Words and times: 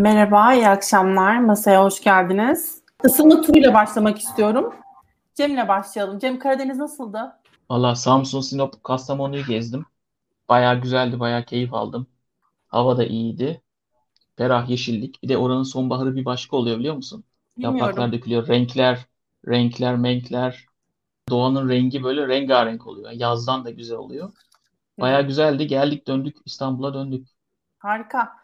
Merhaba, 0.00 0.54
iyi 0.54 0.68
akşamlar. 0.68 1.38
Masaya 1.38 1.84
hoş 1.84 2.02
geldiniz. 2.02 2.82
Isınma 3.04 3.40
turuyla 3.40 3.74
başlamak 3.74 4.18
istiyorum. 4.18 4.74
Cem'le 5.34 5.68
başlayalım. 5.68 6.18
Cem 6.18 6.38
Karadeniz 6.38 6.78
nasıldı? 6.78 7.32
Valla 7.70 7.94
Samsun, 7.94 8.40
Sinop, 8.40 8.84
Kastamonu'yu 8.84 9.44
gezdim. 9.46 9.86
Bayağı 10.48 10.80
güzeldi, 10.80 11.20
bayağı 11.20 11.44
keyif 11.44 11.74
aldım. 11.74 12.06
Hava 12.68 12.96
da 12.96 13.04
iyiydi. 13.04 13.62
Ferah 14.36 14.68
yeşillik. 14.68 15.22
Bir 15.22 15.28
de 15.28 15.36
oranın 15.36 15.62
sonbaharı 15.62 16.16
bir 16.16 16.24
başka 16.24 16.56
oluyor 16.56 16.78
biliyor 16.78 16.94
musun? 16.94 17.24
Yapraklar 17.56 17.90
Bilmiyorum. 17.90 18.12
dökülüyor. 18.12 18.48
Renkler, 18.48 19.06
renkler, 19.48 19.96
menkler. 19.96 20.66
Doğanın 21.28 21.68
rengi 21.68 22.04
böyle 22.04 22.28
rengarenk 22.28 22.86
oluyor. 22.86 23.10
Yazdan 23.10 23.64
da 23.64 23.70
güzel 23.70 23.98
oluyor. 23.98 24.32
Bayağı 25.00 25.22
güzeldi. 25.22 25.66
Geldik 25.66 26.06
döndük. 26.06 26.36
İstanbul'a 26.44 26.94
döndük. 26.94 27.28
Harika. 27.78 28.39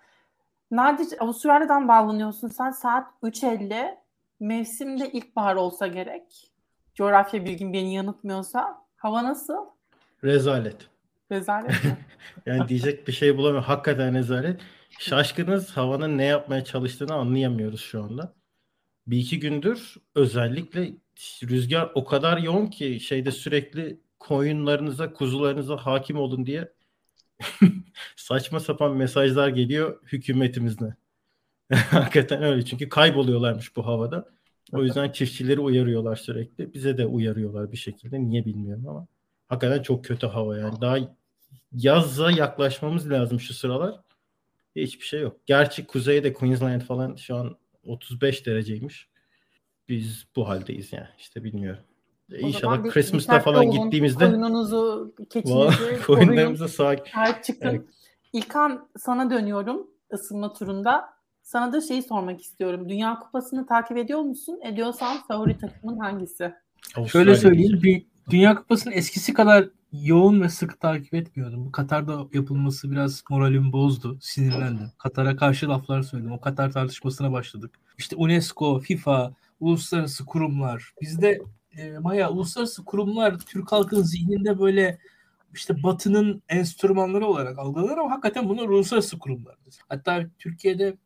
Nadir, 0.77 1.23
Avustralya'dan 1.23 1.89
bağlanıyorsun 1.89 2.49
sen. 2.49 2.71
Saat 2.71 3.07
3.50. 3.23 3.95
Mevsimde 4.41 5.13
ilkbahar 5.13 5.57
olsa 5.57 5.87
gerek. 5.87 6.53
Coğrafya 6.95 7.45
bilgin 7.45 7.73
beni 7.73 7.95
yanıltmıyorsa. 7.95 8.85
Hava 8.97 9.25
nasıl? 9.25 9.57
Rezalet. 10.25 10.77
Rezalet 11.33 11.85
mi? 11.85 11.97
Yani 12.47 12.69
diyecek 12.69 13.09
bir 13.09 13.13
şey 13.13 13.37
bulamıyorum. 13.37 13.69
Hakikaten 13.69 14.15
rezalet. 14.15 14.61
Şaşkınız 14.99 15.77
havanın 15.77 16.19
ne 16.19 16.25
yapmaya 16.25 16.65
çalıştığını 16.65 17.15
anlayamıyoruz 17.15 17.81
şu 17.81 18.03
anda. 18.03 18.33
Bir 19.07 19.19
iki 19.19 19.41
gündür 19.41 19.97
özellikle 20.15 20.93
rüzgar 21.43 21.91
o 21.95 22.05
kadar 22.05 22.39
yoğun 22.39 22.67
ki 22.67 23.01
şeyde 23.01 23.31
sürekli 23.31 24.01
koyunlarınıza, 24.19 25.13
kuzularınıza 25.13 25.77
hakim 25.77 26.17
olun 26.17 26.47
diye 26.47 26.73
saçma 28.17 28.61
sapan 28.61 28.97
mesajlar 28.97 29.49
geliyor 29.49 30.01
hükümetimizden. 30.05 30.95
Hakikaten 31.73 32.43
öyle 32.43 32.65
çünkü 32.65 32.89
kayboluyorlarmış 32.89 33.77
bu 33.77 33.87
havada. 33.87 34.29
O 34.73 34.83
yüzden 34.83 35.13
çiftçileri 35.13 35.61
uyarıyorlar 35.61 36.17
sürekli. 36.17 36.75
Bize 36.75 36.99
de 36.99 37.07
uyarıyorlar 37.07 37.73
bir 37.73 37.77
şekilde. 37.77 38.21
Niye 38.21 38.45
bilmiyorum 38.45 38.89
ama. 38.89 39.07
Hakikaten 39.49 39.83
çok 39.83 40.05
kötü 40.05 40.27
hava 40.27 40.59
yani. 40.59 40.81
Daha 40.81 40.99
yazza 41.73 42.31
yaklaşmamız 42.31 43.11
lazım 43.11 43.41
şu 43.41 43.55
sıralar. 43.55 44.01
Hiçbir 44.77 45.05
şey 45.05 45.21
yok. 45.21 45.41
Gerçi 45.47 45.87
kuzeyde 45.87 46.33
Queensland 46.33 46.81
falan 46.81 47.17
şu 47.17 47.37
an 47.37 47.59
35 47.85 48.47
dereceymiş. 48.47 49.09
Biz 49.89 50.27
bu 50.37 50.49
haldeyiz 50.49 50.93
yani. 50.93 51.09
İşte 51.19 51.45
bilmiyorum. 51.45 51.83
O 52.33 52.37
İnşallah 52.37 52.85
bir- 52.85 52.91
Christmas'ta 52.91 53.41
falan 53.41 53.67
olun. 53.67 53.85
gittiğimizde 53.85 54.27
Koyununuzu, 54.27 55.15
keçinizi 55.31 56.03
koyunlarımıza 56.07 56.69
sahip. 56.69 57.01
Sahip 57.15 57.45
çıkın. 57.45 57.69
Evet. 57.69 57.83
İlkan 58.33 58.89
sana 58.99 59.31
dönüyorum 59.31 59.87
ısınma 60.13 60.53
turunda. 60.53 61.05
Sana 61.43 61.73
da 61.73 61.81
şeyi 61.81 62.03
sormak 62.03 62.41
istiyorum. 62.41 62.89
Dünya 62.89 63.19
Kupası'nı 63.19 63.67
takip 63.67 63.97
ediyor 63.97 64.21
musun? 64.21 64.59
Ediyorsan 64.65 65.17
favori 65.29 65.59
takımın 65.59 65.99
hangisi? 65.99 66.37
Şöyle 66.39 67.01
Avustralya 67.01 67.37
söyleyeyim. 67.37 67.71
diyeceğim. 67.83 68.01
Dü- 68.01 68.31
Dünya 68.31 68.55
Kupası'nı 68.55 68.95
eskisi 68.95 69.35
kadar 69.35 69.69
yoğun 69.93 70.41
ve 70.43 70.49
sık 70.49 70.81
takip 70.81 71.15
etmiyordum. 71.15 71.67
Bu 71.67 71.73
Katar'da 71.73 72.27
yapılması 72.33 72.91
biraz 72.91 73.25
moralimi 73.31 73.73
bozdu. 73.73 74.19
Sinirlendim. 74.21 74.91
Katar'a 74.99 75.37
karşı 75.37 75.69
laflar 75.69 76.03
söyledim. 76.03 76.33
O 76.33 76.41
Katar 76.41 76.73
tartışmasına 76.73 77.33
başladık. 77.33 77.71
İşte 77.99 78.17
UNESCO, 78.17 78.79
FIFA, 78.79 79.33
uluslararası 79.61 80.25
kurumlar. 80.27 80.93
Bizde 81.03 81.39
e, 81.77 81.99
Maya 81.99 82.31
uluslararası 82.31 82.85
kurumlar 82.85 83.39
Türk 83.39 83.73
halkının 83.73 84.03
zihninde 84.03 84.59
böyle 84.61 84.99
işte 85.55 85.83
Batı'nın 85.83 86.43
enstrümanları 86.49 87.27
olarak 87.27 87.59
algılanır 87.59 87.99
ama 87.99 88.11
hakikaten 88.11 88.49
bunlar 88.49 88.69
uluslararası 88.69 89.19
kurumlardır. 89.19 89.75
Hatta 89.89 90.27
Türkiye'de 90.39 90.97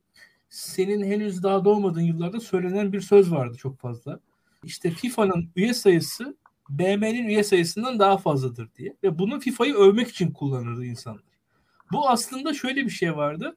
senin 0.48 1.04
henüz 1.04 1.42
daha 1.42 1.64
doğmadığın 1.64 2.00
yıllarda 2.00 2.40
söylenen 2.40 2.92
bir 2.92 3.00
söz 3.00 3.32
vardı 3.32 3.56
çok 3.56 3.78
fazla. 3.78 4.20
İşte 4.64 4.90
FIFA'nın 4.90 5.50
üye 5.56 5.74
sayısı 5.74 6.36
BM'nin 6.68 7.28
üye 7.28 7.44
sayısından 7.44 7.98
daha 7.98 8.18
fazladır 8.18 8.68
diye. 8.76 8.96
Ve 9.04 9.18
bunu 9.18 9.40
FIFA'yı 9.40 9.74
övmek 9.74 10.08
için 10.08 10.32
kullanırdı 10.32 10.84
insanlar. 10.84 11.22
Bu 11.92 12.08
aslında 12.08 12.54
şöyle 12.54 12.84
bir 12.84 12.90
şey 12.90 13.16
vardı. 13.16 13.56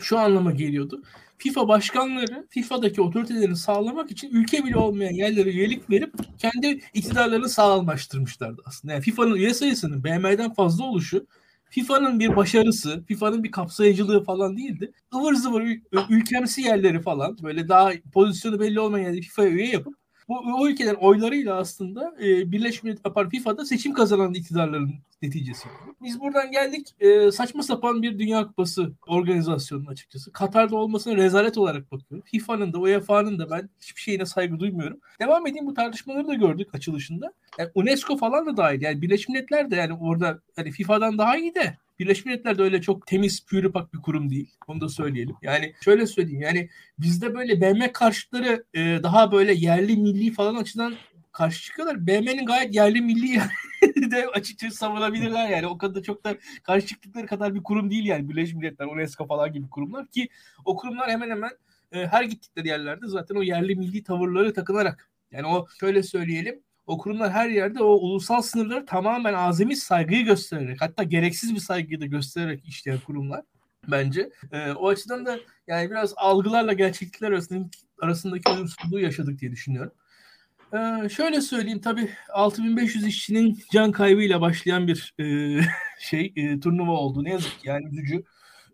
Şu 0.00 0.18
anlama 0.18 0.52
geliyordu. 0.52 1.02
FIFA 1.38 1.68
başkanları 1.68 2.46
FIFA'daki 2.50 3.02
otoritelerini 3.02 3.56
sağlamak 3.56 4.10
için 4.10 4.30
ülke 4.32 4.64
bile 4.64 4.76
olmayan 4.76 5.12
yerlere 5.12 5.50
üyelik 5.50 5.90
verip 5.90 6.14
kendi 6.38 6.80
iktidarlarını 6.94 7.48
sağlamlaştırmışlardı 7.48 8.62
aslında. 8.64 8.94
Yani 8.94 9.02
FIFA'nın 9.02 9.34
üye 9.34 9.54
sayısının 9.54 10.04
BM'den 10.04 10.54
fazla 10.54 10.84
oluşu 10.84 11.26
FIFA'nın 11.70 12.20
bir 12.20 12.36
başarısı, 12.36 13.04
FIFA'nın 13.08 13.44
bir 13.44 13.50
kapsayıcılığı 13.50 14.24
falan 14.24 14.56
değildi. 14.56 14.92
Ivır 15.14 15.34
zıvır 15.34 15.62
ül- 15.62 16.06
ülkemsi 16.10 16.62
yerleri 16.62 17.02
falan 17.02 17.38
böyle 17.42 17.68
daha 17.68 17.92
pozisyonu 18.12 18.60
belli 18.60 18.80
olmayan 18.80 19.04
yerleri 19.04 19.22
FIFA'ya 19.22 19.50
üye 19.50 19.66
yapıp 19.68 19.94
bu 20.28 20.60
o 20.60 20.68
ülkelerin 20.68 20.94
oylarıyla 20.94 21.56
aslında 21.56 22.14
e, 22.20 22.52
Birleşmiş 22.52 22.82
Milletler 22.82 23.30
FIFA'da 23.30 23.64
seçim 23.64 23.92
kazanan 23.92 24.34
iktidarların 24.34 24.94
neticesi. 25.22 25.68
Biz 26.02 26.20
buradan 26.20 26.50
geldik 26.50 26.94
e, 27.00 27.30
saçma 27.30 27.62
sapan 27.62 28.02
bir 28.02 28.18
Dünya 28.18 28.46
Kupası 28.46 28.92
organizasyonunun 29.06 29.86
açıkçası. 29.86 30.32
Katar'da 30.32 30.76
olmasına 30.76 31.16
rezalet 31.16 31.58
olarak 31.58 31.92
bakıyorum. 31.92 32.24
FIFA'nın 32.26 32.72
da 32.72 32.78
UEFA'nın 32.78 33.38
da 33.38 33.50
ben 33.50 33.68
hiçbir 33.80 34.00
şeyine 34.00 34.26
saygı 34.26 34.60
duymuyorum. 34.60 35.00
Devam 35.20 35.46
edeyim 35.46 35.66
bu 35.66 35.74
tartışmaları 35.74 36.28
da 36.28 36.34
gördük 36.34 36.74
açılışında. 36.74 37.32
Yani 37.58 37.70
UNESCO 37.74 38.16
falan 38.16 38.46
da 38.46 38.56
dahil. 38.56 38.82
Yani 38.82 39.02
Birleşmiş 39.02 39.28
Milletler 39.28 39.70
de 39.70 39.76
yani 39.76 39.92
orada 39.92 40.38
hani 40.56 40.70
FIFA'dan 40.70 41.18
daha 41.18 41.36
iyi 41.36 41.54
de 41.54 41.76
Birleşmiş 41.98 42.26
Milletler 42.26 42.58
de 42.58 42.62
öyle 42.62 42.80
çok 42.80 43.06
temiz, 43.06 43.46
pürüpak 43.46 43.94
bir 43.94 43.98
kurum 43.98 44.30
değil. 44.30 44.54
Onu 44.66 44.80
da 44.80 44.88
söyleyelim. 44.88 45.36
Yani 45.42 45.74
şöyle 45.84 46.06
söyleyeyim. 46.06 46.40
Yani 46.40 46.68
bizde 46.98 47.34
böyle 47.34 47.60
BM 47.60 47.92
karşıtları 47.92 48.64
e, 48.74 48.80
daha 49.02 49.32
böyle 49.32 49.52
yerli 49.54 49.96
milli 49.96 50.32
falan 50.32 50.54
açıdan 50.54 50.94
karşı 51.32 51.62
çıkıyorlar. 51.62 52.06
BM'nin 52.06 52.46
gayet 52.46 52.74
yerli 52.74 53.00
milli 53.00 53.40
de 54.10 54.26
açıkçası 54.26 54.76
savunabilirler 54.76 55.48
yani. 55.48 55.66
O 55.66 55.78
kadar 55.78 56.02
çok 56.02 56.24
da 56.24 56.36
karşı 56.62 56.86
çıktıkları 56.86 57.26
kadar 57.26 57.54
bir 57.54 57.62
kurum 57.62 57.90
değil 57.90 58.04
yani. 58.04 58.28
Birleşmiş 58.28 58.54
Milletler, 58.54 58.86
UNESCO 58.86 59.26
falan 59.26 59.52
gibi 59.52 59.68
kurumlar 59.68 60.06
ki 60.06 60.28
o 60.64 60.76
kurumlar 60.76 61.10
hemen 61.10 61.30
hemen 61.30 61.50
e, 61.92 62.06
her 62.06 62.24
gittikleri 62.24 62.68
yerlerde 62.68 63.06
zaten 63.06 63.34
o 63.34 63.42
yerli 63.42 63.76
milli 63.76 64.02
tavırları 64.02 64.54
takınarak 64.54 65.10
yani 65.30 65.46
o 65.46 65.66
şöyle 65.80 66.02
söyleyelim 66.02 66.60
o 66.86 66.98
kurumlar 66.98 67.30
her 67.30 67.48
yerde 67.48 67.82
o 67.82 67.86
ulusal 67.86 68.42
sınırları 68.42 68.86
tamamen 68.86 69.34
azami 69.34 69.76
saygıyı 69.76 70.24
göstererek 70.24 70.80
hatta 70.80 71.02
gereksiz 71.02 71.54
bir 71.54 71.60
saygıyı 71.60 72.00
da 72.00 72.06
göstererek 72.06 72.64
işleyen 72.64 72.98
kurumlar 72.98 73.42
bence. 73.88 74.30
E, 74.52 74.72
o 74.72 74.88
açıdan 74.88 75.26
da 75.26 75.38
yani 75.66 75.90
biraz 75.90 76.14
algılarla 76.16 76.72
gerçeklikler 76.72 77.28
arasındaki, 77.28 77.78
arasındaki 78.02 78.52
uyumsuzluğu 78.52 79.00
yaşadık 79.00 79.40
diye 79.40 79.50
düşünüyorum. 79.52 79.92
E, 80.72 81.08
şöyle 81.08 81.40
söyleyeyim 81.40 81.80
tabii 81.80 82.10
6500 82.32 83.06
işçinin 83.06 83.58
can 83.72 83.92
kaybıyla 83.92 84.40
başlayan 84.40 84.88
bir 84.88 85.14
e, 85.20 85.60
şey 85.98 86.32
e, 86.36 86.60
turnuva 86.60 86.92
oldu. 86.92 87.24
Ne 87.24 87.30
yazık 87.30 87.60
ki 87.60 87.68
yani 87.68 87.86
üzücü. 87.86 88.24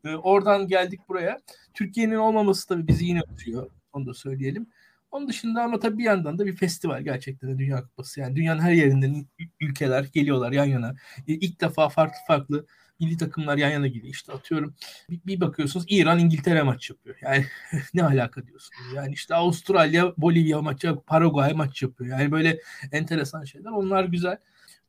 E, 0.04 0.14
oradan 0.14 0.68
geldik 0.68 1.00
buraya. 1.08 1.40
Türkiye'nin 1.74 2.14
olmaması 2.14 2.68
tabii 2.68 2.86
bizi 2.86 3.04
yine 3.04 3.20
üzüyor. 3.36 3.70
Onu 3.92 4.06
da 4.06 4.14
söyleyelim. 4.14 4.66
Onun 5.10 5.28
dışında 5.28 5.62
ama 5.62 5.80
tabii 5.80 5.98
bir 5.98 6.04
yandan 6.04 6.38
da 6.38 6.46
bir 6.46 6.56
festival 6.56 7.02
gerçekten 7.02 7.50
de 7.50 7.58
Dünya 7.58 7.82
Kupası. 7.82 8.20
Yani 8.20 8.36
dünyanın 8.36 8.60
her 8.60 8.72
yerinden 8.72 9.26
ül- 9.38 9.48
ülkeler 9.60 10.04
geliyorlar 10.12 10.52
yan 10.52 10.64
yana. 10.64 10.94
E, 11.28 11.34
ilk 11.34 11.60
defa 11.60 11.88
farklı 11.88 12.18
farklı 12.26 12.66
milli 13.00 13.16
takımlar 13.16 13.56
yan 13.56 13.70
yana 13.70 13.86
geliyor. 13.86 14.14
İşte 14.14 14.32
atıyorum 14.32 14.74
bir, 15.10 15.40
bakıyorsunuz 15.40 15.86
İran 15.88 16.18
İngiltere 16.18 16.62
maç 16.62 16.90
yapıyor. 16.90 17.16
Yani 17.22 17.46
ne 17.94 18.04
alaka 18.04 18.46
diyorsunuz. 18.46 18.92
Yani 18.94 19.12
işte 19.12 19.34
Avustralya 19.34 20.12
Bolivya 20.16 20.62
maç 20.62 20.84
yapıyor. 20.84 21.04
Paraguay 21.06 21.52
maç 21.52 21.82
yapıyor. 21.82 22.18
Yani 22.18 22.30
böyle 22.32 22.60
enteresan 22.92 23.44
şeyler. 23.44 23.70
Onlar 23.70 24.04
güzel. 24.04 24.36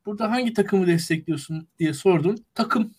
Burada 0.05 0.31
hangi 0.31 0.53
takımı 0.53 0.87
destekliyorsun 0.87 1.67
diye 1.79 1.93
sordum. 1.93 2.35
Takım 2.55 2.91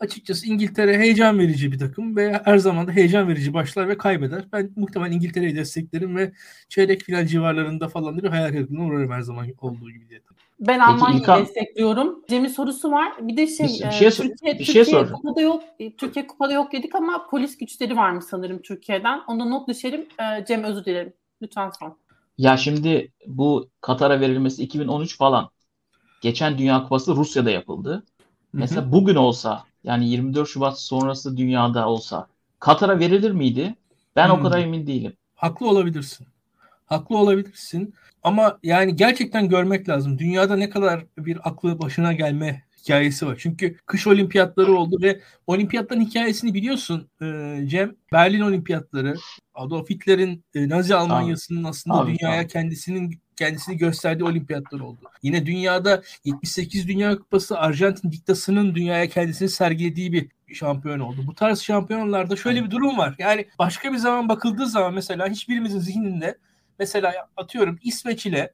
açıkçası 0.00 0.46
İngiltere 0.46 0.98
heyecan 0.98 1.38
verici 1.38 1.72
bir 1.72 1.78
takım 1.78 2.16
ve 2.16 2.40
her 2.44 2.58
zaman 2.58 2.86
da 2.86 2.92
heyecan 2.92 3.28
verici 3.28 3.54
başlar 3.54 3.88
ve 3.88 3.98
kaybeder. 3.98 4.44
Ben 4.52 4.70
muhtemelen 4.76 5.12
İngiltere'yi 5.12 5.56
desteklerim 5.56 6.16
ve 6.16 6.32
çeyrek 6.68 7.02
final 7.02 7.26
civarlarında 7.26 7.88
falan 7.88 8.18
bir 8.18 8.28
hayal 8.28 8.48
kırıklığına 8.52 8.84
uğrarım 8.84 9.10
her 9.10 9.20
zaman 9.20 9.46
olduğu 9.60 9.90
gibi 9.90 10.08
diye. 10.08 10.20
Ben 10.60 10.78
Almanya'yı 10.78 11.20
İlkan- 11.22 11.40
destekliyorum. 11.42 12.24
Cem'in 12.28 12.48
sorusu 12.48 12.90
var. 12.92 13.12
Bir 13.20 13.36
de 13.36 13.46
şey, 13.46 13.66
Bir- 13.66 13.80
bir 13.80 13.86
e, 13.86 13.90
şey 13.90 14.10
sor- 14.10 14.24
Türkiye, 14.24 14.58
bir 14.58 14.64
şey 14.64 14.74
Türkiye 14.74 14.84
sor. 14.84 15.12
kupada 15.12 15.40
yok. 15.40 15.62
e, 15.78 15.96
Türkiye 15.96 16.26
kupada 16.26 16.52
yok 16.52 16.72
dedik 16.72 16.94
ama 16.94 17.26
polis 17.30 17.58
güçleri 17.58 17.96
varmış 17.96 18.24
sanırım 18.24 18.62
Türkiye'den. 18.62 19.20
Onu 19.26 19.40
da 19.40 19.44
not 19.44 19.68
düşelim. 19.68 20.00
E, 20.00 20.44
Cem 20.48 20.64
özür 20.64 20.84
dilerim. 20.84 21.12
Lütfen 21.42 21.70
son. 21.80 21.96
Ya 22.38 22.56
şimdi 22.56 23.12
bu 23.26 23.68
Katar'a 23.80 24.20
verilmesi 24.20 24.62
2013 24.62 25.16
falan. 25.18 25.48
Geçen 26.20 26.58
Dünya 26.58 26.82
Kupası 26.82 27.16
Rusya'da 27.16 27.50
yapıldı. 27.50 28.04
Mesela 28.52 28.92
bugün 28.92 29.14
olsa 29.14 29.64
yani 29.84 30.08
24 30.10 30.48
Şubat 30.48 30.80
sonrası 30.80 31.36
dünyada 31.36 31.88
olsa 31.88 32.28
Katar'a 32.60 32.98
verilir 32.98 33.30
miydi? 33.30 33.74
Ben 34.16 34.30
o 34.30 34.36
Hmm. 34.36 34.42
kadar 34.42 34.58
emin 34.58 34.86
değilim. 34.86 35.16
Haklı 35.34 35.68
olabilirsin. 35.68 36.26
Haklı 36.86 37.16
olabilirsin. 37.18 37.94
Ama 38.22 38.58
yani 38.62 38.96
gerçekten 38.96 39.48
görmek 39.48 39.88
lazım. 39.88 40.18
Dünyada 40.18 40.56
ne 40.56 40.70
kadar 40.70 41.06
bir 41.18 41.48
aklı 41.48 41.78
başına 41.82 42.12
gelme 42.12 42.64
hikayesi 42.82 43.26
var. 43.26 43.36
Çünkü 43.40 43.76
kış 43.86 44.06
olimpiyatları 44.06 44.72
oldu 44.72 45.02
ve 45.02 45.20
olimpiyatların 45.46 46.00
hikayesini 46.00 46.54
biliyorsun 46.54 47.10
e, 47.22 47.60
Cem. 47.66 47.96
Berlin 48.12 48.40
olimpiyatları 48.40 49.14
Adolf 49.54 49.90
Hitler'in 49.90 50.44
e, 50.54 50.68
Nazi 50.68 50.94
Almanyası'nın 50.94 51.64
aslında 51.64 51.96
Abi, 51.98 52.18
dünyaya 52.20 52.40
abi. 52.40 52.48
kendisinin 52.48 53.20
kendisini 53.38 53.76
gösterdiği 53.76 54.24
olimpiyatlar 54.24 54.80
oldu. 54.80 54.98
Yine 55.22 55.46
dünyada 55.46 56.02
78 56.24 56.88
Dünya 56.88 57.18
Kupası 57.18 57.58
Arjantin 57.58 58.12
diktasının 58.12 58.74
dünyaya 58.74 59.08
kendisini 59.08 59.48
sergilediği 59.48 60.12
bir 60.12 60.28
şampiyon 60.54 61.00
oldu. 61.00 61.24
Bu 61.26 61.34
tarz 61.34 61.60
şampiyonlarda 61.60 62.36
şöyle 62.36 62.64
bir 62.64 62.70
durum 62.70 62.98
var. 62.98 63.14
Yani 63.18 63.46
başka 63.58 63.92
bir 63.92 63.98
zaman 63.98 64.28
bakıldığı 64.28 64.66
zaman 64.66 64.94
mesela 64.94 65.28
hiçbirimizin 65.28 65.78
zihninde 65.78 66.38
mesela 66.78 67.12
atıyorum 67.36 67.78
İsveç 67.82 68.26
ile 68.26 68.52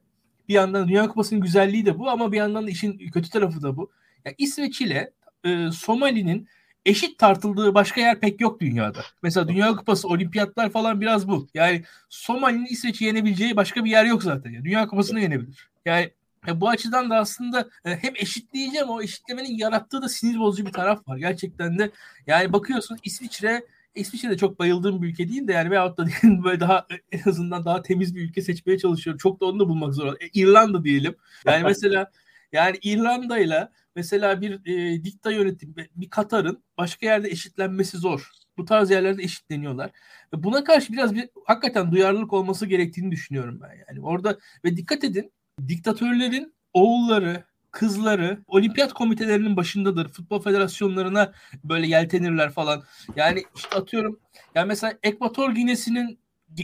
bir 0.49 0.53
yandan 0.53 0.87
Dünya 0.87 1.07
Kupası'nın 1.07 1.41
güzelliği 1.41 1.85
de 1.85 1.99
bu 1.99 2.09
ama 2.09 2.31
bir 2.31 2.37
yandan 2.37 2.67
da 2.67 2.71
işin 2.71 2.97
kötü 2.97 3.29
tarafı 3.29 3.61
da 3.61 3.77
bu. 3.77 3.91
Yani 4.25 4.35
İsveç 4.37 4.81
ile 4.81 5.11
e, 5.43 5.71
Somali'nin 5.71 6.47
eşit 6.85 7.19
tartıldığı 7.19 7.73
başka 7.73 8.01
yer 8.01 8.19
pek 8.19 8.41
yok 8.41 8.59
dünyada. 8.59 8.99
Mesela 9.21 9.47
Dünya 9.47 9.75
Kupası, 9.75 10.07
olimpiyatlar 10.07 10.69
falan 10.69 11.01
biraz 11.01 11.27
bu. 11.27 11.47
Yani 11.53 11.83
Somali'nin 12.09 12.65
İsveç'i 12.65 13.05
yenebileceği 13.05 13.55
başka 13.55 13.85
bir 13.85 13.89
yer 13.89 14.05
yok 14.05 14.23
zaten. 14.23 14.51
Yani 14.51 14.65
Dünya 14.65 14.87
Kupası'nı 14.87 15.19
yenebilir. 15.19 15.69
Yani 15.85 16.11
e, 16.47 16.61
bu 16.61 16.69
açıdan 16.69 17.09
da 17.09 17.17
aslında 17.17 17.67
e, 17.85 17.95
hem 17.95 18.13
eşitleyeceğim 18.15 18.89
o 18.89 19.01
eşitlemenin 19.01 19.57
yarattığı 19.57 20.01
da 20.01 20.09
sinir 20.09 20.39
bozucu 20.39 20.65
bir 20.65 20.73
taraf 20.73 21.07
var. 21.07 21.17
Gerçekten 21.17 21.79
de 21.79 21.91
yani 22.27 22.53
bakıyorsun 22.53 22.97
İsviçre 23.03 23.65
İsviçre 23.95 24.29
de 24.29 24.37
çok 24.37 24.59
bayıldığım 24.59 25.01
bir 25.01 25.07
ülke 25.07 25.29
değil 25.29 25.47
de 25.47 25.53
yani 25.53 25.71
veyahut 25.71 25.97
da 25.97 26.05
diyelim 26.21 26.43
böyle 26.43 26.59
daha 26.59 26.87
en 27.11 27.29
azından 27.29 27.65
daha 27.65 27.81
temiz 27.81 28.15
bir 28.15 28.21
ülke 28.21 28.41
seçmeye 28.41 28.77
çalışıyorum. 28.77 29.17
Çok 29.17 29.41
da 29.41 29.45
onu 29.45 29.59
da 29.59 29.69
bulmak 29.69 29.93
zor. 29.93 30.13
E, 30.13 30.27
İrlanda 30.33 30.83
diyelim. 30.83 31.15
Yani 31.45 31.63
mesela 31.67 32.11
yani 32.51 32.77
İrlanda 32.81 33.39
ile 33.39 33.69
mesela 33.95 34.41
bir 34.41 34.65
e, 34.65 35.03
dikta 35.03 35.31
yönetim 35.31 35.75
bir 35.95 36.09
Katar'ın 36.09 36.63
başka 36.77 37.05
yerde 37.05 37.29
eşitlenmesi 37.29 37.97
zor. 37.97 38.29
Bu 38.57 38.65
tarz 38.65 38.91
yerlerde 38.91 39.23
eşitleniyorlar. 39.23 39.91
Ve 40.33 40.43
buna 40.43 40.63
karşı 40.63 40.93
biraz 40.93 41.15
bir 41.15 41.29
hakikaten 41.45 41.91
duyarlılık 41.91 42.33
olması 42.33 42.65
gerektiğini 42.65 43.11
düşünüyorum 43.11 43.59
ben 43.61 43.73
yani. 43.87 44.05
Orada 44.05 44.37
ve 44.65 44.77
dikkat 44.77 45.03
edin 45.03 45.31
diktatörlerin 45.67 46.53
oğulları, 46.73 47.43
kızları 47.71 48.43
olimpiyat 48.47 48.93
komitelerinin 48.93 49.57
başındadır. 49.57 50.11
Futbol 50.11 50.41
federasyonlarına 50.41 51.33
böyle 51.63 51.87
yeltenirler 51.87 52.51
falan. 52.51 52.83
Yani 53.15 53.43
işte 53.55 53.77
atıyorum 53.77 54.19
yani 54.55 54.67
mesela 54.67 54.93
Ekvator 55.03 55.51
Ginesi'nin 55.51 56.19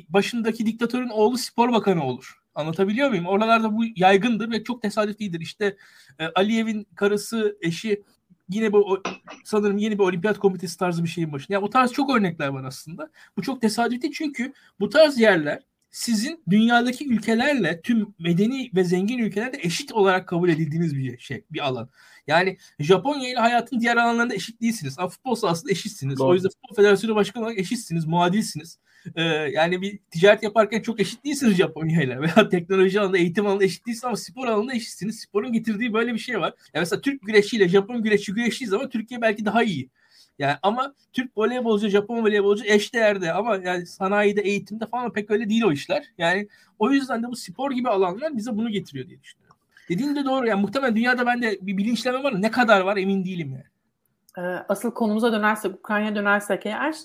başındaki 0.09 0.65
diktatörün 0.65 1.09
oğlu 1.09 1.37
spor 1.37 1.73
bakanı 1.73 2.03
olur. 2.03 2.40
Anlatabiliyor 2.55 3.09
muyum? 3.09 3.25
Oralarda 3.25 3.77
bu 3.77 3.83
yaygındır 3.95 4.51
ve 4.51 4.63
çok 4.63 4.81
tesadüf 4.81 5.19
değildir. 5.19 5.41
İşte 5.41 5.77
e, 6.19 6.25
Aliyev'in 6.35 6.87
karısı, 6.95 7.57
eşi 7.61 8.03
yine 8.49 8.73
bu 8.73 8.77
o, 8.77 9.01
sanırım 9.43 9.77
yeni 9.77 9.99
bir 9.99 10.03
olimpiyat 10.03 10.39
komitesi 10.39 10.77
tarzı 10.77 11.03
bir 11.03 11.09
şeyin 11.09 11.33
başında. 11.33 11.53
Yani 11.53 11.65
o 11.65 11.69
tarz 11.69 11.91
çok 11.91 12.15
örnekler 12.15 12.47
var 12.47 12.63
aslında. 12.63 13.09
Bu 13.37 13.41
çok 13.41 13.61
tesadüf 13.61 14.01
değil 14.01 14.13
çünkü 14.17 14.53
bu 14.79 14.89
tarz 14.89 15.19
yerler 15.19 15.59
sizin 15.91 16.43
dünyadaki 16.49 17.09
ülkelerle 17.09 17.81
tüm 17.81 18.15
medeni 18.19 18.71
ve 18.75 18.83
zengin 18.83 19.17
ülkelerde 19.17 19.57
eşit 19.61 19.91
olarak 19.91 20.27
kabul 20.27 20.49
edildiğiniz 20.49 20.95
bir 20.95 21.17
şey, 21.17 21.43
bir 21.51 21.59
alan. 21.59 21.89
Yani 22.27 22.57
Japonya 22.79 23.29
ile 23.29 23.39
hayatın 23.39 23.79
diğer 23.79 23.97
alanlarında 23.97 24.35
eşit 24.35 24.61
değilsiniz. 24.61 24.99
Ama 24.99 25.09
futbol 25.09 25.35
sahasında 25.35 25.71
eşitsiniz. 25.71 26.19
Doğru. 26.19 26.27
O 26.27 26.33
yüzden 26.33 26.49
futbol 26.49 26.75
federasyonu 26.75 27.15
başkanı 27.15 27.43
olarak 27.43 27.59
eşitsiniz, 27.59 28.05
muadilsiniz. 28.05 28.79
Ee, 29.15 29.23
yani 29.23 29.81
bir 29.81 29.99
ticaret 30.11 30.43
yaparken 30.43 30.81
çok 30.81 30.99
eşit 30.99 31.25
değilsiniz 31.25 31.57
Japonya 31.57 31.99
veya 32.21 32.49
teknoloji 32.49 32.99
alanında, 32.99 33.17
eğitim 33.17 33.47
alanında 33.47 33.63
eşit 33.63 33.87
değilsiniz 33.87 34.05
ama 34.05 34.15
spor 34.15 34.47
alanında 34.47 34.73
eşitsiniz. 34.73 35.19
Sporun 35.19 35.53
getirdiği 35.53 35.93
böyle 35.93 36.13
bir 36.13 36.19
şey 36.19 36.39
var. 36.39 36.53
Yani 36.73 36.81
mesela 36.81 37.01
Türk 37.01 37.21
güreşiyle 37.21 37.69
Japon 37.69 38.03
güreşi 38.03 38.33
güreştiği 38.33 38.67
zaman 38.67 38.89
Türkiye 38.89 39.21
belki 39.21 39.45
daha 39.45 39.63
iyi. 39.63 39.89
Yani 40.39 40.55
ama 40.63 40.93
Türk 41.13 41.37
voleybolcu, 41.37 41.89
Japon 41.89 42.23
voleybolcu 42.23 42.65
eşdeğerde 42.65 43.33
ama 43.33 43.55
yani 43.55 43.85
sanayide, 43.85 44.41
eğitimde 44.41 44.85
falan 44.85 45.13
pek 45.13 45.31
öyle 45.31 45.49
değil 45.49 45.63
o 45.63 45.71
işler. 45.71 46.05
Yani 46.17 46.47
o 46.79 46.91
yüzden 46.91 47.23
de 47.23 47.27
bu 47.27 47.35
spor 47.35 47.71
gibi 47.71 47.89
alanlar 47.89 48.37
bize 48.37 48.57
bunu 48.57 48.69
getiriyor 48.69 49.07
diye 49.07 49.21
düşünüyorum. 49.21 49.57
Dediğin 49.89 50.15
de 50.15 50.25
doğru. 50.25 50.47
Yani 50.47 50.61
muhtemelen 50.61 50.95
dünyada 50.95 51.25
bende 51.25 51.57
bir 51.61 51.77
bilinçleme 51.77 52.23
var. 52.23 52.41
Ne 52.41 52.51
kadar 52.51 52.81
var 52.81 52.97
emin 52.97 53.25
değilim 53.25 53.51
yani. 53.51 53.71
Ee, 54.37 54.65
Asıl 54.69 54.91
konumuza 54.91 55.31
dönersek, 55.31 55.75
Ukrayna'ya 55.75 56.15
dönersek 56.15 56.65
eğer. 56.65 56.95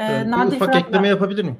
E, 0.00 0.04
Ee, 0.20 0.24
bir 0.26 0.30
Nadir 0.30 0.56
ufak 0.56 0.68
Fırat'la- 0.74 0.88
ekleme 0.88 1.08
yapabilir 1.08 1.42
miyim? 1.42 1.58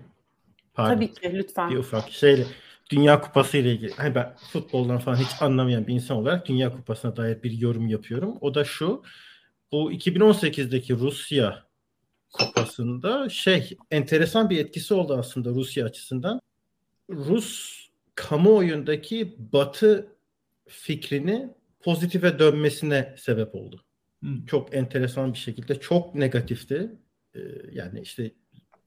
Pardon. 0.75 0.94
Tabii 0.94 1.12
ki 1.14 1.32
lütfen. 1.34 1.70
Bir 1.70 1.76
ufak 1.76 2.10
şeyle 2.10 2.44
Dünya 2.90 3.20
Kupası 3.20 3.56
ile 3.58 3.72
ilgili. 3.72 3.92
Hani 3.94 4.14
ben 4.14 4.34
futboldan 4.52 4.98
falan 4.98 5.16
hiç 5.16 5.28
anlamayan 5.42 5.87
bir 5.87 5.94
insan 5.94 6.16
olarak 6.16 6.48
Dünya 6.48 6.72
Kupası'na 6.72 7.16
dair 7.16 7.42
bir 7.42 7.52
yorum 7.52 7.88
yapıyorum. 7.88 8.38
O 8.40 8.54
da 8.54 8.64
şu. 8.64 9.02
Bu 9.72 9.92
2018'deki 9.92 10.94
Rusya 10.94 11.62
Kupası'nda 12.32 13.28
şey 13.28 13.76
enteresan 13.90 14.50
bir 14.50 14.58
etkisi 14.58 14.94
oldu 14.94 15.16
aslında 15.19 15.50
Rusya 15.50 15.84
açısından. 15.86 16.40
Rus 17.10 17.81
kamuoyundaki 18.14 19.36
Batı 19.52 20.12
fikrini 20.69 21.48
pozitife 21.81 22.38
dönmesine 22.38 23.14
sebep 23.19 23.54
oldu. 23.54 23.84
Hmm. 24.20 24.46
Çok 24.46 24.75
enteresan 24.75 25.32
bir 25.32 25.38
şekilde 25.38 25.81
çok 25.81 26.14
negatifti. 26.14 26.90
Ee, 27.35 27.41
yani 27.73 28.00
işte 28.00 28.31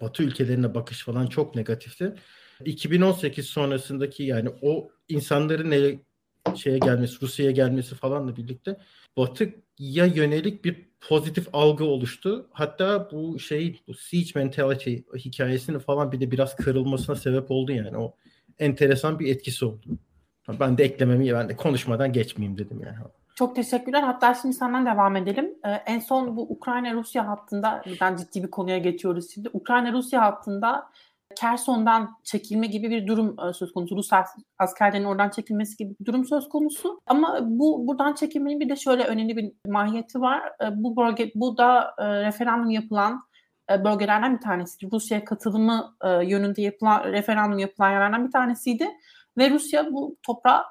Batı 0.01 0.24
ülkelerine 0.24 0.75
bakış 0.75 1.04
falan 1.04 1.28
çok 1.28 1.56
negatifti. 1.56 2.13
2018 2.66 3.45
sonrasındaki 3.45 4.24
yani 4.24 4.50
o 4.62 4.90
insanların 5.10 5.72
ele 5.72 6.00
şeye 6.56 6.78
gelmesi, 6.78 7.22
Rusya'ya 7.22 7.51
gelmesi 7.51 7.95
falanla 7.95 8.36
birlikte 8.36 8.78
Batı'ya 9.18 10.06
yönelik 10.06 10.66
bir 10.66 10.90
pozitif 11.01 11.48
algı 11.54 11.86
oluştu. 11.86 12.48
Hatta 12.51 13.12
bu 13.12 13.40
şey 13.40 13.80
bu 13.88 13.94
siege 13.94 14.31
mentality 14.36 14.95
hikayesini 15.18 15.80
falan 15.80 16.12
bir 16.12 16.19
de 16.19 16.31
biraz 16.31 16.56
kırılmasına 16.56 17.16
sebep 17.16 17.51
oldu 17.51 17.72
yani. 17.72 17.98
O 17.98 18.16
enteresan 18.60 19.19
bir 19.19 19.36
etkisi 19.36 19.66
oldu. 19.66 19.86
Ben 20.60 20.78
de 20.78 20.84
eklememi 20.84 21.34
ben 21.34 21.50
de 21.50 21.56
konuşmadan 21.56 22.13
geçmeyeyim 22.13 22.57
dedim 22.57 22.81
yani. 22.84 22.98
Çok 23.35 23.56
teşekkürler. 23.56 24.03
Hatta 24.03 24.33
şimdi 24.33 24.53
senden 24.56 24.85
devam 24.85 25.15
edelim. 25.15 25.56
Ee, 25.65 25.69
en 25.69 26.00
son 26.00 26.38
bu 26.38 26.41
Ukrayna-Rusya 26.41 27.27
hattında, 27.27 27.81
ben 28.01 28.15
ciddi 28.15 28.44
bir 28.44 28.51
konuya 28.51 28.77
geçiyoruz 28.77 29.33
şimdi. 29.33 29.50
Ukrayna-Rusya 29.53 30.21
hattında 30.21 30.89
Kerson'dan 31.35 32.09
çekilme 32.24 32.68
gibi 32.68 32.89
bir 32.89 33.07
durum 33.07 33.35
e, 33.50 33.53
söz 33.53 33.74
konusu. 33.74 33.95
Rus 33.95 34.13
as- 34.13 34.35
askerlerin 34.59 35.03
oradan 35.03 35.30
çekilmesi 35.30 35.77
gibi 35.77 35.95
bir 36.00 36.06
durum 36.06 36.25
söz 36.25 36.50
konusu. 36.50 37.00
Ama 37.07 37.39
bu 37.41 37.88
buradan 37.88 38.13
çekilmenin 38.13 38.59
bir 38.59 38.69
de 38.69 38.75
şöyle 38.75 39.04
önemli 39.04 39.37
bir 39.37 39.52
mahiyeti 39.68 40.21
var. 40.21 40.42
E, 40.63 40.83
bu 40.83 40.97
bölge, 40.97 41.31
bu 41.35 41.57
da 41.57 41.95
e, 41.97 42.21
referandum 42.21 42.69
yapılan 42.69 43.21
bölgelerden 43.69 44.35
bir 44.35 44.42
tanesi. 44.42 44.92
Rusya'ya 44.92 45.25
katılımı 45.25 45.95
yönünde 46.23 46.61
yapılan 46.61 47.04
referandum 47.04 47.59
yapılan 47.59 47.92
yerlerden 47.92 48.28
bir 48.28 48.31
tanesiydi. 48.31 48.87
Ve 49.37 49.49
Rusya 49.49 49.94
bu 49.94 50.18
toprağı 50.25 50.63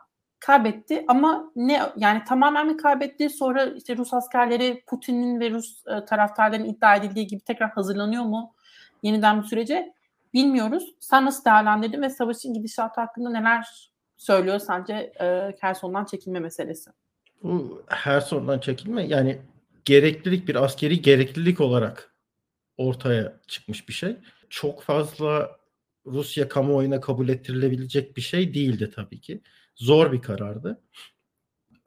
kaybetti 0.47 1.05
ama 1.09 1.53
ne 1.57 1.81
yani 1.97 2.25
tamamen 2.25 2.67
mi 2.67 2.77
kaybetti 2.77 3.31
sonra 3.31 3.65
işte 3.65 3.97
Rus 3.97 4.15
askerleri 4.15 4.85
Putin'in 4.87 5.41
ve 5.41 5.51
Rus 5.51 5.83
e, 5.87 6.05
taraftarların 6.05 6.65
iddia 6.65 6.97
edildiği 6.97 7.27
gibi 7.27 7.41
tekrar 7.41 7.71
hazırlanıyor 7.71 8.23
mu 8.25 8.55
yeniden 9.03 9.43
bir 9.43 9.47
sürece 9.47 9.93
bilmiyoruz. 10.35 10.95
Sen 11.01 11.25
nasıl 11.25 11.45
değerlendirdin 11.45 12.03
ve 12.03 12.11
savaşın 12.11 12.55
gidişatı 12.55 13.01
hakkında 13.01 13.31
neler 13.31 13.67
söylüyor 14.17 14.59
sence 14.59 15.13
e, 15.21 15.55
Kerson'dan 15.61 16.05
çekilme 16.05 16.41
meselesi? 16.41 16.91
Bu 17.43 17.83
Herson'dan 17.89 18.59
çekilme 18.59 19.07
yani 19.07 19.39
gereklilik 19.85 20.49
bir 20.49 20.65
askeri 20.65 21.03
gereklilik 21.03 21.61
olarak 21.61 22.15
ortaya 22.77 23.41
çıkmış 23.47 23.89
bir 23.89 23.93
şey. 23.93 24.17
Çok 24.51 24.83
fazla 24.83 25.51
Rusya 26.07 26.49
kamuoyuna 26.49 27.01
kabul 27.01 27.29
ettirilebilecek 27.29 28.17
bir 28.17 28.23
şey 28.23 28.55
değildi 28.55 28.91
tabii 28.95 29.21
ki. 29.21 29.41
Zor 29.75 30.13
bir 30.13 30.23
karardı. 30.23 30.81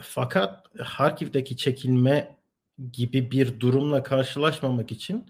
Fakat 0.02 0.80
Harkiv'deki 0.80 1.58
çekilme 1.58 2.36
gibi 2.92 3.32
bir 3.32 3.60
durumla 3.60 4.04
karşılaşmamak 4.04 4.92
için 4.92 5.26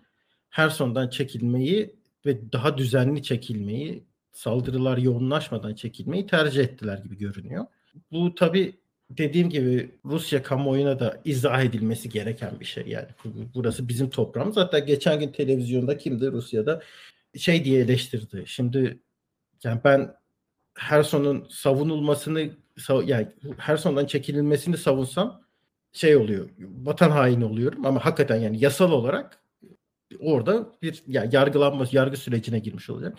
Herson'dan 0.49 1.09
çekilmeyi 1.09 1.95
ve 2.25 2.51
daha 2.51 2.77
düzenli 2.77 3.23
çekilmeyi, 3.23 4.03
saldırılar 4.31 4.97
yoğunlaşmadan 4.97 5.75
çekilmeyi 5.75 6.27
tercih 6.27 6.63
ettiler 6.63 6.97
gibi 6.97 7.17
görünüyor. 7.17 7.65
Bu 8.11 8.35
tabii 8.35 8.75
dediğim 9.09 9.49
gibi 9.49 9.91
Rusya 10.05 10.43
kamuoyuna 10.43 10.99
da 10.99 11.21
izah 11.25 11.63
edilmesi 11.63 12.09
gereken 12.09 12.59
bir 12.59 12.65
şey 12.65 12.87
yani. 12.87 13.07
Burası 13.55 13.87
bizim 13.87 14.09
toprağımız. 14.09 14.57
Hatta 14.57 14.79
geçen 14.79 15.19
gün 15.19 15.31
televizyonda 15.31 15.97
kimdi 15.97 16.31
Rusya'da 16.31 16.81
şey 17.37 17.65
diye 17.65 17.81
eleştirdi. 17.81 18.43
Şimdi 18.47 18.99
yani 19.63 19.81
ben 19.83 20.15
Herson'un 20.75 21.47
savunulmasını 21.49 22.49
yani 23.05 23.27
Herson'dan 23.57 24.05
çekilmesini 24.05 24.77
savunsam 24.77 25.41
şey 25.91 26.15
oluyor. 26.15 26.49
Vatan 26.59 27.11
haini 27.11 27.45
oluyorum 27.45 27.85
ama 27.85 28.05
hakikaten 28.05 28.35
yani 28.35 28.63
yasal 28.63 28.91
olarak 28.91 29.39
orada 30.19 30.67
bir 30.81 31.03
yani 31.07 31.35
yargılanma 31.35 31.85
yargı 31.91 32.17
sürecine 32.17 32.59
girmiş 32.59 32.89
olacak. 32.89 33.17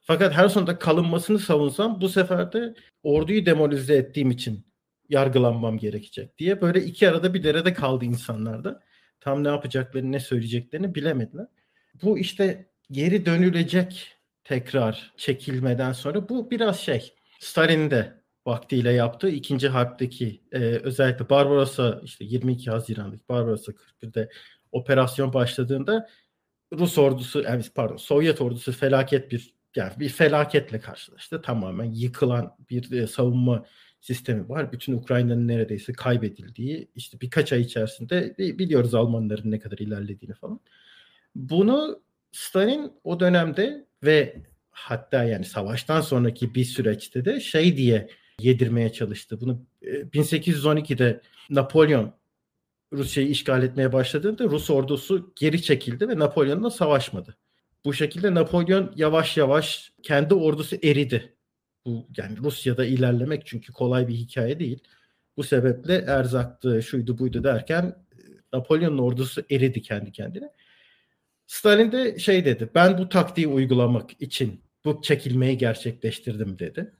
Fakat 0.00 0.32
Herson'da 0.32 0.78
kalınmasını 0.78 1.38
savunsam 1.38 2.00
bu 2.00 2.08
sefer 2.08 2.52
de 2.52 2.74
orduyu 3.02 3.46
demoralize 3.46 3.94
ettiğim 3.94 4.30
için 4.30 4.66
yargılanmam 5.08 5.78
gerekecek 5.78 6.38
diye 6.38 6.60
böyle 6.60 6.84
iki 6.84 7.08
arada 7.08 7.34
bir 7.34 7.42
derede 7.42 7.74
kaldı 7.74 8.04
insanlar 8.04 8.64
da. 8.64 8.82
Tam 9.20 9.44
ne 9.44 9.48
yapacaklarını 9.48 10.12
ne 10.12 10.20
söyleyeceklerini 10.20 10.94
bilemediler. 10.94 11.46
Bu 12.02 12.18
işte 12.18 12.66
geri 12.90 13.26
dönülecek 13.26 14.13
tekrar 14.44 15.12
çekilmeden 15.16 15.92
sonra 15.92 16.28
bu 16.28 16.50
biraz 16.50 16.80
şey 16.80 17.14
Stalin'in 17.40 17.90
de 17.90 18.24
vaktiyle 18.46 18.92
yaptığı 18.92 19.28
ikinci 19.28 19.68
harpteki 19.68 20.42
e, 20.52 20.58
özellikle 20.58 21.30
Barbarossa 21.30 22.00
işte 22.04 22.24
22 22.24 22.70
Haziran'daki 22.70 23.22
Barbarossa 23.28 23.72
41'de 23.72 24.28
operasyon 24.72 25.32
başladığında 25.32 26.08
Rus 26.72 26.98
ordusu 26.98 27.42
yani 27.42 27.62
pardon 27.74 27.96
Sovyet 27.96 28.40
ordusu 28.40 28.72
felaket 28.72 29.32
bir 29.32 29.54
yani 29.76 29.92
bir 29.98 30.08
felaketle 30.08 30.80
karşılaştı. 30.80 31.42
Tamamen 31.42 31.92
yıkılan 31.92 32.56
bir 32.70 32.92
e, 32.92 33.06
savunma 33.06 33.64
sistemi 34.00 34.48
var. 34.48 34.72
Bütün 34.72 34.92
Ukrayna'nın 34.92 35.48
neredeyse 35.48 35.92
kaybedildiği 35.92 36.90
işte 36.94 37.20
birkaç 37.20 37.52
ay 37.52 37.60
içerisinde 37.60 38.34
biliyoruz 38.38 38.94
Almanların 38.94 39.50
ne 39.50 39.58
kadar 39.58 39.78
ilerlediğini 39.78 40.34
falan. 40.34 40.60
Bunu 41.34 42.02
Stalin 42.32 42.92
o 43.04 43.20
dönemde 43.20 43.86
ve 44.04 44.36
hatta 44.70 45.24
yani 45.24 45.44
savaştan 45.44 46.00
sonraki 46.00 46.54
bir 46.54 46.64
süreçte 46.64 47.24
de 47.24 47.40
şey 47.40 47.76
diye 47.76 48.08
yedirmeye 48.40 48.92
çalıştı. 48.92 49.40
Bunu 49.40 49.60
1812'de 50.12 51.06
e, 51.06 51.20
Napolyon 51.50 52.14
Rusya'yı 52.92 53.28
işgal 53.28 53.62
etmeye 53.62 53.92
başladığında 53.92 54.44
Rus 54.44 54.70
ordusu 54.70 55.32
geri 55.36 55.62
çekildi 55.62 56.08
ve 56.08 56.18
Napolyon'la 56.18 56.70
savaşmadı. 56.70 57.36
Bu 57.84 57.94
şekilde 57.94 58.34
Napolyon 58.34 58.92
yavaş 58.96 59.36
yavaş 59.36 59.92
kendi 60.02 60.34
ordusu 60.34 60.76
eridi. 60.82 61.34
Bu 61.86 62.06
yani 62.16 62.36
Rusya'da 62.36 62.84
ilerlemek 62.84 63.46
çünkü 63.46 63.72
kolay 63.72 64.08
bir 64.08 64.14
hikaye 64.14 64.58
değil. 64.58 64.78
Bu 65.36 65.42
sebeple 65.42 65.94
erzaktı, 65.94 66.82
şuydu 66.82 67.18
buydu 67.18 67.44
derken 67.44 67.84
e, 67.84 68.22
Napolyon'un 68.52 68.98
ordusu 68.98 69.42
eridi 69.50 69.82
kendi 69.82 70.12
kendine. 70.12 70.50
Stalin 71.46 71.92
de 71.92 72.18
şey 72.18 72.44
dedi. 72.44 72.70
Ben 72.74 72.98
bu 72.98 73.08
taktiği 73.08 73.46
uygulamak 73.46 74.22
için 74.22 74.64
bu 74.84 75.02
çekilmeyi 75.02 75.58
gerçekleştirdim 75.58 76.58
dedi. 76.58 76.94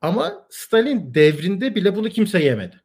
Ama 0.00 0.46
Stalin 0.50 1.14
devrinde 1.14 1.74
bile 1.74 1.96
bunu 1.96 2.08
kimse 2.08 2.44
yemedi. 2.44 2.80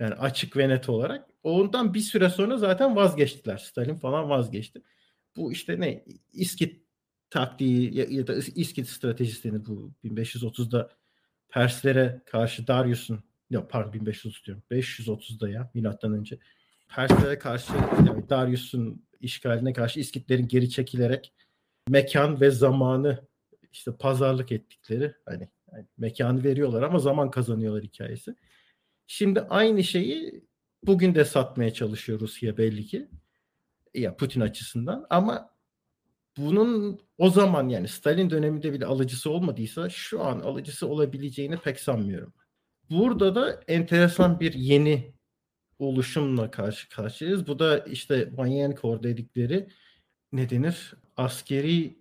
Yani 0.00 0.14
açık 0.14 0.56
ve 0.56 0.68
net 0.68 0.88
olarak. 0.88 1.28
Ondan 1.42 1.94
bir 1.94 2.00
süre 2.00 2.30
sonra 2.30 2.56
zaten 2.56 2.96
vazgeçtiler. 2.96 3.56
Stalin 3.56 3.94
falan 3.94 4.28
vazgeçti. 4.28 4.82
Bu 5.36 5.52
işte 5.52 5.80
ne? 5.80 6.04
İskit 6.32 6.82
taktiği 7.30 7.96
ya, 8.12 8.26
da 8.26 8.34
İskit 8.34 8.88
stratejisini 8.88 9.66
bu 9.66 9.92
1530'da 10.04 10.90
Perslere 11.48 12.22
karşı 12.26 12.66
Darius'un 12.66 13.20
ya 13.50 13.68
pardon 13.68 13.92
1530 13.92 14.44
diyorum. 14.44 14.62
530'da 14.70 15.48
ya 15.48 15.70
milattan 15.74 16.12
önce. 16.12 16.38
Perslere 16.88 17.38
karşı 17.38 17.72
yani 18.06 18.28
Darius'un 18.28 19.07
işgaline 19.20 19.72
karşı 19.72 20.00
İskitlerin 20.00 20.48
geri 20.48 20.70
çekilerek 20.70 21.32
mekan 21.88 22.40
ve 22.40 22.50
zamanı 22.50 23.26
işte 23.72 23.92
pazarlık 23.96 24.52
ettikleri 24.52 25.14
hani 25.24 25.48
yani 25.72 25.86
mekanı 25.98 26.44
veriyorlar 26.44 26.82
ama 26.82 26.98
zaman 26.98 27.30
kazanıyorlar 27.30 27.82
hikayesi. 27.82 28.34
Şimdi 29.06 29.40
aynı 29.40 29.84
şeyi 29.84 30.44
bugün 30.82 31.14
de 31.14 31.24
satmaya 31.24 31.72
çalışıyor 31.74 32.20
Rusya 32.20 32.56
belli 32.56 32.86
ki. 32.86 33.08
Ya 33.94 34.16
Putin 34.16 34.40
açısından 34.40 35.06
ama 35.10 35.50
bunun 36.36 37.00
o 37.18 37.30
zaman 37.30 37.68
yani 37.68 37.88
Stalin 37.88 38.30
döneminde 38.30 38.72
bile 38.72 38.86
alıcısı 38.86 39.30
olmadıysa 39.30 39.90
şu 39.90 40.24
an 40.24 40.40
alıcısı 40.40 40.88
olabileceğini 40.88 41.56
pek 41.56 41.80
sanmıyorum. 41.80 42.32
Burada 42.90 43.34
da 43.34 43.60
enteresan 43.68 44.40
bir 44.40 44.52
yeni 44.52 45.14
oluşumla 45.78 46.50
karşı 46.50 46.88
karşıyayız. 46.88 47.46
Bu 47.46 47.58
da 47.58 47.78
işte 47.78 48.36
Vanyenkor 48.36 49.02
dedikleri 49.02 49.68
ne 50.32 50.50
denir? 50.50 50.94
Askeri 51.16 51.98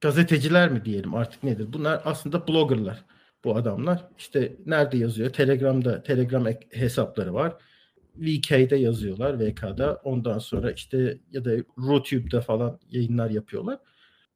gazeteciler 0.00 0.70
mi 0.72 0.84
diyelim 0.84 1.14
artık 1.14 1.42
nedir? 1.42 1.72
Bunlar 1.72 2.02
aslında 2.04 2.48
bloggerlar 2.48 3.04
bu 3.44 3.56
adamlar. 3.56 4.08
İşte 4.18 4.56
nerede 4.66 4.96
yazıyor? 4.96 5.30
Telegram'da 5.30 6.02
Telegram 6.02 6.46
hesapları 6.70 7.34
var. 7.34 7.56
VK'de 8.16 8.76
yazıyorlar 8.76 9.40
VK'da. 9.40 10.00
Ondan 10.04 10.38
sonra 10.38 10.72
işte 10.72 11.18
ya 11.30 11.44
da 11.44 11.50
RuTube'da 11.78 12.40
falan 12.40 12.80
yayınlar 12.90 13.30
yapıyorlar. 13.30 13.78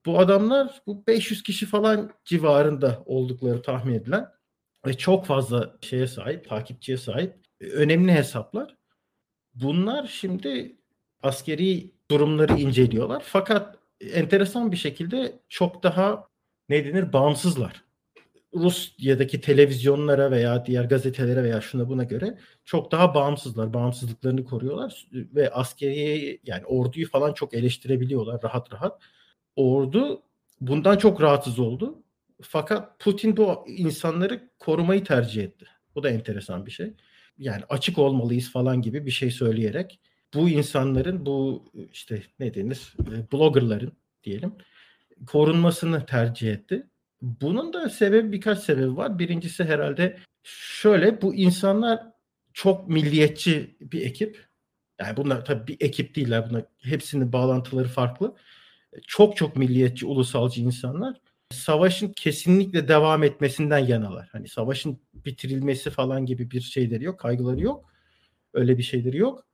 Bu 0.07 0.19
adamlar 0.19 0.83
bu 0.87 1.07
500 1.07 1.43
kişi 1.43 1.67
falan 1.67 2.11
civarında 2.25 3.03
oldukları 3.07 3.63
tahmin 3.63 3.95
edilen 3.95 4.29
ve 4.87 4.95
çok 4.95 5.27
fazla 5.27 5.77
şeye 5.81 6.07
sahip, 6.07 6.49
takipçiye 6.49 6.97
sahip 6.99 7.46
önemli 7.61 8.13
hesaplar. 8.13 8.77
Bunlar 9.55 10.07
şimdi 10.07 10.77
askeri 11.23 11.91
durumları 12.11 12.61
inceliyorlar. 12.61 13.23
Fakat 13.27 13.79
enteresan 14.01 14.73
bir 14.73 14.77
şekilde 14.77 15.41
çok 15.49 15.83
daha 15.83 16.29
ne 16.69 16.85
denir 16.85 17.13
bağımsızlar. 17.13 17.87
Rusya'daki 18.55 19.41
televizyonlara 19.41 20.31
veya 20.31 20.67
diğer 20.67 20.85
gazetelere 20.85 21.43
veya 21.43 21.61
şuna 21.61 21.89
buna 21.89 22.05
göre 22.05 22.39
çok 22.65 22.93
daha 22.93 23.15
bağımsızlar. 23.15 23.75
Bağımsızlıklarını 23.75 24.45
koruyorlar 24.45 25.07
ve 25.13 25.51
askeri 25.51 26.41
yani 26.45 26.65
orduyu 26.67 27.11
falan 27.11 27.33
çok 27.33 27.55
eleştirebiliyorlar 27.55 28.43
rahat 28.43 28.73
rahat. 28.73 29.03
Ordu 29.57 30.23
bundan 30.61 30.97
çok 30.97 31.23
rahatsız 31.23 31.59
oldu. 31.59 32.03
Fakat 32.43 33.01
Putin 33.01 33.37
bu 33.37 33.65
insanları 33.69 34.51
korumayı 34.59 35.05
tercih 35.05 35.45
etti. 35.45 35.67
Bu 35.95 36.03
da 36.03 36.11
enteresan 36.11 36.67
bir 36.67 36.71
şey. 36.71 36.95
Yani 37.39 37.63
açık 37.69 37.99
olmalıyız 37.99 38.51
falan 38.53 38.83
gibi 38.83 39.07
bir 39.07 39.11
şey 39.11 39.31
söyleyerek 39.31 40.01
bu 40.35 40.49
insanların 40.49 41.27
bu 41.27 41.65
işte 41.93 42.23
ne 42.39 42.55
denir 42.55 42.95
e, 43.01 43.33
bloggerların 43.33 43.93
diyelim 44.25 44.53
korunmasını 45.27 46.07
tercih 46.07 46.53
etti. 46.53 46.87
Bunun 47.23 47.73
da 47.73 47.89
sebebi 47.89 48.33
birkaç 48.33 48.59
sebebi 48.59 48.97
var. 48.97 49.19
Birincisi 49.19 49.65
herhalde 49.65 50.19
şöyle 50.43 51.23
bu 51.23 51.35
insanlar 51.35 52.03
çok 52.53 52.89
milliyetçi 52.89 53.77
bir 53.81 54.03
ekip. 54.03 54.47
Yani 55.01 55.17
bunlar 55.17 55.45
tabii 55.45 55.67
bir 55.67 55.87
ekip 55.87 56.15
değiller. 56.17 56.51
Bunlar 56.51 56.65
hepsinin 56.83 57.33
bağlantıları 57.33 57.89
farklı. 57.89 58.37
Çok 59.07 59.37
çok 59.37 59.57
milliyetçi, 59.57 60.07
ulusalcı 60.07 60.61
insanlar. 60.63 61.17
Savaşın 61.51 62.13
kesinlikle 62.13 62.89
devam 62.89 63.23
etmesinden 63.23 63.79
yanalar. 63.79 64.29
Hani 64.33 64.49
savaşın 64.49 65.01
bitirilmesi 65.15 65.91
falan 65.91 66.27
gibi 66.27 66.51
bir 66.51 66.61
şeyleri 66.61 67.05
yok, 67.05 67.21
kaygıları 67.21 67.61
yok. 67.61 67.93
Öyle 68.55 68.79
bir 68.79 68.83
şeyleri 68.83 69.17
yok. 69.17 69.47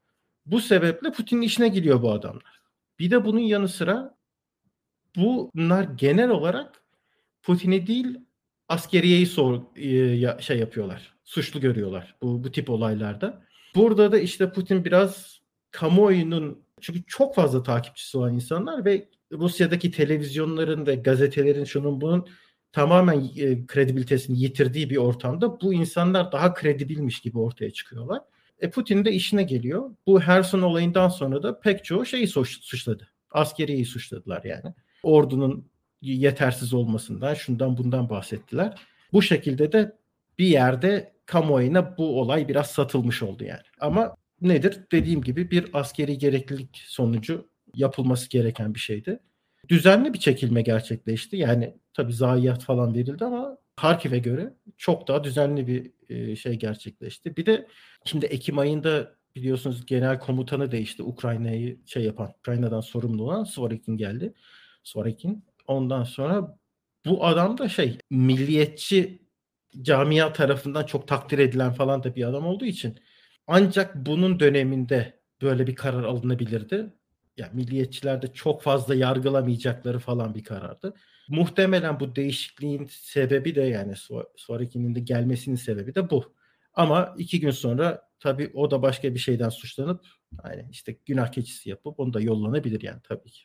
Bu 0.46 0.60
sebeple 0.60 1.12
Putin'in 1.12 1.42
işine 1.42 1.68
giriyor 1.68 2.02
bu 2.02 2.12
adamlar. 2.12 2.62
Bir 2.98 3.10
de 3.10 3.24
bunun 3.24 3.38
yanı 3.38 3.68
sıra 3.68 4.14
bunlar 5.16 5.84
genel 5.84 6.30
olarak 6.30 6.82
Putin'i 7.42 7.86
değil 7.86 8.18
askeriyeyi 8.68 9.26
sor, 9.26 9.76
e, 9.76 10.42
şey 10.42 10.58
yapıyorlar. 10.58 11.14
Suçlu 11.24 11.60
görüyorlar 11.60 12.16
bu, 12.22 12.44
bu 12.44 12.52
tip 12.52 12.70
olaylarda. 12.70 13.42
Burada 13.74 14.12
da 14.12 14.18
işte 14.18 14.52
Putin 14.52 14.84
biraz 14.84 15.40
kamuoyunun 15.70 16.64
çünkü 16.80 17.04
çok 17.06 17.34
fazla 17.34 17.62
takipçisi 17.62 18.18
olan 18.18 18.34
insanlar 18.34 18.84
ve 18.84 19.08
Rusya'daki 19.32 19.90
televizyonların 19.90 20.86
ve 20.86 20.94
gazetelerin 20.94 21.64
şunun 21.64 22.00
bunun 22.00 22.26
tamamen 22.72 23.30
e, 23.36 23.66
kredibilitesini 23.66 24.42
yitirdiği 24.42 24.90
bir 24.90 24.96
ortamda 24.96 25.60
bu 25.60 25.74
insanlar 25.74 26.32
daha 26.32 26.54
kredibilmiş 26.54 27.20
gibi 27.20 27.38
ortaya 27.38 27.70
çıkıyorlar. 27.70 28.20
E 28.60 28.70
Putin 28.70 29.04
de 29.04 29.12
işine 29.12 29.42
geliyor. 29.42 29.90
Bu 30.06 30.20
Herson 30.20 30.62
olayından 30.62 31.08
sonra 31.08 31.42
da 31.42 31.60
pek 31.60 31.84
çoğu 31.84 32.06
şeyi 32.06 32.28
suçladı. 32.28 33.08
Askeriyi 33.30 33.84
suçladılar 33.84 34.44
yani. 34.44 34.74
Ordunun 35.02 35.68
yetersiz 36.02 36.74
olmasından, 36.74 37.34
şundan 37.34 37.76
bundan 37.76 38.10
bahsettiler. 38.10 38.80
Bu 39.12 39.22
şekilde 39.22 39.72
de 39.72 39.96
bir 40.38 40.46
yerde 40.46 41.12
kamuoyuna 41.26 41.96
bu 41.98 42.20
olay 42.20 42.48
biraz 42.48 42.66
satılmış 42.70 43.22
oldu 43.22 43.44
yani. 43.44 43.62
Ama 43.80 44.16
nedir? 44.40 44.80
Dediğim 44.92 45.22
gibi 45.22 45.50
bir 45.50 45.70
askeri 45.72 46.18
gereklilik 46.18 46.82
sonucu 46.86 47.51
yapılması 47.74 48.28
gereken 48.28 48.74
bir 48.74 48.80
şeydi. 48.80 49.20
Düzenli 49.68 50.14
bir 50.14 50.18
çekilme 50.18 50.62
gerçekleşti. 50.62 51.36
Yani 51.36 51.76
tabii 51.94 52.12
zayiat 52.12 52.64
falan 52.64 52.94
verildi 52.94 53.24
ama 53.24 53.58
Harkiv'e 53.76 54.18
göre 54.18 54.54
çok 54.76 55.08
daha 55.08 55.24
düzenli 55.24 55.66
bir 55.66 55.90
e, 56.08 56.36
şey 56.36 56.54
gerçekleşti. 56.54 57.36
Bir 57.36 57.46
de 57.46 57.66
şimdi 58.04 58.26
Ekim 58.26 58.58
ayında 58.58 59.14
biliyorsunuz 59.36 59.86
genel 59.86 60.18
komutanı 60.18 60.72
değişti. 60.72 61.02
Ukrayna'yı 61.02 61.78
şey 61.86 62.04
yapan, 62.04 62.34
Ukrayna'dan 62.38 62.80
sorumlu 62.80 63.24
olan 63.24 63.44
Svorekin 63.44 63.96
geldi. 63.96 64.34
Svorekin. 64.84 65.44
Ondan 65.66 66.04
sonra 66.04 66.58
bu 67.06 67.26
adam 67.26 67.58
da 67.58 67.68
şey 67.68 67.98
milliyetçi 68.10 69.22
camia 69.82 70.32
tarafından 70.32 70.86
çok 70.86 71.08
takdir 71.08 71.38
edilen 71.38 71.72
falan 71.72 72.02
da 72.02 72.14
bir 72.14 72.24
adam 72.28 72.46
olduğu 72.46 72.64
için 72.64 72.98
ancak 73.46 74.06
bunun 74.06 74.40
döneminde 74.40 75.20
böyle 75.42 75.66
bir 75.66 75.74
karar 75.74 76.04
alınabilirdi. 76.04 76.92
Yani 77.36 77.50
milliyetçiler 77.54 78.22
de 78.22 78.32
çok 78.32 78.62
fazla 78.62 78.94
yargılamayacakları 78.94 79.98
falan 79.98 80.34
bir 80.34 80.44
karardı. 80.44 80.94
Muhtemelen 81.28 82.00
bu 82.00 82.16
değişikliğin 82.16 82.88
sebebi 82.90 83.54
de 83.54 83.60
yani 83.60 83.94
Suareki'nin 84.36 84.94
de 84.94 85.00
gelmesinin 85.00 85.56
sebebi 85.56 85.94
de 85.94 86.10
bu. 86.10 86.34
Ama 86.74 87.14
iki 87.18 87.40
gün 87.40 87.50
sonra 87.50 88.08
tabii 88.20 88.50
o 88.54 88.70
da 88.70 88.82
başka 88.82 89.14
bir 89.14 89.18
şeyden 89.18 89.48
suçlanıp 89.48 90.06
yani 90.44 90.66
işte 90.70 90.98
günah 91.06 91.32
keçisi 91.32 91.70
yapıp 91.70 92.00
onu 92.00 92.12
da 92.12 92.20
yollanabilir 92.20 92.82
yani 92.82 93.00
tabii 93.02 93.30
ki. 93.30 93.42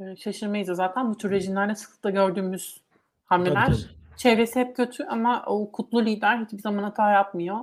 Ee, 0.00 0.16
şaşırmayız 0.16 0.68
da 0.68 0.74
zaten 0.74 1.10
bu 1.10 1.16
tür 1.16 1.30
rejimlerde 1.30 1.74
sıklıkla 1.74 2.10
gördüğümüz 2.10 2.80
hamleler. 3.24 3.66
Tabii, 3.66 3.76
tabii. 3.76 4.16
Çevresi 4.16 4.60
hep 4.60 4.76
kötü 4.76 5.04
ama 5.04 5.44
o 5.46 5.72
kutlu 5.72 6.04
lider 6.04 6.38
hiçbir 6.38 6.58
zaman 6.58 6.82
hata 6.82 7.10
yapmıyor. 7.10 7.58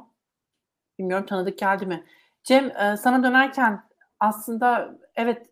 Bilmiyorum 1.00 1.26
tanıdık 1.26 1.60
geldi 1.60 1.86
mi? 1.86 2.06
Cem 2.44 2.66
e, 2.66 2.98
sana 2.98 3.24
dönerken 3.24 3.89
aslında 4.20 4.96
evet 5.16 5.50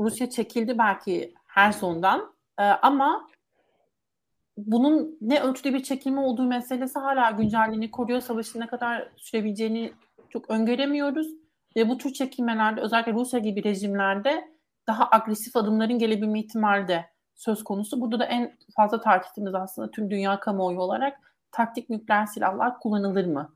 Rusya 0.00 0.30
çekildi 0.30 0.78
belki 0.78 1.34
her 1.46 1.72
sondan 1.72 2.34
e, 2.58 2.62
ama 2.62 3.28
bunun 4.56 5.18
ne 5.20 5.40
ölçüde 5.40 5.74
bir 5.74 5.82
çekilme 5.82 6.20
olduğu 6.20 6.42
meselesi 6.42 6.98
hala 6.98 7.30
güncelliğini 7.30 7.90
koruyor. 7.90 8.20
Savaşın 8.20 8.60
ne 8.60 8.66
kadar 8.66 9.08
sürebileceğini 9.16 9.92
çok 10.30 10.50
öngöremiyoruz. 10.50 11.28
Ve 11.76 11.88
bu 11.88 11.98
tür 11.98 12.12
çekilmelerde 12.12 12.80
özellikle 12.80 13.12
Rusya 13.12 13.40
gibi 13.40 13.64
rejimlerde 13.64 14.48
daha 14.86 15.08
agresif 15.12 15.56
adımların 15.56 15.98
gelebilme 15.98 16.40
ihtimali 16.40 16.88
de 16.88 17.04
söz 17.34 17.64
konusu. 17.64 18.00
Burada 18.00 18.18
da 18.18 18.24
en 18.24 18.56
fazla 18.76 19.00
tartıştığımız 19.00 19.54
aslında 19.54 19.90
tüm 19.90 20.10
dünya 20.10 20.40
kamuoyu 20.40 20.78
olarak 20.78 21.18
taktik 21.52 21.90
nükleer 21.90 22.26
silahlar 22.26 22.78
kullanılır 22.78 23.26
mı? 23.26 23.54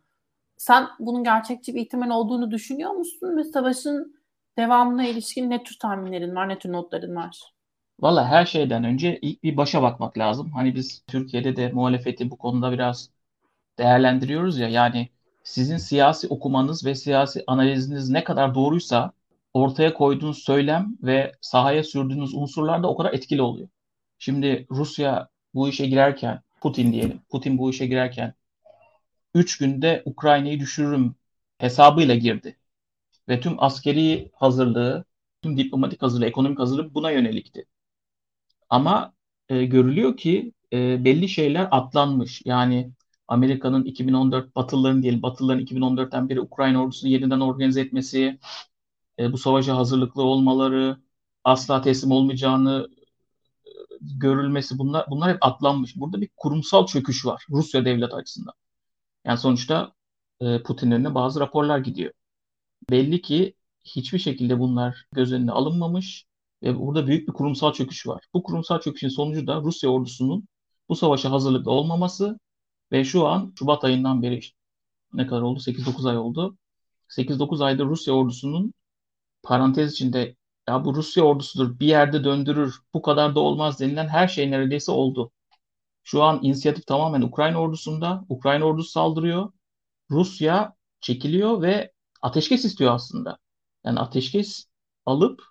Sen 0.56 0.86
bunun 0.98 1.24
gerçekçi 1.24 1.74
bir 1.74 1.80
ihtimal 1.80 2.10
olduğunu 2.10 2.50
düşünüyor 2.50 2.90
musun 2.90 3.36
ve 3.36 3.44
savaşın 3.44 4.17
devamına 4.58 5.06
ilişkin 5.06 5.50
ne 5.50 5.62
tür 5.62 5.78
tahminlerin 5.78 6.34
var, 6.34 6.48
ne 6.48 6.58
tür 6.58 6.72
notların 6.72 7.16
var? 7.16 7.40
Valla 8.00 8.28
her 8.28 8.46
şeyden 8.46 8.84
önce 8.84 9.18
ilk 9.22 9.42
bir 9.42 9.56
başa 9.56 9.82
bakmak 9.82 10.18
lazım. 10.18 10.52
Hani 10.52 10.74
biz 10.74 11.02
Türkiye'de 11.06 11.56
de 11.56 11.72
muhalefeti 11.72 12.30
bu 12.30 12.38
konuda 12.38 12.72
biraz 12.72 13.10
değerlendiriyoruz 13.78 14.58
ya. 14.58 14.68
Yani 14.68 15.08
sizin 15.44 15.76
siyasi 15.76 16.28
okumanız 16.28 16.86
ve 16.86 16.94
siyasi 16.94 17.44
analiziniz 17.46 18.10
ne 18.10 18.24
kadar 18.24 18.54
doğruysa 18.54 19.12
ortaya 19.54 19.94
koyduğunuz 19.94 20.38
söylem 20.38 20.96
ve 21.02 21.32
sahaya 21.40 21.84
sürdüğünüz 21.84 22.34
unsurlar 22.34 22.82
da 22.82 22.88
o 22.88 22.96
kadar 22.96 23.12
etkili 23.12 23.42
oluyor. 23.42 23.68
Şimdi 24.18 24.66
Rusya 24.70 25.28
bu 25.54 25.68
işe 25.68 25.86
girerken, 25.86 26.40
Putin 26.60 26.92
diyelim, 26.92 27.20
Putin 27.30 27.58
bu 27.58 27.70
işe 27.70 27.86
girerken 27.86 28.34
3 29.34 29.58
günde 29.58 30.02
Ukrayna'yı 30.04 30.60
düşürürüm 30.60 31.14
hesabıyla 31.58 32.14
girdi. 32.14 32.56
Ve 33.28 33.40
tüm 33.40 33.62
askeri 33.62 34.30
hazırlığı, 34.34 35.04
tüm 35.42 35.56
diplomatik 35.58 36.02
hazırlığı, 36.02 36.26
ekonomik 36.26 36.58
hazırlığı 36.58 36.94
buna 36.94 37.10
yönelikti. 37.10 37.66
Ama 38.70 39.12
e, 39.48 39.64
görülüyor 39.64 40.16
ki 40.16 40.52
e, 40.72 41.04
belli 41.04 41.28
şeyler 41.28 41.68
atlanmış. 41.70 42.42
Yani 42.44 42.92
Amerika'nın 43.28 43.84
2014 43.84 44.56
Batılıların 44.56 45.02
diyelim 45.02 45.22
Batılıların 45.22 45.60
2014'ten 45.62 46.28
beri 46.28 46.40
Ukrayna 46.40 46.82
ordusunu 46.82 47.10
yeniden 47.10 47.40
organize 47.40 47.80
etmesi, 47.80 48.38
e, 49.18 49.32
bu 49.32 49.38
savaşa 49.38 49.76
hazırlıklı 49.76 50.22
olmaları, 50.22 50.98
asla 51.44 51.82
teslim 51.82 52.10
olmayacağını 52.12 52.88
e, 53.66 53.70
görülmesi 54.00 54.78
bunlar 54.78 55.06
bunlar 55.10 55.30
hep 55.34 55.38
atlanmış. 55.40 55.96
Burada 55.96 56.20
bir 56.20 56.28
kurumsal 56.36 56.86
çöküş 56.86 57.26
var 57.26 57.46
Rusya 57.50 57.84
devlet 57.84 58.14
açısından. 58.14 58.54
Yani 59.24 59.38
sonuçta 59.38 59.92
e, 60.40 60.62
Putin 60.62 60.90
önüne 60.90 61.14
bazı 61.14 61.40
raporlar 61.40 61.78
gidiyor. 61.78 62.12
Belli 62.90 63.22
ki 63.22 63.54
hiçbir 63.84 64.18
şekilde 64.18 64.58
bunlar 64.58 65.06
göz 65.12 65.32
önüne 65.32 65.52
alınmamış 65.52 66.26
ve 66.62 66.78
burada 66.78 67.06
büyük 67.06 67.28
bir 67.28 67.32
kurumsal 67.32 67.72
çöküş 67.72 68.06
var. 68.06 68.24
Bu 68.34 68.42
kurumsal 68.42 68.80
çöküşün 68.80 69.08
sonucu 69.08 69.46
da 69.46 69.60
Rusya 69.60 69.90
ordusunun 69.90 70.48
bu 70.88 70.96
savaşa 70.96 71.30
hazırlıklı 71.30 71.70
olmaması 71.70 72.38
ve 72.92 73.04
şu 73.04 73.26
an 73.26 73.52
Şubat 73.58 73.84
ayından 73.84 74.22
beri 74.22 74.38
işte 74.38 74.56
ne 75.12 75.26
kadar 75.26 75.42
oldu? 75.42 75.60
8-9 75.60 76.06
ay 76.06 76.18
oldu. 76.18 76.58
8-9 77.08 77.64
ayda 77.64 77.84
Rusya 77.84 78.14
ordusunun 78.14 78.74
parantez 79.42 79.92
içinde 79.92 80.36
ya 80.68 80.84
bu 80.84 80.94
Rusya 80.94 81.24
ordusudur 81.24 81.80
bir 81.80 81.86
yerde 81.86 82.24
döndürür 82.24 82.80
bu 82.94 83.02
kadar 83.02 83.34
da 83.34 83.40
olmaz 83.40 83.80
denilen 83.80 84.08
her 84.08 84.28
şey 84.28 84.50
neredeyse 84.50 84.92
oldu. 84.92 85.32
Şu 86.04 86.22
an 86.22 86.40
inisiyatif 86.42 86.86
tamamen 86.86 87.22
Ukrayna 87.22 87.60
ordusunda. 87.60 88.24
Ukrayna 88.28 88.64
ordusu 88.64 88.90
saldırıyor. 88.90 89.52
Rusya 90.10 90.74
çekiliyor 91.00 91.62
ve 91.62 91.92
ateşkes 92.22 92.64
istiyor 92.64 92.94
aslında. 92.94 93.38
Yani 93.84 94.00
ateşkes 94.00 94.66
alıp 95.06 95.42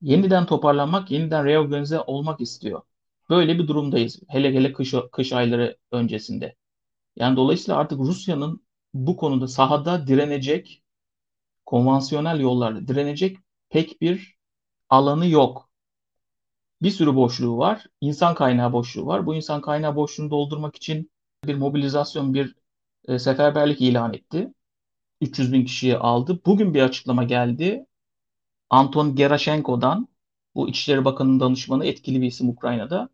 yeniden 0.00 0.46
toparlanmak, 0.46 1.10
yeniden 1.10 1.44
reorganize 1.44 2.00
olmak 2.00 2.40
istiyor. 2.40 2.82
Böyle 3.30 3.58
bir 3.58 3.68
durumdayız. 3.68 4.20
Hele 4.28 4.54
hele 4.54 4.72
kış, 4.72 4.94
kış 5.12 5.32
ayları 5.32 5.76
öncesinde. 5.92 6.56
Yani 7.16 7.36
dolayısıyla 7.36 7.80
artık 7.80 7.98
Rusya'nın 8.00 8.66
bu 8.94 9.16
konuda 9.16 9.48
sahada 9.48 10.06
direnecek, 10.06 10.82
konvansiyonel 11.66 12.40
yollarla 12.40 12.88
direnecek 12.88 13.36
pek 13.68 14.00
bir 14.00 14.36
alanı 14.88 15.26
yok. 15.28 15.70
Bir 16.82 16.90
sürü 16.90 17.14
boşluğu 17.14 17.58
var. 17.58 17.86
İnsan 18.00 18.34
kaynağı 18.34 18.72
boşluğu 18.72 19.06
var. 19.06 19.26
Bu 19.26 19.34
insan 19.34 19.60
kaynağı 19.60 19.96
boşluğunu 19.96 20.30
doldurmak 20.30 20.76
için 20.76 21.10
bir 21.46 21.54
mobilizasyon, 21.54 22.34
bir 22.34 22.54
e, 23.08 23.18
seferberlik 23.18 23.80
ilan 23.80 24.14
etti. 24.14 24.54
300 25.20 25.52
bin 25.52 25.64
kişiyi 25.64 25.96
aldı. 25.96 26.40
Bugün 26.46 26.74
bir 26.74 26.82
açıklama 26.82 27.24
geldi. 27.24 27.86
Anton 28.70 29.16
Gerashenko'dan 29.16 30.08
bu 30.54 30.68
İçişleri 30.68 31.04
Bakanı'nın 31.04 31.40
danışmanı 31.40 31.86
etkili 31.86 32.22
bir 32.22 32.26
isim 32.26 32.48
Ukrayna'da 32.48 33.08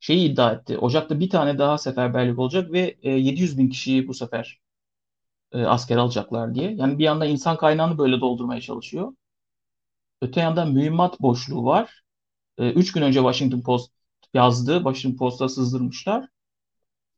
şeyi 0.00 0.32
iddia 0.32 0.52
etti. 0.52 0.78
Ocak'ta 0.78 1.20
bir 1.20 1.30
tane 1.30 1.58
daha 1.58 1.78
seferberlik 1.78 2.38
olacak 2.38 2.72
ve 2.72 2.98
e, 3.02 3.10
700 3.10 3.58
bin 3.58 3.68
kişiyi 3.68 4.08
bu 4.08 4.14
sefer 4.14 4.60
e, 5.52 5.64
asker 5.64 5.96
alacaklar 5.96 6.54
diye. 6.54 6.72
Yani 6.74 6.98
bir 6.98 7.04
yandan 7.04 7.28
insan 7.28 7.56
kaynağını 7.56 7.98
böyle 7.98 8.20
doldurmaya 8.20 8.60
çalışıyor. 8.60 9.14
Öte 10.20 10.40
yandan 10.40 10.72
mühimmat 10.72 11.20
boşluğu 11.20 11.64
var. 11.64 12.02
E, 12.58 12.70
üç 12.70 12.92
gün 12.92 13.02
önce 13.02 13.18
Washington 13.20 13.62
Post 13.62 13.92
yazdı. 14.34 14.76
Washington 14.78 15.18
Post'a 15.18 15.48
sızdırmışlar. 15.48 16.28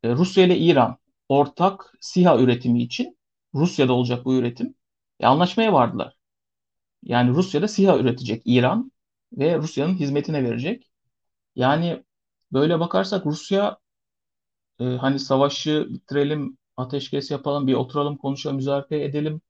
E, 0.03 0.09
Rusya 0.13 0.45
ile 0.45 0.57
İran 0.57 0.97
ortak 1.29 1.93
SİHA 2.01 2.39
üretimi 2.39 2.83
için 2.83 3.16
Rusya'da 3.55 3.93
olacak 3.93 4.25
bu 4.25 4.35
üretim. 4.35 4.75
E, 5.19 5.25
anlaşmaya 5.27 5.73
vardılar. 5.73 6.17
Yani 7.03 7.31
Rusya'da 7.31 7.67
SİHA 7.67 7.97
üretecek 7.99 8.41
İran 8.45 8.91
ve 9.33 9.57
Rusya'nın 9.57 9.95
hizmetine 9.95 10.43
verecek. 10.43 10.91
Yani 11.55 12.03
böyle 12.53 12.79
bakarsak 12.79 13.25
Rusya 13.25 13.79
e, 14.79 14.83
hani 14.83 15.19
savaşı 15.19 15.87
bitirelim, 15.89 16.57
ateşkes 16.77 17.31
yapalım, 17.31 17.67
bir 17.67 17.73
oturalım, 17.73 18.17
konuşalım, 18.17 18.55
müzakere 18.55 19.03
edelim 19.03 19.41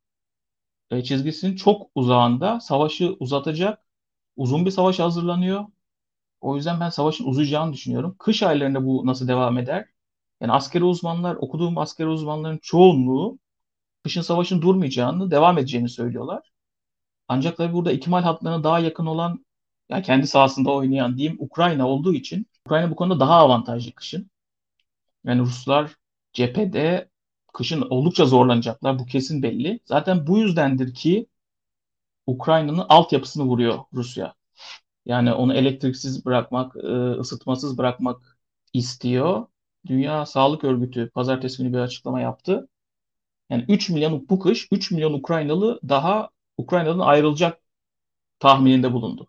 e, 0.91 1.03
çizgisinin 1.03 1.55
çok 1.55 1.91
uzağında 1.95 2.59
savaşı 2.59 3.15
uzatacak 3.19 3.83
uzun 4.35 4.65
bir 4.65 4.71
savaş 4.71 4.99
hazırlanıyor. 4.99 5.65
O 6.41 6.55
yüzden 6.55 6.79
ben 6.79 6.89
savaşın 6.89 7.25
uzayacağını 7.25 7.73
düşünüyorum. 7.73 8.15
Kış 8.19 8.43
aylarında 8.43 8.85
bu 8.85 9.07
nasıl 9.07 9.27
devam 9.27 9.57
eder? 9.57 9.89
Yani 10.41 10.51
askeri 10.53 10.83
uzmanlar, 10.83 11.35
okuduğum 11.35 11.77
askeri 11.77 12.07
uzmanların 12.07 12.59
çoğunluğu 12.63 13.39
kışın 14.07 14.21
savaşın 14.21 14.61
durmayacağını, 14.61 15.31
devam 15.31 15.57
edeceğini 15.57 15.89
söylüyorlar. 15.89 16.51
Ancak 17.27 17.57
tabii 17.57 17.73
burada 17.73 17.91
ikmal 17.91 18.23
hatlarına 18.23 18.63
daha 18.63 18.79
yakın 18.79 19.05
olan, 19.05 19.45
yani 19.89 20.03
kendi 20.03 20.27
sahasında 20.27 20.71
oynayan 20.71 21.17
diyeyim 21.17 21.37
Ukrayna 21.39 21.87
olduğu 21.87 22.13
için 22.13 22.47
Ukrayna 22.65 22.91
bu 22.91 22.95
konuda 22.95 23.19
daha 23.19 23.35
avantajlı 23.35 23.91
kışın. 23.93 24.31
Yani 25.25 25.41
Ruslar 25.41 25.95
cephede 26.33 27.09
kışın 27.53 27.81
oldukça 27.81 28.25
zorlanacaklar. 28.25 28.99
Bu 28.99 29.05
kesin 29.05 29.43
belli. 29.43 29.79
Zaten 29.85 30.27
bu 30.27 30.39
yüzdendir 30.39 30.93
ki 30.93 31.27
Ukrayna'nın 32.27 32.85
altyapısını 32.89 33.43
vuruyor 33.43 33.79
Rusya. 33.93 34.33
Yani 35.05 35.33
onu 35.33 35.53
elektriksiz 35.53 36.25
bırakmak, 36.25 36.75
e, 36.75 37.11
ısıtmasız 37.19 37.77
bırakmak 37.77 38.39
istiyor. 38.73 39.47
Dünya 39.87 40.25
Sağlık 40.25 40.63
Örgütü 40.63 41.09
pazartesi 41.09 41.63
günü 41.63 41.73
bir 41.73 41.79
açıklama 41.79 42.21
yaptı. 42.21 42.69
Yani 43.49 43.65
3 43.69 43.89
milyon 43.89 44.29
bu 44.29 44.39
kış 44.39 44.67
3 44.71 44.91
milyon 44.91 45.13
Ukraynalı 45.13 45.79
daha 45.89 46.29
Ukrayna'dan 46.57 46.99
ayrılacak 46.99 47.61
tahmininde 48.39 48.93
bulundu. 48.93 49.27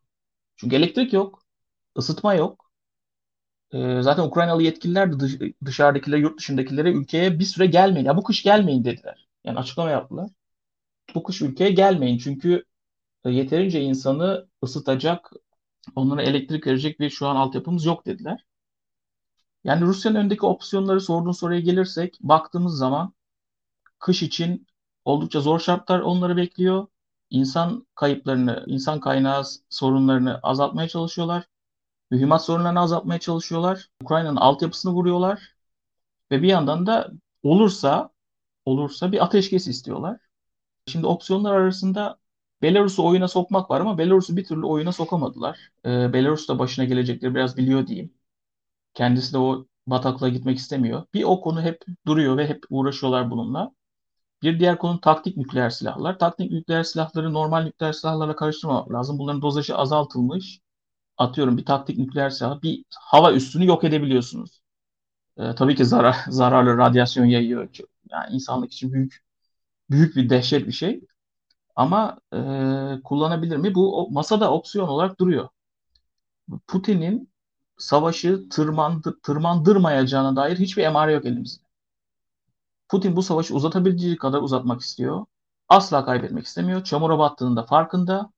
Çünkü 0.57 0.77
elektrik 0.77 1.13
yok, 1.13 1.43
ısıtma 1.99 2.35
yok. 2.35 2.71
Ee, 3.73 4.03
zaten 4.03 4.23
Ukraynalı 4.23 4.63
yetkililer 4.63 5.13
de 5.13 5.21
dış, 5.21 5.39
dışarıdakilere, 5.65 6.21
yurt 6.21 6.39
dışındakilere 6.39 6.93
ülkeye 6.93 7.39
bir 7.39 7.45
süre 7.45 7.67
gelmeyin. 7.67 8.07
Ya 8.07 8.17
bu 8.17 8.23
kış 8.25 8.43
gelmeyin 8.43 8.85
dediler. 8.85 9.29
Yani 9.45 9.59
açıklama 9.59 9.91
yaptılar. 9.91 10.31
Bu 11.15 11.23
kış 11.23 11.43
ülkeye 11.43 11.71
gelmeyin 11.71 12.19
çünkü 12.19 12.65
e, 13.25 13.31
yeterince 13.31 13.81
insanı 13.83 14.49
ısıtacak, 14.65 15.33
onlara 15.97 16.23
elektrik 16.23 16.67
verecek 16.67 17.01
bir 17.01 17.11
şu 17.11 17.27
an 17.29 17.37
altyapımız 17.37 17.85
yok 17.85 18.07
dediler. 18.07 18.45
Yani 19.65 19.83
Rusya'nın 19.87 20.19
önündeki 20.19 20.47
opsiyonları 20.47 21.01
sorduğun 21.01 21.33
soruya 21.33 21.61
gelirsek 21.61 22.19
baktığımız 22.21 22.79
zaman 22.79 23.13
kış 23.99 24.23
için 24.23 24.67
oldukça 25.05 25.41
zor 25.41 25.61
şartlar 25.61 26.01
onları 26.01 26.37
bekliyor. 26.37 26.87
İnsan 27.31 27.87
kayıplarını, 27.95 28.65
insan 28.67 29.01
kaynağı 29.01 29.43
sorunlarını 29.71 30.41
azaltmaya 30.43 30.89
çalışıyorlar. 30.89 31.45
Mühimmat 32.11 32.45
sorunlarını 32.45 32.81
azaltmaya 32.81 33.21
çalışıyorlar. 33.21 33.91
Ukrayna'nın 34.03 34.37
altyapısını 34.37 34.93
vuruyorlar. 34.93 35.55
Ve 36.31 36.43
bir 36.43 36.49
yandan 36.49 36.87
da 36.87 37.11
olursa 37.43 38.11
olursa 38.65 39.13
bir 39.13 39.25
ateşkes 39.25 39.69
istiyorlar. 39.69 40.21
Şimdi 40.87 41.07
opsiyonlar 41.07 41.55
arasında 41.55 42.19
Belarus'u 42.63 43.07
oyuna 43.07 43.29
sokmak 43.29 43.71
var 43.71 43.81
ama 43.81 43.99
Belarus'u 43.99 44.37
bir 44.37 44.45
türlü 44.45 44.67
oyuna 44.67 44.93
sokamadılar. 44.93 45.73
Ee, 45.85 46.13
Belarus 46.13 46.49
da 46.49 46.59
başına 46.59 46.85
gelecekleri 46.85 47.35
biraz 47.35 47.57
biliyor 47.57 47.87
diyeyim. 47.87 48.15
Kendisi 48.95 49.33
de 49.33 49.39
o 49.39 49.67
bataklığa 49.87 50.29
gitmek 50.29 50.59
istemiyor. 50.59 51.05
Bir 51.15 51.25
o 51.25 51.41
konu 51.41 51.63
hep 51.63 51.85
duruyor 52.07 52.37
ve 52.37 52.49
hep 52.49 52.65
uğraşıyorlar 52.71 53.31
bununla. 53.31 53.75
Bir 54.43 54.61
diğer 54.61 54.79
konu 54.79 55.01
taktik 55.01 55.37
nükleer 55.37 55.71
silahlar. 55.71 56.19
Taktik 56.19 56.51
nükleer 56.51 56.83
silahları 56.83 57.33
normal 57.33 57.65
nükleer 57.65 57.93
silahlarla 57.93 58.37
karıştırmamak 58.37 58.93
lazım. 58.93 59.19
Bunların 59.19 59.43
dozajı 59.43 59.77
azaltılmış. 59.77 60.61
Atıyorum 61.19 61.57
bir 61.59 61.65
taktik 61.65 61.99
nükleer 61.99 62.31
silah 62.31 62.63
bir 62.63 62.85
hava 62.97 63.33
üstünü 63.33 63.67
yok 63.67 63.85
edebiliyorsunuz. 63.85 64.61
Ee, 65.39 65.55
tabii 65.55 65.75
ki 65.77 65.85
zarar, 65.85 66.17
zararlı 66.29 66.79
radyasyon 66.79 67.25
yayıyor. 67.27 67.69
Yani 68.11 68.35
insanlık 68.35 68.73
için 68.73 68.93
büyük 68.93 69.25
büyük 69.91 70.17
bir 70.17 70.31
dehşet 70.31 70.67
bir 70.67 70.73
şey. 70.73 71.01
Ama 71.77 72.19
e, 72.35 72.39
kullanabilir 73.05 73.57
mi? 73.57 73.75
Bu 73.75 74.09
masada 74.11 74.53
opsiyon 74.53 74.89
olarak 74.89 75.21
duruyor. 75.21 75.49
Putin'in 76.67 77.29
savaşı 77.79 78.49
tırmandı, 78.49 79.21
tırmandırmayacağına 79.23 80.37
dair 80.37 80.59
hiçbir 80.59 80.83
emare 80.83 81.13
yok 81.13 81.25
elimizde. 81.25 81.65
Putin 82.89 83.17
bu 83.17 83.23
savaşı 83.23 83.55
uzatabileceği 83.55 84.17
kadar 84.17 84.43
uzatmak 84.43 84.81
istiyor. 84.81 85.27
Asla 85.69 86.05
kaybetmek 86.05 86.47
istemiyor. 86.47 86.85
Çamura 86.85 87.19
battığının 87.19 87.57
da 87.57 87.67
farkında. 87.67 88.33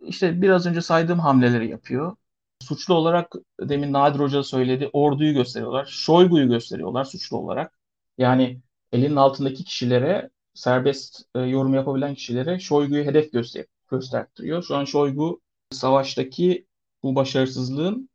İşte 0.00 0.42
biraz 0.42 0.66
önce 0.66 0.80
saydığım 0.82 1.18
hamleleri 1.18 1.68
yapıyor. 1.68 2.16
Suçlu 2.60 2.94
olarak 2.94 3.32
demin 3.60 3.92
Nadir 3.92 4.20
Hoca 4.20 4.42
söyledi 4.42 4.90
orduyu 4.92 5.34
gösteriyorlar. 5.34 5.86
Şoygu'yu 5.86 6.48
gösteriyorlar 6.48 7.04
suçlu 7.04 7.36
olarak. 7.36 7.78
Yani 8.18 8.60
elinin 8.92 9.16
altındaki 9.16 9.64
kişilere 9.64 10.30
serbest 10.54 11.22
e, 11.34 11.40
yorum 11.40 11.74
yapabilen 11.74 12.14
kişilere 12.14 12.60
Şoygu'yu 12.60 13.04
hedef 13.04 13.32
göster 13.32 13.64
göstertiriyor. 13.90 14.62
Şu 14.62 14.76
an 14.76 14.84
Şoygu 14.84 15.40
savaştaki 15.70 16.66
bu 17.02 17.14
başarısızlığın 17.14 18.08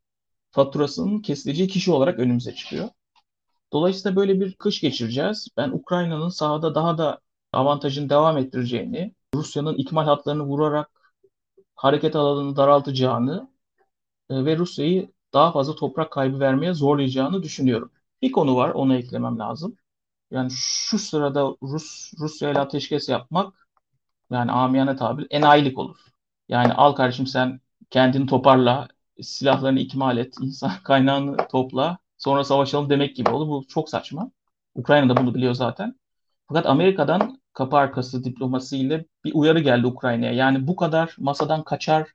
faturasının 0.52 1.20
kesileceği 1.20 1.68
kişi 1.70 1.92
olarak 1.92 2.20
önümüze 2.20 2.56
çıkıyor. 2.56 2.90
Dolayısıyla 3.74 4.16
böyle 4.16 4.40
bir 4.40 4.54
kış 4.56 4.82
geçireceğiz. 4.82 5.48
Ben 5.58 5.70
Ukrayna'nın 5.72 6.30
sahada 6.30 6.76
daha 6.76 6.98
da 6.98 7.22
avantajını 7.54 8.10
devam 8.10 8.38
ettireceğini, 8.38 9.16
Rusya'nın 9.36 9.76
ikmal 9.76 10.06
hatlarını 10.06 10.44
vurarak 10.44 10.90
hareket 11.76 12.16
alanını 12.16 12.56
daraltacağını 12.56 13.50
e, 14.30 14.46
ve 14.46 14.58
Rusya'yı 14.58 15.12
daha 15.34 15.52
fazla 15.52 15.76
toprak 15.76 16.12
kaybı 16.12 16.40
vermeye 16.40 16.74
zorlayacağını 16.74 17.44
düşünüyorum. 17.44 17.92
Bir 18.22 18.32
konu 18.32 18.56
var, 18.56 18.70
onu 18.70 18.96
eklemem 18.96 19.40
lazım. 19.40 19.78
Yani 20.32 20.52
şu 20.56 21.00
sırada 21.00 21.42
Rus 21.64 22.14
Rusya 22.20 22.52
ile 22.52 22.60
ateşkes 22.60 23.10
yapmak 23.10 23.68
yani 24.32 24.52
amiyane 24.52 24.96
tabir 24.96 25.28
enayilik 25.32 25.78
olur. 25.80 25.98
Yani 26.50 26.74
al 26.74 26.94
kardeşim 26.94 27.28
sen 27.28 27.62
kendini 27.90 28.28
toparla, 28.28 28.88
silahlarını 29.22 29.80
ikmal 29.80 30.18
et, 30.18 30.36
insan 30.42 30.72
kaynağını 30.84 31.38
topla, 31.52 31.98
sonra 32.24 32.44
savaşalım 32.44 32.90
demek 32.90 33.16
gibi 33.16 33.30
olur. 33.30 33.48
Bu 33.48 33.68
çok 33.68 33.90
saçma. 33.90 34.32
Ukrayna 34.76 35.10
da 35.10 35.22
bunu 35.22 35.36
biliyor 35.36 35.54
zaten. 35.54 35.96
Fakat 36.48 36.66
Amerika'dan 36.66 37.42
kapı 37.54 37.78
arkası 37.78 38.24
diplomasiyle 38.24 39.06
bir 39.26 39.32
uyarı 39.36 39.60
geldi 39.60 39.88
Ukrayna'ya. 39.88 40.34
Yani 40.34 40.68
bu 40.68 40.76
kadar 40.76 41.16
masadan 41.20 41.64
kaçar 41.64 42.12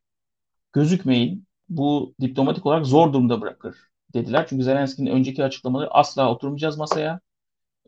gözükmeyin. 0.73 1.47
Bu 1.69 2.15
diplomatik 2.21 2.67
olarak 2.67 2.87
zor 2.87 3.13
durumda 3.13 3.41
bırakır 3.41 3.77
dediler. 4.15 4.47
Çünkü 4.49 4.65
Zelenski'nin 4.65 5.11
önceki 5.11 5.45
açıklamaları 5.45 5.91
asla 5.91 6.31
oturmayacağız 6.31 6.79
masaya. 6.79 7.21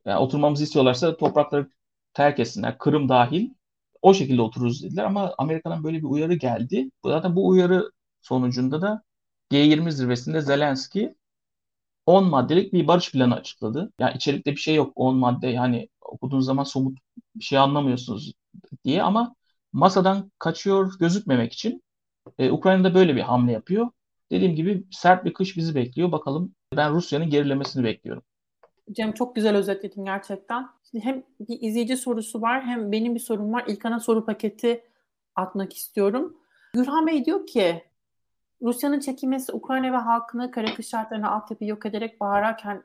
Yani 0.06 0.18
oturmamızı 0.18 0.64
istiyorlarsa 0.64 1.16
toprakları 1.16 1.70
terk 2.14 2.40
etsinler. 2.40 2.78
Kırım 2.78 3.08
dahil. 3.08 3.50
O 4.02 4.14
şekilde 4.14 4.42
otururuz 4.42 4.82
dediler 4.82 5.04
ama 5.04 5.34
Amerika'dan 5.38 5.84
böyle 5.84 5.98
bir 5.98 6.04
uyarı 6.04 6.34
geldi. 6.34 6.90
Zaten 7.04 7.36
bu 7.36 7.48
uyarı 7.48 7.90
sonucunda 8.20 8.82
da 8.82 9.02
G20 9.50 9.90
zirvesinde 9.92 10.40
Zelenski 10.40 11.14
10 12.08 12.24
maddelik 12.24 12.72
bir 12.72 12.88
barış 12.88 13.12
planı 13.12 13.34
açıkladı. 13.34 13.92
Yani 13.98 14.16
içerikte 14.16 14.50
bir 14.50 14.56
şey 14.56 14.74
yok 14.74 14.92
10 14.96 15.16
madde 15.16 15.48
yani 15.48 15.88
okuduğunuz 16.00 16.46
zaman 16.46 16.64
somut 16.64 16.98
bir 17.34 17.44
şey 17.44 17.58
anlamıyorsunuz 17.58 18.32
diye 18.84 19.02
ama 19.02 19.34
masadan 19.72 20.32
kaçıyor 20.38 20.98
gözükmemek 20.98 21.52
için 21.52 21.82
e, 22.38 22.50
Ukrayna'da 22.50 22.94
böyle 22.94 23.16
bir 23.16 23.20
hamle 23.20 23.52
yapıyor. 23.52 23.90
Dediğim 24.30 24.54
gibi 24.54 24.84
sert 24.90 25.24
bir 25.24 25.34
kış 25.34 25.56
bizi 25.56 25.74
bekliyor. 25.74 26.12
Bakalım 26.12 26.54
ben 26.76 26.94
Rusya'nın 26.94 27.30
gerilemesini 27.30 27.84
bekliyorum. 27.84 28.22
Cem 28.92 29.12
çok 29.12 29.36
güzel 29.36 29.56
özetledin 29.56 30.04
gerçekten. 30.04 30.68
Şimdi 30.90 31.04
hem 31.04 31.22
bir 31.40 31.60
izleyici 31.60 31.96
sorusu 31.96 32.42
var 32.42 32.64
hem 32.64 32.92
benim 32.92 33.14
bir 33.14 33.20
sorum 33.20 33.52
var. 33.52 33.64
İlkan'a 33.66 34.00
soru 34.00 34.24
paketi 34.24 34.84
atmak 35.34 35.76
istiyorum. 35.76 36.36
Gürhan 36.74 37.06
Bey 37.06 37.24
diyor 37.24 37.46
ki 37.46 37.87
Rusya'nın 38.62 39.00
çekilmesi 39.00 39.52
Ukrayna 39.52 39.92
ve 39.92 39.96
halkını 39.96 40.50
kara 40.50 40.74
kış 40.74 40.88
şartlarına 40.88 41.30
altyapı 41.30 41.64
yok 41.64 41.86
ederek 41.86 42.20
bağırırken 42.20 42.84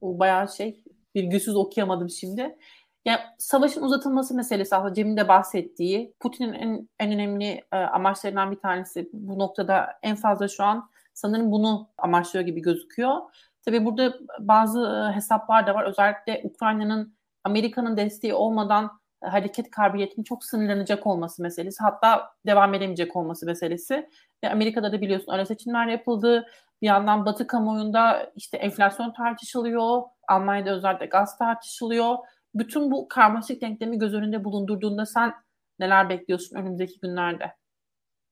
o 0.00 0.18
bayağı 0.18 0.48
şey 0.48 0.84
virgülsüz 1.16 1.56
okuyamadım 1.56 2.10
şimdi. 2.10 2.58
Yani 3.04 3.20
savaşın 3.38 3.82
uzatılması 3.82 4.34
meselesi 4.34 4.76
aslında 4.76 4.94
Cem'in 4.94 5.16
de 5.16 5.28
bahsettiği 5.28 6.14
Putin'in 6.20 6.52
en, 6.52 6.88
en 7.00 7.12
önemli 7.12 7.64
e, 7.72 7.76
amaçlarından 7.76 8.50
bir 8.50 8.60
tanesi 8.60 9.10
bu 9.12 9.38
noktada 9.38 9.98
en 10.02 10.16
fazla 10.16 10.48
şu 10.48 10.64
an 10.64 10.90
sanırım 11.14 11.52
bunu 11.52 11.88
amaçlıyor 11.98 12.46
gibi 12.46 12.62
gözüküyor. 12.62 13.20
Tabii 13.64 13.84
burada 13.84 14.18
bazı 14.40 14.80
e, 14.80 15.16
hesaplar 15.16 15.66
da 15.66 15.74
var. 15.74 15.84
Özellikle 15.84 16.40
Ukrayna'nın 16.44 17.14
Amerika'nın 17.44 17.96
desteği 17.96 18.34
olmadan 18.34 19.01
hareket 19.22 19.70
kabiliyetinin 19.70 20.24
çok 20.24 20.44
sınırlanacak 20.44 21.06
olması 21.06 21.42
meselesi. 21.42 21.82
Hatta 21.82 22.30
devam 22.46 22.74
edemeyecek 22.74 23.16
olması 23.16 23.46
meselesi. 23.46 24.08
Ve 24.44 24.50
Amerika'da 24.50 24.92
da 24.92 25.00
biliyorsun 25.00 25.32
ara 25.32 25.46
seçimler 25.46 25.86
yapıldı. 25.86 26.46
Bir 26.82 26.86
yandan 26.86 27.26
Batı 27.26 27.46
kamuoyunda 27.46 28.32
işte 28.36 28.56
enflasyon 28.56 29.12
tartışılıyor. 29.12 30.02
Almanya'da 30.28 30.70
özellikle 30.70 31.06
gaz 31.06 31.38
tartışılıyor. 31.38 32.16
Bütün 32.54 32.90
bu 32.90 33.08
karmaşık 33.08 33.60
denklemi 33.60 33.98
göz 33.98 34.14
önünde 34.14 34.44
bulundurduğunda 34.44 35.06
sen 35.06 35.34
neler 35.78 36.08
bekliyorsun 36.08 36.56
önümüzdeki 36.56 37.00
günlerde? 37.00 37.52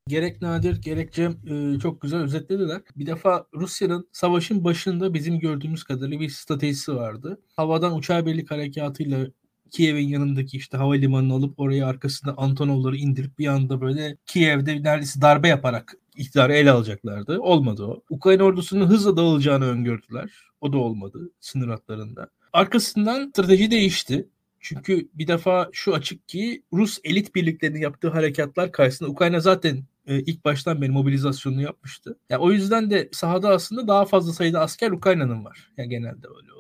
Gerek 0.09 0.43
Nadir 0.43 0.83
gerek 0.83 1.19
e, 1.19 1.79
çok 1.83 2.01
güzel 2.01 2.21
özetlediler. 2.21 2.81
Bir 2.97 3.07
defa 3.07 3.47
Rusya'nın 3.55 4.09
savaşın 4.13 4.65
başında 4.65 5.15
bizim 5.15 5.39
gördüğümüz 5.39 5.85
kadarıyla 5.85 6.21
bir 6.21 6.29
stratejisi 6.29 6.97
vardı. 6.97 7.41
Havadan 7.57 7.97
uçağı 7.97 8.27
birlik 8.27 8.51
harekatıyla 8.51 9.27
Kiev'in 9.71 10.09
yanındaki 10.09 10.57
işte 10.57 10.77
havalimanını 10.77 11.35
alıp 11.35 11.61
oraya 11.61 11.87
arkasında 11.87 12.35
Antonovları 12.37 12.97
indirip 12.97 13.39
bir 13.39 13.47
anda 13.47 13.81
böyle 13.81 14.17
Kiev'de 14.27 14.83
neredeyse 14.83 15.21
darbe 15.21 15.49
yaparak 15.49 15.95
iktidarı 16.17 16.53
ele 16.53 16.71
alacaklardı. 16.71 17.41
Olmadı 17.41 17.85
o. 17.85 18.03
Ukrayna 18.11 18.43
ordusunun 18.43 18.87
hızla 18.87 19.17
dağılacağını 19.17 19.65
öngördüler. 19.65 20.31
O 20.61 20.73
da 20.73 20.79
olmadı 20.79 21.31
sınır 21.41 21.69
hatlarında. 21.69 22.29
Arkasından 22.53 23.29
strateji 23.29 23.71
değişti. 23.71 24.29
Çünkü 24.61 25.09
bir 25.15 25.29
defa 25.29 25.69
şu 25.73 25.95
açık 25.95 26.29
ki 26.29 26.63
Rus 26.73 26.99
elit 27.05 27.35
birliklerinin 27.35 27.81
yaptığı 27.81 28.09
harekatlar 28.09 28.73
karşısında 28.73 29.11
Ukrayna 29.11 29.41
zaten 29.41 29.85
e, 30.07 30.21
ilk 30.21 30.45
baştan 30.45 30.83
beri 30.83 30.91
mobilizasyonunu 30.91 31.63
yapmıştı. 31.63 32.19
Yani 32.29 32.43
o 32.43 32.53
yüzden 32.53 32.91
de 32.91 33.09
sahada 33.13 33.49
aslında 33.49 33.89
daha 33.89 34.05
fazla 34.05 34.33
sayıda 34.33 34.61
asker 34.61 34.91
Ukrayna'nın 34.91 35.45
var. 35.45 35.71
Yani 35.77 35.89
genelde 35.89 36.27
öyle. 36.27 36.60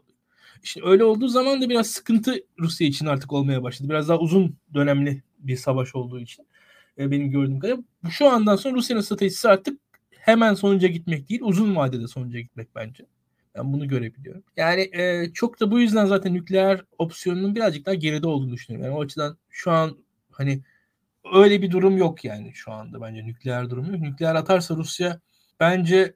İşte 0.63 0.81
öyle 0.85 1.05
olduğu 1.05 1.29
zaman 1.29 1.63
da 1.63 1.69
biraz 1.69 1.87
sıkıntı 1.87 2.35
Rusya 2.59 2.87
için 2.87 3.07
artık 3.07 3.33
olmaya 3.33 3.63
başladı. 3.63 3.89
Biraz 3.89 4.09
daha 4.09 4.19
uzun 4.19 4.57
dönemli 4.75 5.23
bir 5.39 5.57
savaş 5.57 5.95
olduğu 5.95 6.21
için 6.21 6.47
e, 6.99 7.11
benim 7.11 7.31
gördüğüm 7.31 7.61
kadarıyla. 7.61 7.85
Şu 8.11 8.29
andan 8.29 8.57
sonra 8.57 8.75
Rusya'nın 8.75 9.01
stratejisi 9.01 9.49
artık 9.49 9.81
hemen 10.11 10.55
sonuca 10.55 10.89
gitmek 10.89 11.29
değil, 11.29 11.41
uzun 11.45 11.77
vadede 11.77 12.09
sonuca 12.09 12.41
gitmek 12.41 12.75
bence. 12.75 13.07
Ben 13.55 13.73
bunu 13.73 13.89
görebiliyorum. 13.89 14.43
Yani 14.57 14.91
e, 14.93 15.33
çok 15.33 15.61
da 15.61 15.71
bu 15.71 15.81
yüzden 15.81 16.07
zaten 16.07 16.35
nükleer 16.35 16.85
opsiyonunun 16.99 17.55
birazcık 17.55 17.87
daha 17.87 17.95
geride 17.95 18.27
olduğunu 18.27 18.53
düşünüyorum. 18.53 18.91
Yani 18.91 18.99
o 18.99 19.03
açıdan 19.05 19.39
şu 19.51 19.71
an 19.71 19.97
hani 20.31 20.63
öyle 21.35 21.63
bir 21.63 21.71
durum 21.71 21.99
yok 21.99 22.25
yani 22.25 22.55
şu 22.55 22.73
anda 22.73 23.01
bence 23.01 23.27
nükleer 23.27 23.71
durum 23.71 23.93
yok. 23.93 24.01
Nükleer 24.01 24.35
atarsa 24.35 24.77
Rusya 24.77 25.21
bence 25.61 26.15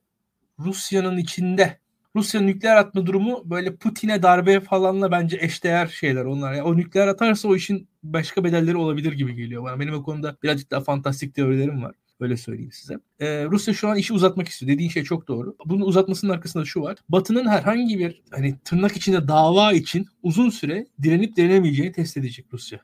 Rusya'nın 0.58 1.16
içinde 1.16 1.78
Rusya 2.16 2.40
nükleer 2.40 2.76
atma 2.76 3.06
durumu 3.06 3.42
böyle 3.44 3.76
Putin'e 3.76 4.22
darbe 4.22 4.60
falanla 4.60 5.10
bence 5.10 5.38
eşdeğer 5.40 5.86
şeyler 5.86 6.24
onlar. 6.24 6.54
Yani 6.54 6.62
o 6.62 6.76
nükleer 6.76 7.08
atarsa 7.08 7.48
o 7.48 7.56
işin 7.56 7.88
başka 8.02 8.44
bedelleri 8.44 8.76
olabilir 8.76 9.12
gibi 9.12 9.34
geliyor 9.34 9.64
bana. 9.64 9.80
Benim 9.80 9.94
o 9.94 10.02
konuda 10.02 10.36
birazcık 10.42 10.70
daha 10.70 10.80
fantastik 10.80 11.34
teorilerim 11.34 11.82
var. 11.82 11.94
Öyle 12.20 12.36
söyleyeyim 12.36 12.72
size. 12.72 12.94
Ee, 13.20 13.44
Rusya 13.44 13.74
şu 13.74 13.88
an 13.88 13.96
işi 13.96 14.12
uzatmak 14.12 14.48
istiyor. 14.48 14.72
Dediğin 14.72 14.90
şey 14.90 15.04
çok 15.04 15.28
doğru. 15.28 15.56
Bunun 15.66 15.86
uzatmasının 15.86 16.32
arkasında 16.32 16.64
şu 16.64 16.80
var. 16.80 16.96
Batı'nın 17.08 17.46
herhangi 17.46 17.98
bir 17.98 18.22
hani 18.30 18.58
tırnak 18.64 18.96
içinde 18.96 19.28
dava 19.28 19.72
için 19.72 20.06
uzun 20.22 20.50
süre 20.50 20.86
direnip 21.02 21.36
direnemeyeceğini 21.36 21.92
test 21.92 22.16
edecek 22.16 22.46
Rusya. 22.52 22.80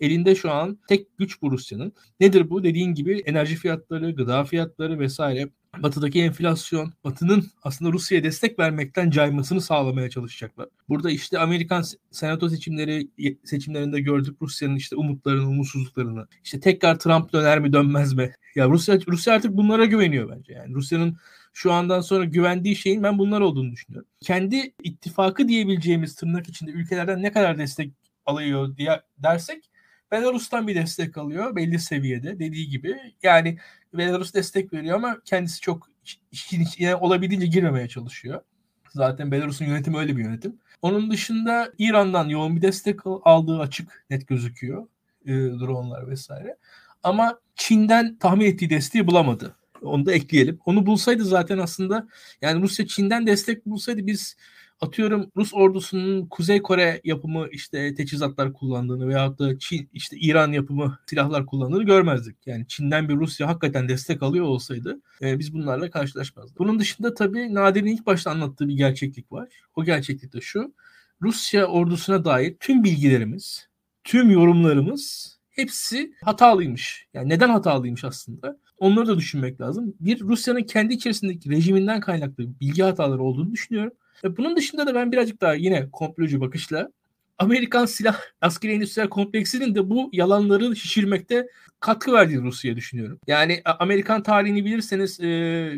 Elinde 0.00 0.34
şu 0.34 0.50
an 0.50 0.78
tek 0.88 1.18
güç 1.18 1.42
bu 1.42 1.50
Rusya'nın. 1.50 1.92
Nedir 2.20 2.50
bu? 2.50 2.64
Dediğin 2.64 2.94
gibi 2.94 3.22
enerji 3.26 3.56
fiyatları, 3.56 4.10
gıda 4.10 4.44
fiyatları 4.44 4.98
vesaire 4.98 5.48
Batı'daki 5.78 6.22
enflasyon, 6.22 6.92
Batı'nın 7.04 7.50
aslında 7.62 7.92
Rusya'ya 7.92 8.24
destek 8.24 8.58
vermekten 8.58 9.10
caymasını 9.10 9.60
sağlamaya 9.60 10.10
çalışacaklar. 10.10 10.68
Burada 10.88 11.10
işte 11.10 11.38
Amerikan 11.38 11.84
senato 12.10 12.48
seçimleri 12.48 13.08
seçimlerinde 13.44 14.00
gördük 14.00 14.36
Rusya'nın 14.42 14.76
işte 14.76 14.96
umutlarını, 14.96 15.48
umutsuzluklarını. 15.48 16.26
İşte 16.44 16.60
tekrar 16.60 16.98
Trump 16.98 17.32
döner 17.32 17.58
mi 17.58 17.72
dönmez 17.72 18.12
mi? 18.12 18.32
Ya 18.54 18.68
Rusya 18.68 18.98
Rusya 19.08 19.34
artık 19.34 19.56
bunlara 19.56 19.84
güveniyor 19.84 20.30
bence. 20.36 20.52
Yani 20.52 20.74
Rusya'nın 20.74 21.16
şu 21.52 21.72
andan 21.72 22.00
sonra 22.00 22.24
güvendiği 22.24 22.76
şeyin 22.76 23.02
ben 23.02 23.18
bunlar 23.18 23.40
olduğunu 23.40 23.72
düşünüyorum. 23.72 24.08
Kendi 24.20 24.74
ittifakı 24.82 25.48
diyebileceğimiz 25.48 26.14
tırnak 26.14 26.48
içinde 26.48 26.70
ülkelerden 26.70 27.22
ne 27.22 27.32
kadar 27.32 27.58
destek 27.58 27.92
alıyor 28.26 28.76
diye 28.76 29.00
dersek 29.18 29.70
Belarus'tan 30.12 30.68
bir 30.68 30.74
destek 30.74 31.18
alıyor 31.18 31.56
belli 31.56 31.78
seviyede 31.78 32.38
dediği 32.38 32.68
gibi. 32.68 32.96
Yani 33.22 33.58
Belarus 33.94 34.34
destek 34.34 34.72
veriyor 34.72 34.96
ama 34.96 35.20
kendisi 35.24 35.60
çok 35.60 35.88
işin 36.32 36.60
içine 36.60 36.96
olabildiğince 36.96 37.46
girmemeye 37.46 37.88
çalışıyor. 37.88 38.40
Zaten 38.88 39.30
Belarus'un 39.30 39.64
yönetimi 39.64 39.98
öyle 39.98 40.16
bir 40.16 40.24
yönetim. 40.24 40.58
Onun 40.82 41.10
dışında 41.10 41.72
İran'dan 41.78 42.28
yoğun 42.28 42.56
bir 42.56 42.62
destek 42.62 43.00
aldığı 43.04 43.58
açık 43.58 44.04
net 44.10 44.28
gözüküyor. 44.28 44.86
E, 45.26 45.32
dronlar 45.32 46.08
vesaire. 46.08 46.56
Ama 47.02 47.38
Çin'den 47.54 48.16
tahmin 48.16 48.46
ettiği 48.46 48.70
desteği 48.70 49.06
bulamadı. 49.06 49.56
Onu 49.82 50.06
da 50.06 50.12
ekleyelim. 50.12 50.58
Onu 50.64 50.86
bulsaydı 50.86 51.24
zaten 51.24 51.58
aslında 51.58 52.08
yani 52.42 52.62
Rusya 52.62 52.86
Çin'den 52.86 53.26
destek 53.26 53.66
bulsaydı 53.66 54.06
biz 54.06 54.36
atıyorum 54.80 55.30
Rus 55.36 55.54
ordusunun 55.54 56.26
Kuzey 56.26 56.62
Kore 56.62 57.00
yapımı 57.04 57.48
işte 57.50 57.94
teçhizatlar 57.94 58.52
kullandığını 58.52 59.08
veyahut 59.08 59.38
da 59.38 59.58
Çin 59.58 59.90
işte 59.92 60.16
İran 60.16 60.52
yapımı 60.52 60.98
silahlar 61.06 61.46
kullandığını 61.46 61.82
görmezdik. 61.82 62.36
Yani 62.46 62.66
Çin'den 62.68 63.08
bir 63.08 63.16
Rusya 63.16 63.48
hakikaten 63.48 63.88
destek 63.88 64.22
alıyor 64.22 64.44
olsaydı 64.44 65.00
e, 65.22 65.38
biz 65.38 65.54
bunlarla 65.54 65.90
karşılaşmazdık. 65.90 66.58
Bunun 66.58 66.78
dışında 66.78 67.14
tabii 67.14 67.54
Nadir'in 67.54 67.86
ilk 67.86 68.06
başta 68.06 68.30
anlattığı 68.30 68.68
bir 68.68 68.76
gerçeklik 68.76 69.32
var. 69.32 69.48
O 69.76 69.84
gerçeklik 69.84 70.32
de 70.32 70.40
şu. 70.40 70.74
Rusya 71.22 71.66
ordusuna 71.66 72.24
dair 72.24 72.56
tüm 72.60 72.84
bilgilerimiz, 72.84 73.68
tüm 74.04 74.30
yorumlarımız 74.30 75.36
hepsi 75.50 76.12
hatalıymış. 76.24 77.06
Yani 77.14 77.28
neden 77.28 77.48
hatalıymış 77.48 78.04
aslında? 78.04 78.58
Onları 78.78 79.06
da 79.06 79.18
düşünmek 79.18 79.60
lazım. 79.60 79.94
Bir 80.00 80.20
Rusya'nın 80.20 80.62
kendi 80.62 80.94
içerisindeki 80.94 81.50
rejiminden 81.50 82.00
kaynaklı 82.00 82.60
bilgi 82.60 82.82
hataları 82.82 83.22
olduğunu 83.22 83.52
düşünüyorum. 83.52 83.92
Ve 84.24 84.36
bunun 84.36 84.56
dışında 84.56 84.86
da 84.86 84.94
ben 84.94 85.12
birazcık 85.12 85.40
daha 85.40 85.54
yine 85.54 85.90
komplocu 85.90 86.40
bakışla 86.40 86.90
Amerikan 87.38 87.86
silah 87.86 88.20
askeri 88.40 88.72
endüstriyel 88.72 89.08
kompleksinin 89.08 89.74
de 89.74 89.90
bu 89.90 90.10
yalanları 90.12 90.76
şişirmekte 90.76 91.46
katkı 91.80 92.12
verdiğini 92.12 92.42
Rusya'ya 92.42 92.76
düşünüyorum. 92.76 93.20
Yani 93.26 93.62
Amerikan 93.64 94.22
tarihini 94.22 94.64
bilirseniz 94.64 95.16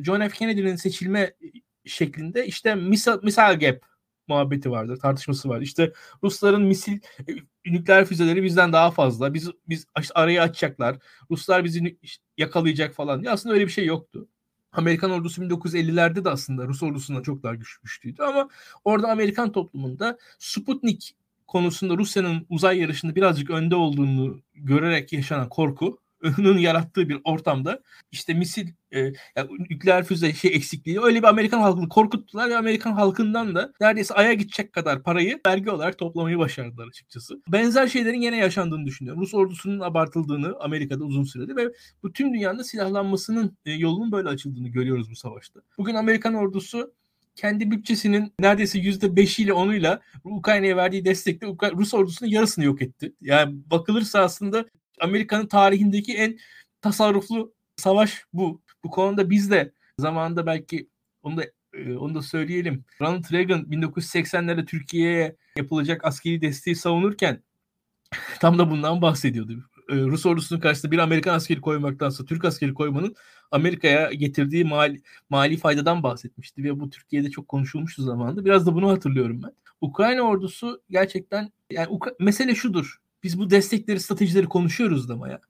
John 0.05 0.21
F. 0.21 0.29
Kennedy'nin 0.29 0.77
seçilme 0.77 1.35
şeklinde 1.85 2.47
işte 2.47 2.75
misal, 2.75 3.21
misal 3.23 3.59
gap 3.61 3.83
muhabbeti 4.29 4.71
vardır, 4.71 4.97
tartışması 4.97 5.49
var. 5.49 5.61
İşte 5.61 5.93
Rusların 6.23 6.63
misil 6.63 6.99
e, 7.29 7.33
nükleer 7.73 8.05
füzeleri 8.05 8.43
bizden 8.43 8.73
daha 8.73 8.91
fazla. 8.91 9.35
Biz 9.35 9.51
biz 9.69 9.87
arayı 10.15 10.43
açacaklar. 10.43 10.97
Ruslar 11.31 11.65
bizi 11.65 11.99
yakalayacak 12.39 12.95
falan. 12.95 13.23
Ya 13.23 13.33
aslında 13.33 13.55
öyle 13.55 13.67
bir 13.67 13.73
şey 13.73 13.87
yoktu. 13.87 14.29
Amerikan 14.73 15.11
ordusu 15.11 15.43
1950'lerde 15.43 16.25
de 16.25 16.31
aslında 16.31 16.67
Rus 16.67 16.83
ordusundan 16.83 17.23
çok 17.23 17.43
daha 17.43 17.55
güçlüydü 17.55 18.23
ama 18.23 18.49
orada 18.85 19.11
Amerikan 19.11 19.53
toplumunda 19.53 20.19
Sputnik 20.39 21.15
konusunda 21.47 21.97
Rusya'nın 21.97 22.47
uzay 22.49 22.79
yarışında 22.79 23.15
birazcık 23.15 23.51
önde 23.51 23.77
olduğunu 23.77 24.43
görerek 24.55 25.13
yaşanan 25.13 25.49
korku 25.49 25.99
yarattığı 26.59 27.09
bir 27.09 27.21
ortamda 27.25 27.81
işte 28.13 28.35
misil 28.35 28.69
e, 28.91 29.01
yani 29.37 29.49
nükleer 29.71 30.05
füze 30.05 30.33
şey 30.33 30.55
eksikliği 30.55 31.01
öyle 31.01 31.19
bir 31.19 31.29
Amerikan 31.29 31.61
halkını 31.61 31.89
korkuttular 31.89 32.51
ve 32.51 32.57
Amerikan 32.57 32.93
halkından 32.93 33.55
da 33.55 33.73
neredeyse 33.81 34.15
aya 34.15 34.33
gidecek 34.33 34.73
kadar 34.73 35.03
parayı 35.03 35.41
vergi 35.47 35.71
olarak 35.71 35.99
toplamayı 35.99 36.39
başardılar 36.39 36.87
açıkçası. 36.89 37.43
Benzer 37.49 37.87
şeylerin 37.87 38.21
yine 38.21 38.37
yaşandığını 38.37 38.87
düşünüyorum. 38.87 39.23
Rus 39.23 39.35
ordusunun 39.35 39.81
abartıldığını 39.81 40.57
Amerika'da 40.61 41.05
uzun 41.05 41.25
süredir 41.25 41.57
ve 41.57 41.73
bu 42.03 42.13
tüm 42.13 42.35
dünyanın 42.35 42.63
silahlanmasının 42.63 43.57
e, 43.67 43.73
yolunun 43.73 44.13
böyle 44.13 44.29
açıldığını 44.29 44.69
görüyoruz 44.69 45.11
bu 45.11 45.17
savaşta. 45.17 45.61
Bugün 45.79 45.95
Amerikan 45.95 46.35
ordusu 46.35 46.93
kendi 47.35 47.71
bütçesinin 47.71 48.33
neredeyse 48.41 48.79
yüzde 48.79 49.17
beşiyle 49.17 49.53
onuyla 49.53 50.01
Ukrayna'ya 50.25 50.77
verdiği 50.77 51.05
destekle 51.05 51.47
Rus 51.73 51.95
ordusunun 51.95 52.31
yarısını 52.31 52.65
yok 52.65 52.83
etti. 52.83 53.13
Yani 53.21 53.55
bakılırsa 53.71 54.21
aslında 54.21 54.67
Amerika'nın 55.03 55.47
tarihindeki 55.47 56.15
en 56.15 56.39
tasarruflu 56.81 57.55
savaş 57.77 58.25
bu. 58.33 58.63
Bu 58.85 58.91
konuda 58.91 59.31
biz 59.31 59.51
de 59.51 59.73
zamanında 59.99 60.47
belki 60.47 60.89
onu 61.23 61.37
da 61.37 61.45
e, 61.73 61.97
onu 61.97 62.15
da 62.15 62.23
söyleyelim. 62.23 62.85
Ronald 63.01 63.33
Reagan 63.33 63.61
1980'lerde 63.61 64.67
Türkiye'ye 64.67 65.37
yapılacak 65.57 66.05
askeri 66.05 66.41
desteği 66.43 66.77
savunurken 66.77 67.43
tam 68.41 68.59
da 68.59 68.71
bundan 68.71 69.03
bahsediyordu. 69.03 69.53
E, 69.89 69.95
Rus 69.95 70.27
ordusunun 70.27 70.61
karşısında 70.61 70.93
bir 70.93 70.99
Amerikan 70.99 71.35
askeri 71.35 71.61
koymaktansa 71.61 72.25
Türk 72.25 72.45
askeri 72.45 72.75
koymanın 72.75 73.15
Amerika'ya 73.51 74.13
getirdiği 74.13 74.65
mali, 74.65 75.03
mali 75.31 75.57
faydadan 75.57 76.03
bahsetmişti 76.03 76.65
ve 76.65 76.81
bu 76.81 76.91
Türkiye'de 76.91 77.31
çok 77.31 77.49
konuşulmuştu 77.49 78.03
zamanında. 78.03 78.45
Biraz 78.45 78.67
da 78.67 78.75
bunu 78.75 78.91
hatırlıyorum 78.91 79.43
ben. 79.43 79.53
Ukrayna 79.81 80.23
ordusu 80.23 80.83
gerçekten 80.91 81.53
yani 81.71 81.87
Ukra- 81.89 82.15
mesele 82.21 82.55
şudur. 82.55 83.02
Biz 83.23 83.39
bu 83.39 83.51
destekleri, 83.51 84.01
stratejileri 84.01 84.47
konuşuyoruz 84.47 85.09
da 85.09 85.29
ya. 85.29 85.41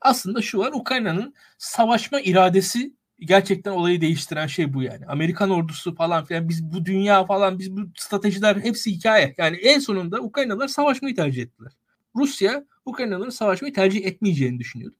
Aslında 0.00 0.42
şu 0.42 0.58
var 0.58 0.72
Ukrayna'nın 0.72 1.34
savaşma 1.58 2.20
iradesi 2.20 2.94
gerçekten 3.20 3.70
olayı 3.70 4.00
değiştiren 4.00 4.46
şey 4.46 4.74
bu 4.74 4.82
yani. 4.82 5.06
Amerikan 5.06 5.50
ordusu 5.50 5.94
falan 5.94 6.24
filan 6.24 6.48
biz 6.48 6.72
bu 6.72 6.84
dünya 6.84 7.26
falan 7.26 7.58
biz 7.58 7.76
bu 7.76 7.80
stratejiler 7.96 8.56
hepsi 8.56 8.90
hikaye. 8.92 9.34
Yani 9.38 9.56
en 9.56 9.78
sonunda 9.78 10.20
Ukraynalılar 10.20 10.68
savaşmayı 10.68 11.14
tercih 11.14 11.42
ettiler. 11.42 11.72
Rusya 12.16 12.64
Ukraynalıların 12.84 13.30
savaşmayı 13.30 13.74
tercih 13.74 14.04
etmeyeceğini 14.04 14.58
düşünüyordu. 14.58 14.96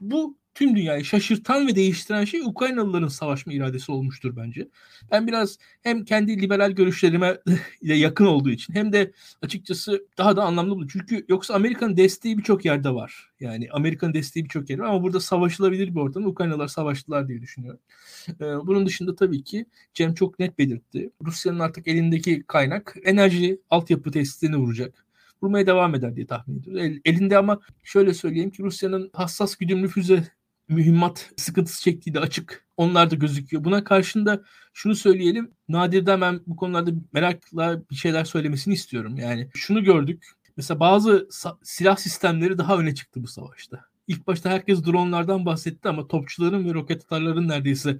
Bu 0.00 0.38
tüm 0.60 0.76
dünyayı 0.76 1.04
şaşırtan 1.04 1.66
ve 1.66 1.74
değiştiren 1.74 2.24
şey 2.24 2.40
Ukraynalıların 2.40 3.08
savaşma 3.08 3.52
iradesi 3.52 3.92
olmuştur 3.92 4.36
bence. 4.36 4.68
Ben 5.10 5.26
biraz 5.26 5.58
hem 5.82 6.04
kendi 6.04 6.42
liberal 6.42 6.70
görüşlerime 6.70 7.38
yakın 7.82 8.24
olduğu 8.24 8.50
için 8.50 8.74
hem 8.74 8.92
de 8.92 9.12
açıkçası 9.42 10.06
daha 10.18 10.36
da 10.36 10.44
anlamlı 10.44 10.76
bu. 10.76 10.88
Çünkü 10.88 11.24
yoksa 11.28 11.54
Amerika'nın 11.54 11.96
desteği 11.96 12.38
birçok 12.38 12.64
yerde 12.64 12.90
var. 12.90 13.30
Yani 13.40 13.68
Amerika'nın 13.72 14.14
desteği 14.14 14.44
birçok 14.44 14.70
yerde 14.70 14.82
var 14.82 14.88
ama 14.88 15.02
burada 15.02 15.20
savaşılabilir 15.20 15.94
bir 15.94 16.00
ortamda 16.00 16.28
Ukraynalılar 16.28 16.68
savaştılar 16.68 17.28
diye 17.28 17.42
düşünüyorum. 17.42 17.80
Ee, 18.28 18.44
bunun 18.44 18.86
dışında 18.86 19.14
tabii 19.14 19.44
ki 19.44 19.66
Cem 19.94 20.14
çok 20.14 20.38
net 20.38 20.58
belirtti. 20.58 21.10
Rusya'nın 21.24 21.58
artık 21.58 21.88
elindeki 21.88 22.44
kaynak 22.46 22.96
enerji 23.04 23.60
altyapı 23.70 24.10
testini 24.10 24.56
vuracak 24.56 25.04
vurmaya 25.42 25.66
devam 25.66 25.94
eder 25.94 26.16
diye 26.16 26.26
tahmin 26.26 26.58
ediyoruz. 26.58 26.82
El, 26.82 27.00
elinde 27.04 27.38
ama 27.38 27.60
şöyle 27.84 28.14
söyleyeyim 28.14 28.50
ki 28.50 28.62
Rusya'nın 28.62 29.10
hassas 29.12 29.56
güdümlü 29.56 29.88
füze 29.88 30.24
mühimmat 30.70 31.30
sıkıntısı 31.36 31.82
çektiği 31.82 32.14
de 32.14 32.20
açık. 32.20 32.64
Onlar 32.76 33.10
da 33.10 33.14
gözüküyor. 33.14 33.64
Buna 33.64 33.84
karşında 33.84 34.42
şunu 34.72 34.94
söyleyelim. 34.94 35.50
Nadir'den 35.68 36.20
ben 36.20 36.40
bu 36.46 36.56
konularda 36.56 36.90
merakla 37.12 37.82
bir 37.90 37.94
şeyler 37.94 38.24
söylemesini 38.24 38.74
istiyorum. 38.74 39.16
Yani 39.16 39.48
şunu 39.54 39.84
gördük. 39.84 40.26
Mesela 40.56 40.80
bazı 40.80 41.28
silah 41.62 41.96
sistemleri 41.96 42.58
daha 42.58 42.78
öne 42.78 42.94
çıktı 42.94 43.22
bu 43.22 43.26
savaşta. 43.26 43.84
İlk 44.08 44.26
başta 44.26 44.50
herkes 44.50 44.84
dronlardan 44.84 45.46
bahsetti 45.46 45.88
ama 45.88 46.08
topçuların 46.08 46.68
ve 46.68 46.74
roket 46.74 47.04
atarların 47.04 47.48
neredeyse 47.48 47.98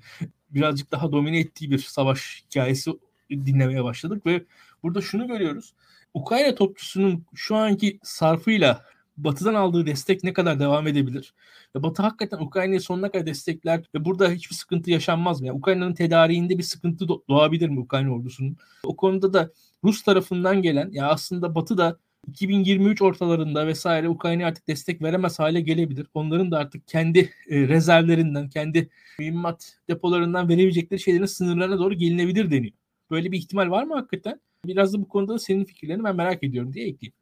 birazcık 0.51 0.93
daha 0.93 1.13
domine 1.13 1.39
ettiği 1.39 1.71
bir 1.71 1.79
savaş 1.79 2.45
hikayesi 2.47 2.91
dinlemeye 3.31 3.85
başladık 3.85 4.27
ve 4.27 4.45
burada 4.83 5.01
şunu 5.01 5.27
görüyoruz. 5.27 5.75
Ukrayna 6.15 6.55
topçusunun 6.55 7.27
şu 7.35 7.57
anki 7.57 7.99
sarfıyla 8.03 8.85
Batı'dan 9.25 9.55
aldığı 9.55 9.87
destek 9.87 10.25
ne 10.25 10.33
kadar 10.33 10.61
devam 10.61 10.87
edebilir? 10.87 11.35
Ve 11.77 11.83
Batı 11.83 12.03
hakikaten 12.03 12.39
Ukrayna'yı 12.39 12.81
sonuna 12.81 13.11
kadar 13.11 13.27
destekler 13.27 13.85
ve 13.95 14.05
burada 14.05 14.31
hiçbir 14.31 14.55
sıkıntı 14.55 14.91
yaşanmaz 14.91 15.41
mı? 15.41 15.47
Yani 15.47 15.59
Ukrayna'nın 15.59 15.95
tedariğinde 15.95 16.59
bir 16.59 16.63
sıkıntı 16.63 17.09
doğabilir 17.09 17.69
mi 17.69 17.81
Ukrayna 17.81 18.15
ordusunun? 18.15 18.57
O 18.85 18.97
konuda 18.97 19.33
da 19.33 19.51
Rus 19.85 20.03
tarafından 20.03 20.63
gelen 20.63 20.91
ya 20.93 21.09
aslında 21.09 21.55
Batı 21.55 21.79
da 21.79 21.99
2023 22.29 23.03
ortalarında 23.03 23.67
vesaire 23.67 24.09
Ukrayna'ya 24.09 24.49
artık 24.49 24.69
destek 24.69 25.03
veremez 25.03 25.39
hale 25.39 25.61
gelebilir. 25.61 26.07
Onların 26.15 26.51
da 26.51 26.59
artık 26.59 26.89
kendi 26.89 27.31
e, 27.51 27.69
rezervlerinden, 27.69 28.49
kendi 28.49 28.91
mühimmat 29.19 29.79
depolarından 29.89 30.49
verebilecekleri 30.49 31.01
şeylerin 31.01 31.27
sınırlarına 31.27 31.79
doğru 31.79 31.95
gelinebilir 31.95 32.51
deniyor. 32.51 32.73
Böyle 33.11 33.33
bir 33.33 33.39
ihtimal 33.39 33.71
var 33.71 33.85
mı 33.85 33.95
hakikaten? 33.95 34.41
Biraz 34.67 34.95
da 34.95 35.01
bu 35.01 35.09
konuda 35.09 35.39
senin 35.39 35.65
fikirlerini 35.65 36.05
ben 36.05 36.17
merak 36.17 36.43
ediyorum 36.43 36.73
diye 36.73 36.87
ekleyeyim. 36.87 37.20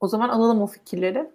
O 0.00 0.08
zaman 0.08 0.28
alalım 0.28 0.62
o 0.62 0.66
fikirleri. 0.66 1.30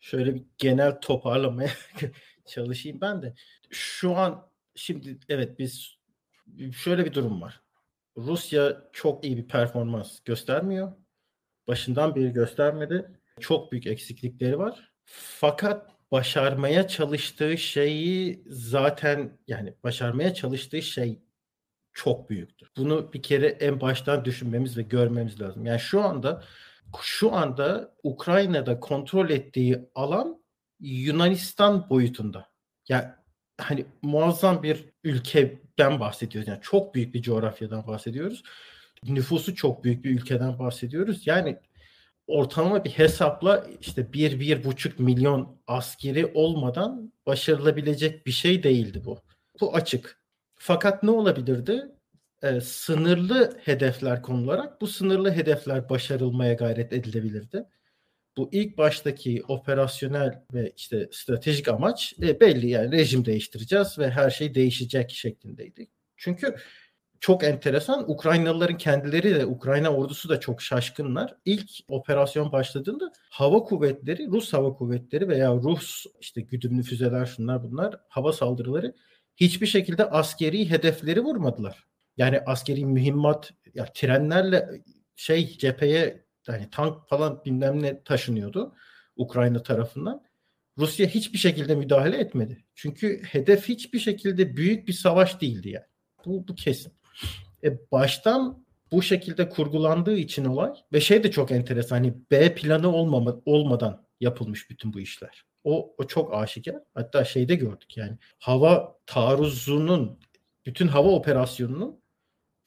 Şöyle 0.00 0.34
bir 0.34 0.44
genel 0.58 1.00
toparlamaya 1.00 1.70
çalışayım 2.46 3.00
ben 3.00 3.22
de. 3.22 3.34
Şu 3.70 4.16
an 4.16 4.50
şimdi 4.74 5.18
evet 5.28 5.58
biz 5.58 5.96
şöyle 6.72 7.04
bir 7.04 7.12
durum 7.12 7.42
var. 7.42 7.62
Rusya 8.16 8.82
çok 8.92 9.24
iyi 9.24 9.36
bir 9.36 9.48
performans 9.48 10.20
göstermiyor. 10.24 10.92
Başından 11.68 12.14
beri 12.14 12.32
göstermedi. 12.32 13.20
Çok 13.40 13.72
büyük 13.72 13.86
eksiklikleri 13.86 14.58
var. 14.58 14.92
Fakat 15.40 15.90
başarmaya 16.12 16.88
çalıştığı 16.88 17.58
şeyi 17.58 18.44
zaten 18.46 19.38
yani 19.48 19.74
başarmaya 19.84 20.34
çalıştığı 20.34 20.82
şey 20.82 21.22
çok 21.92 22.30
büyüktü. 22.30 22.66
Bunu 22.76 23.12
bir 23.12 23.22
kere 23.22 23.46
en 23.46 23.80
baştan 23.80 24.24
düşünmemiz 24.24 24.78
ve 24.78 24.82
görmemiz 24.82 25.40
lazım. 25.40 25.66
Yani 25.66 25.80
şu 25.80 26.00
anda 26.00 26.44
şu 27.02 27.34
anda 27.34 27.94
Ukrayna'da 28.02 28.80
kontrol 28.80 29.30
ettiği 29.30 29.88
alan 29.94 30.44
Yunanistan 30.80 31.90
boyutunda. 31.90 32.50
Yani 32.88 33.04
hani 33.60 33.86
muazzam 34.02 34.62
bir 34.62 34.84
ülkeden 35.04 36.00
bahsediyoruz. 36.00 36.48
Yani 36.48 36.60
çok 36.62 36.94
büyük 36.94 37.14
bir 37.14 37.22
coğrafyadan 37.22 37.86
bahsediyoruz. 37.86 38.42
Nüfusu 39.04 39.54
çok 39.54 39.84
büyük 39.84 40.04
bir 40.04 40.10
ülkeden 40.10 40.58
bahsediyoruz. 40.58 41.26
Yani 41.26 41.58
ortalama 42.26 42.84
bir 42.84 42.90
hesapla 42.90 43.66
işte 43.80 44.12
bir, 44.12 44.40
bir 44.40 44.64
buçuk 44.64 44.98
milyon 44.98 45.60
askeri 45.66 46.26
olmadan 46.34 47.12
başarılabilecek 47.26 48.26
bir 48.26 48.32
şey 48.32 48.62
değildi 48.62 49.02
bu. 49.04 49.18
Bu 49.60 49.74
açık. 49.74 50.20
Fakat 50.54 51.02
ne 51.02 51.10
olabilirdi? 51.10 51.93
Ee, 52.44 52.60
sınırlı 52.60 53.58
hedefler 53.64 54.22
konularak 54.22 54.80
bu 54.80 54.86
sınırlı 54.86 55.32
hedefler 55.32 55.88
başarılmaya 55.88 56.54
gayret 56.54 56.92
edilebilirdi. 56.92 57.64
Bu 58.36 58.48
ilk 58.52 58.78
baştaki 58.78 59.42
operasyonel 59.48 60.42
ve 60.54 60.72
işte 60.76 61.08
stratejik 61.12 61.68
amaç 61.68 62.14
e, 62.22 62.40
belli 62.40 62.68
yani 62.68 62.92
rejim 62.92 63.24
değiştireceğiz 63.24 63.98
ve 63.98 64.10
her 64.10 64.30
şey 64.30 64.54
değişecek 64.54 65.10
şeklindeydi. 65.10 65.88
Çünkü 66.16 66.56
çok 67.20 67.44
enteresan. 67.44 68.10
Ukraynalıların 68.10 68.78
kendileri 68.78 69.34
de 69.34 69.46
Ukrayna 69.46 69.90
ordusu 69.90 70.28
da 70.28 70.40
çok 70.40 70.62
şaşkınlar. 70.62 71.36
İlk 71.44 71.70
operasyon 71.88 72.52
başladığında 72.52 73.12
hava 73.30 73.58
kuvvetleri, 73.64 74.26
Rus 74.26 74.52
hava 74.52 74.72
kuvvetleri 74.74 75.28
veya 75.28 75.54
Rus 75.54 76.06
işte 76.20 76.40
güdümlü 76.40 76.82
füzeler 76.82 77.26
şunlar 77.26 77.62
bunlar 77.62 78.00
hava 78.08 78.32
saldırıları 78.32 78.94
hiçbir 79.36 79.66
şekilde 79.66 80.04
askeri 80.04 80.70
hedefleri 80.70 81.20
vurmadılar. 81.20 81.93
Yani 82.16 82.40
askeri 82.40 82.86
mühimmat 82.86 83.52
ya 83.74 83.84
trenlerle 83.94 84.82
şey 85.16 85.58
cepheye 85.58 86.24
yani 86.48 86.70
tank 86.70 87.08
falan 87.08 87.44
bilmem 87.44 87.82
ne 87.82 88.02
taşınıyordu 88.02 88.74
Ukrayna 89.16 89.62
tarafından. 89.62 90.22
Rusya 90.78 91.06
hiçbir 91.06 91.38
şekilde 91.38 91.74
müdahale 91.74 92.16
etmedi. 92.16 92.64
Çünkü 92.74 93.22
hedef 93.22 93.68
hiçbir 93.68 93.98
şekilde 93.98 94.56
büyük 94.56 94.88
bir 94.88 94.92
savaş 94.92 95.40
değildi 95.40 95.68
yani. 95.68 95.84
Bu, 96.24 96.48
bu 96.48 96.54
kesin. 96.54 96.92
E, 97.64 97.90
baştan 97.92 98.64
bu 98.92 99.02
şekilde 99.02 99.48
kurgulandığı 99.48 100.16
için 100.16 100.44
olay 100.44 100.72
ve 100.92 101.00
şey 101.00 101.24
de 101.24 101.30
çok 101.30 101.50
enteresan 101.50 101.96
hani 101.96 102.14
B 102.30 102.54
planı 102.54 102.88
olmama, 102.88 103.40
olmadan 103.46 104.06
yapılmış 104.20 104.70
bütün 104.70 104.92
bu 104.92 105.00
işler. 105.00 105.44
O, 105.64 105.94
o 105.98 106.06
çok 106.06 106.34
aşikar. 106.34 106.76
Hatta 106.94 107.24
şeyde 107.24 107.54
gördük 107.54 107.96
yani 107.96 108.18
hava 108.38 108.98
taarruzunun 109.06 110.20
bütün 110.66 110.88
hava 110.88 111.08
operasyonunun 111.08 112.00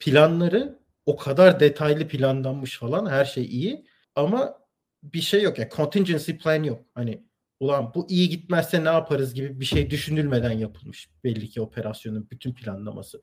planları 0.00 0.78
o 1.06 1.16
kadar 1.16 1.60
detaylı 1.60 2.08
planlanmış 2.08 2.78
falan 2.78 3.06
her 3.10 3.24
şey 3.24 3.44
iyi 3.44 3.86
ama 4.14 4.58
bir 5.02 5.20
şey 5.20 5.42
yok 5.42 5.58
yani 5.58 5.70
contingency 5.76 6.32
plan 6.32 6.62
yok. 6.62 6.84
Hani 6.94 7.24
ulan 7.60 7.92
bu 7.94 8.06
iyi 8.10 8.28
gitmezse 8.28 8.84
ne 8.84 8.88
yaparız 8.88 9.34
gibi 9.34 9.60
bir 9.60 9.64
şey 9.64 9.90
düşünülmeden 9.90 10.52
yapılmış 10.52 11.10
belli 11.24 11.48
ki 11.48 11.60
operasyonun 11.60 12.30
bütün 12.30 12.54
planlaması 12.54 13.22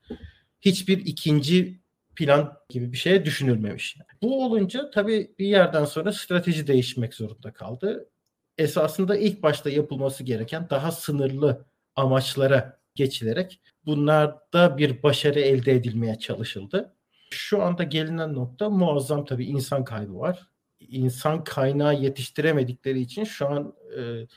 hiçbir 0.62 0.98
ikinci 0.98 1.82
plan 2.16 2.58
gibi 2.70 2.92
bir 2.92 2.98
şeye 2.98 3.26
düşünülmemiş. 3.26 3.98
Bu 4.22 4.46
olunca 4.46 4.90
tabii 4.90 5.36
bir 5.40 5.48
yerden 5.48 5.86
sonra 5.86 6.14
strateji 6.14 6.68
değişmek 6.68 7.14
zorunda 7.14 7.54
kaldı. 7.54 8.10
Esasında 8.58 9.18
ilk 9.18 9.44
başta 9.44 9.70
yapılması 9.70 10.24
gereken 10.24 10.70
daha 10.70 10.92
sınırlı 10.92 11.66
amaçlara 11.96 12.80
geçilerek 12.96 13.62
bunlarda 13.86 14.78
bir 14.78 15.04
başarı 15.04 15.40
elde 15.40 15.72
edilmeye 15.72 16.20
çalışıldı. 16.20 16.96
Şu 17.30 17.64
anda 17.64 17.84
gelinen 17.84 18.34
nokta 18.34 18.70
muazzam 18.70 19.26
tabii 19.26 19.46
insan 19.46 19.84
kaybı 19.84 20.20
var. 20.20 20.48
İnsan 20.80 21.44
kaynağı 21.44 21.96
yetiştiremedikleri 21.96 23.00
için 23.00 23.24
şu 23.24 23.48
an 23.48 23.76
e, 23.98 24.28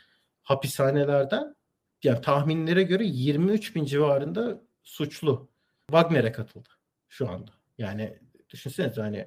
hapishanelerden 0.42 1.56
yani 2.02 2.20
tahminlere 2.20 2.82
göre 2.82 3.04
23 3.04 3.76
bin 3.76 3.84
civarında 3.84 4.60
suçlu 4.82 5.48
Wagner'e 5.86 6.32
katıldı 6.32 6.68
şu 7.08 7.28
anda. 7.30 7.50
Yani 7.78 8.18
düşünsenize 8.50 9.00
hani 9.00 9.26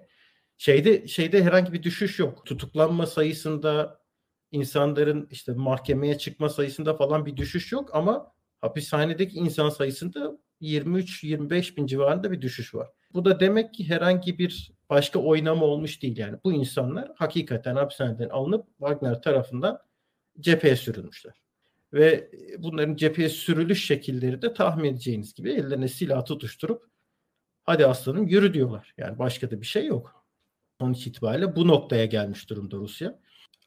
şeyde 0.58 1.08
şeyde 1.08 1.44
herhangi 1.44 1.74
bir 1.74 1.84
düşüş 1.84 2.20
yok. 2.20 2.46
Tutuklanma 2.46 3.06
sayısında 3.06 4.02
insanların 4.52 5.28
işte 5.32 5.52
mahkemeye 5.52 6.18
çıkma 6.18 6.50
sayısında 6.50 6.94
falan 6.94 7.26
bir 7.26 7.38
düşüş 7.38 7.72
yok 7.72 7.90
ama 7.96 8.34
hapishanedeki 8.62 9.38
insan 9.38 9.70
sayısında 9.70 10.38
23-25 10.62 11.78
bin 11.78 11.86
civarında 11.88 12.32
bir 12.32 12.42
düşüş 12.42 12.76
var. 12.76 12.88
Bu 13.14 13.26
da 13.26 13.40
demek 13.40 13.74
ki 13.74 13.90
herhangi 13.90 14.40
bir 14.40 14.72
başka 14.90 15.20
oynama 15.20 15.66
olmuş 15.66 16.02
değil 16.02 16.18
yani. 16.18 16.38
Bu 16.44 16.54
insanlar 16.54 17.12
hakikaten 17.16 17.76
hapishaneden 17.76 18.30
alınıp 18.30 18.68
Wagner 18.78 19.22
tarafından 19.22 19.80
cepheye 20.40 20.76
sürülmüşler. 20.76 21.34
Ve 21.94 22.32
bunların 22.58 22.96
cepheye 22.96 23.30
sürülüş 23.30 23.86
şekilleri 23.86 24.42
de 24.42 24.54
tahmin 24.54 24.90
edeceğiniz 24.90 25.34
gibi 25.34 25.52
ellerine 25.52 25.88
silah 25.88 26.26
tutuşturup 26.26 26.86
hadi 27.64 27.86
aslanım 27.86 28.28
yürü 28.28 28.54
diyorlar. 28.54 28.94
Yani 28.98 29.20
başka 29.20 29.52
da 29.52 29.62
bir 29.62 29.66
şey 29.66 29.86
yok. 29.86 30.26
Sonuç 30.82 31.08
itibariyle 31.08 31.56
bu 31.56 31.68
noktaya 31.68 32.06
gelmiş 32.06 32.50
durumda 32.50 32.78
Rusya. 32.78 33.20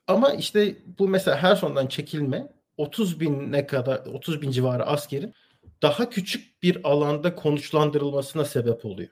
Ama 0.06 0.32
işte 0.32 0.76
bu 0.98 1.08
mesela 1.08 1.36
her 1.36 1.56
sondan 1.56 1.86
çekilme 1.86 2.52
30 2.76 3.20
bin 3.20 3.52
ne 3.52 3.66
kadar 3.66 4.06
30 4.06 4.42
bin 4.42 4.50
civarı 4.50 4.86
askerin 4.86 5.34
daha 5.82 6.10
küçük 6.10 6.62
bir 6.62 6.80
alanda 6.84 7.34
konuşlandırılmasına 7.34 8.44
sebep 8.44 8.84
oluyor. 8.84 9.10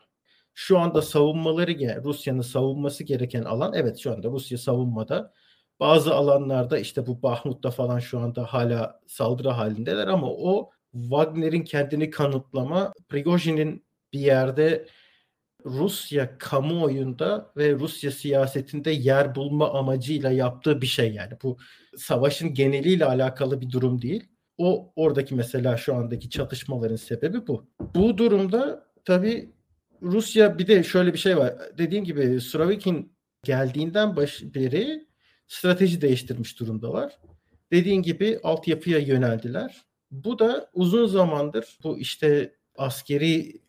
Şu 0.55 0.79
anda 0.79 1.03
savunmaları 1.03 2.03
Rusya'nın 2.05 2.41
savunması 2.41 3.05
gereken 3.05 3.43
alan 3.45 3.73
evet 3.75 3.99
şu 3.99 4.13
anda 4.13 4.29
Rusya 4.29 4.59
savunmada 4.59 5.33
bazı 5.81 6.15
alanlarda 6.15 6.79
işte 6.79 7.07
bu 7.07 7.23
Bahmut'ta 7.23 7.71
falan 7.71 7.99
şu 7.99 8.19
anda 8.19 8.45
hala 8.45 9.01
saldırı 9.07 9.49
halindeler 9.49 10.07
ama 10.07 10.27
o 10.31 10.71
Wagner'in 10.93 11.65
kendini 11.65 12.11
kanıtlama, 12.11 12.93
Prigojin'in 13.09 13.85
bir 14.13 14.21
yerde 14.21 14.87
Rusya 15.65 16.39
kamuoyunda 16.39 17.53
ve 17.57 17.73
Rusya 17.75 18.11
siyasetinde 18.11 18.91
yer 18.91 19.35
bulma 19.35 19.73
amacıyla 19.73 20.31
yaptığı 20.31 20.81
bir 20.83 20.87
şey 20.87 21.13
yani. 21.15 21.33
Bu 21.43 21.59
savaşın 21.97 22.55
geneliyle 22.55 23.05
alakalı 23.05 23.61
bir 23.61 23.71
durum 23.71 24.03
değil. 24.03 24.25
O 24.59 24.93
oradaki 24.97 25.35
mesela 25.35 25.77
şu 25.77 25.95
andaki 25.95 26.31
çatışmaların 26.31 26.97
sebebi 26.97 27.47
bu. 27.47 27.67
Bu 27.95 28.19
durumda 28.19 28.87
tabii 29.05 29.53
Rusya 30.03 30.59
bir 30.59 30.67
de 30.67 30.83
şöyle 30.83 31.13
bir 31.13 31.19
şey 31.19 31.37
var. 31.37 31.55
Dediğim 31.79 32.05
gibi 32.05 32.41
Surovikin 32.41 33.13
geldiğinden 33.45 34.17
baş, 34.17 34.43
beri 34.43 35.07
strateji 35.49 36.01
değiştirmiş 36.01 36.61
durumdalar. 36.61 37.19
Dediğin 37.73 38.03
gibi 38.03 38.41
altyapıya 38.43 38.99
yöneldiler. 38.99 39.83
Bu 40.11 40.39
da 40.39 40.71
uzun 40.73 41.07
zamandır 41.07 41.79
bu 41.85 41.99
işte 41.99 42.57
askeri 42.77 43.61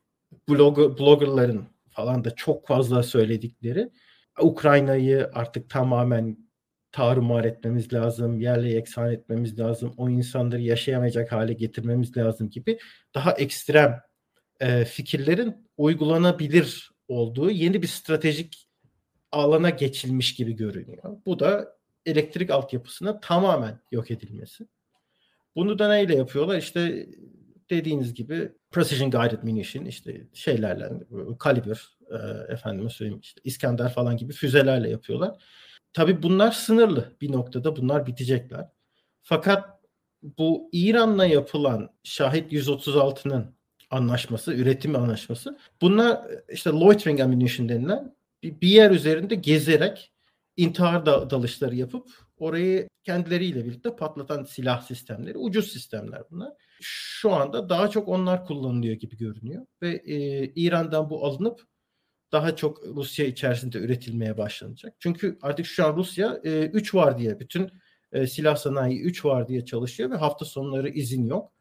blogger, 0.49 0.97
bloggerların 0.97 1.65
falan 1.89 2.23
da 2.23 2.35
çok 2.35 2.67
fazla 2.67 3.03
söyledikleri 3.03 3.89
Ukrayna'yı 4.41 5.29
artık 5.33 5.69
tamamen 5.69 6.37
tarumar 6.93 7.45
etmemiz 7.45 7.93
lazım, 7.93 8.39
yerle 8.39 8.69
yeksan 8.69 9.11
etmemiz 9.11 9.59
lazım, 9.59 9.93
o 9.97 10.09
insanları 10.09 10.61
yaşayamayacak 10.61 11.31
hale 11.31 11.53
getirmemiz 11.53 12.17
lazım 12.17 12.49
gibi 12.49 12.79
daha 13.15 13.31
ekstrem 13.31 14.01
e, 14.59 14.85
fikirlerin 14.85 15.67
uygulanabilir 15.77 16.91
olduğu 17.07 17.49
yeni 17.49 17.81
bir 17.81 17.87
stratejik 17.87 18.67
alana 19.31 19.69
geçilmiş 19.69 20.35
gibi 20.35 20.53
görünüyor. 20.53 21.17
Bu 21.25 21.39
da 21.39 21.77
elektrik 22.05 22.49
altyapısına 22.49 23.19
tamamen 23.19 23.79
yok 23.91 24.11
edilmesi. 24.11 24.67
Bunu 25.55 25.79
da 25.79 25.89
neyle 25.89 26.15
yapıyorlar? 26.15 26.57
İşte 26.57 27.07
dediğiniz 27.69 28.13
gibi 28.13 28.51
precision 28.71 29.11
guided 29.11 29.43
munition 29.43 29.85
işte 29.85 30.27
şeylerle 30.33 30.89
kaliber 31.39 31.97
e, 32.11 32.53
efendime 32.53 32.89
söyleyeyim 32.89 33.21
işte 33.23 33.41
İskender 33.43 33.89
falan 33.89 34.17
gibi 34.17 34.33
füzelerle 34.33 34.89
yapıyorlar. 34.89 35.43
Tabii 35.93 36.23
bunlar 36.23 36.51
sınırlı 36.51 37.11
bir 37.21 37.31
noktada 37.31 37.75
bunlar 37.75 38.07
bitecekler. 38.07 38.69
Fakat 39.21 39.79
bu 40.23 40.69
İran'la 40.71 41.25
yapılan 41.25 41.89
Şahit 42.03 42.53
136'nın 42.53 43.55
anlaşması, 43.89 44.53
üretim 44.53 44.95
anlaşması. 44.95 45.59
Bunlar 45.81 46.21
işte 46.49 46.69
loitering 46.69 47.19
ammunition 47.21 47.69
denilen 47.69 48.15
bir 48.43 48.67
yer 48.67 48.91
üzerinde 48.91 49.35
gezerek 49.35 50.13
intihar 50.57 51.05
dalışları 51.05 51.75
yapıp 51.75 52.09
orayı 52.37 52.87
kendileriyle 53.03 53.65
birlikte 53.65 53.95
patlatan 53.95 54.43
silah 54.43 54.81
sistemleri, 54.81 55.37
ucuz 55.37 55.71
sistemler 55.71 56.21
bunlar. 56.31 56.53
Şu 56.81 57.31
anda 57.31 57.69
daha 57.69 57.89
çok 57.89 58.07
onlar 58.07 58.45
kullanılıyor 58.45 58.95
gibi 58.95 59.17
görünüyor 59.17 59.65
ve 59.81 59.89
e, 60.05 60.45
İran'dan 60.55 61.09
bu 61.09 61.25
alınıp 61.25 61.61
daha 62.33 62.55
çok 62.55 62.83
Rusya 62.85 63.25
içerisinde 63.25 63.77
üretilmeye 63.77 64.37
başlanacak. 64.37 64.93
Çünkü 64.99 65.37
artık 65.41 65.65
şu 65.65 65.85
an 65.85 65.95
Rusya 65.95 66.37
3 66.43 66.93
e, 66.93 66.97
var 66.97 67.17
diye 67.17 67.39
bütün 67.39 67.71
E, 68.13 68.27
silah 68.27 68.55
sanayi 68.55 69.01
3 69.01 69.25
var 69.25 69.47
diye 69.47 69.65
çalışıyor 69.65 70.11
ve 70.11 70.15
hafta 70.15 70.45
sonları 70.45 70.89
izin 70.89 71.25
yok. 71.25 71.51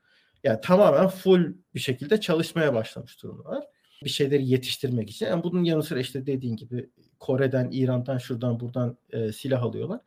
Yani 0.45 0.61
tamamen 0.61 1.09
full 1.09 1.55
bir 1.75 1.81
şekilde 1.81 2.21
çalışmaya 2.21 2.75
başlamış 2.75 3.23
durumdalar. 3.23 3.65
Bir 4.05 4.11
şeyleri 4.11 4.47
yetiştirmek 4.47 5.11
için. 5.11 5.27
Yani 5.27 5.45
bunun 5.45 5.65
yanı 5.65 5.83
sıra 5.83 6.01
işte 6.01 6.27
dediğin 6.27 6.57
gibi 6.57 6.91
Kore'den, 7.21 7.69
İran'dan, 7.73 8.19
şuradan 8.19 8.61
buradan 8.61 8.99
e, 9.11 9.33
silah 9.33 9.63
alıyorlar. 9.63 10.01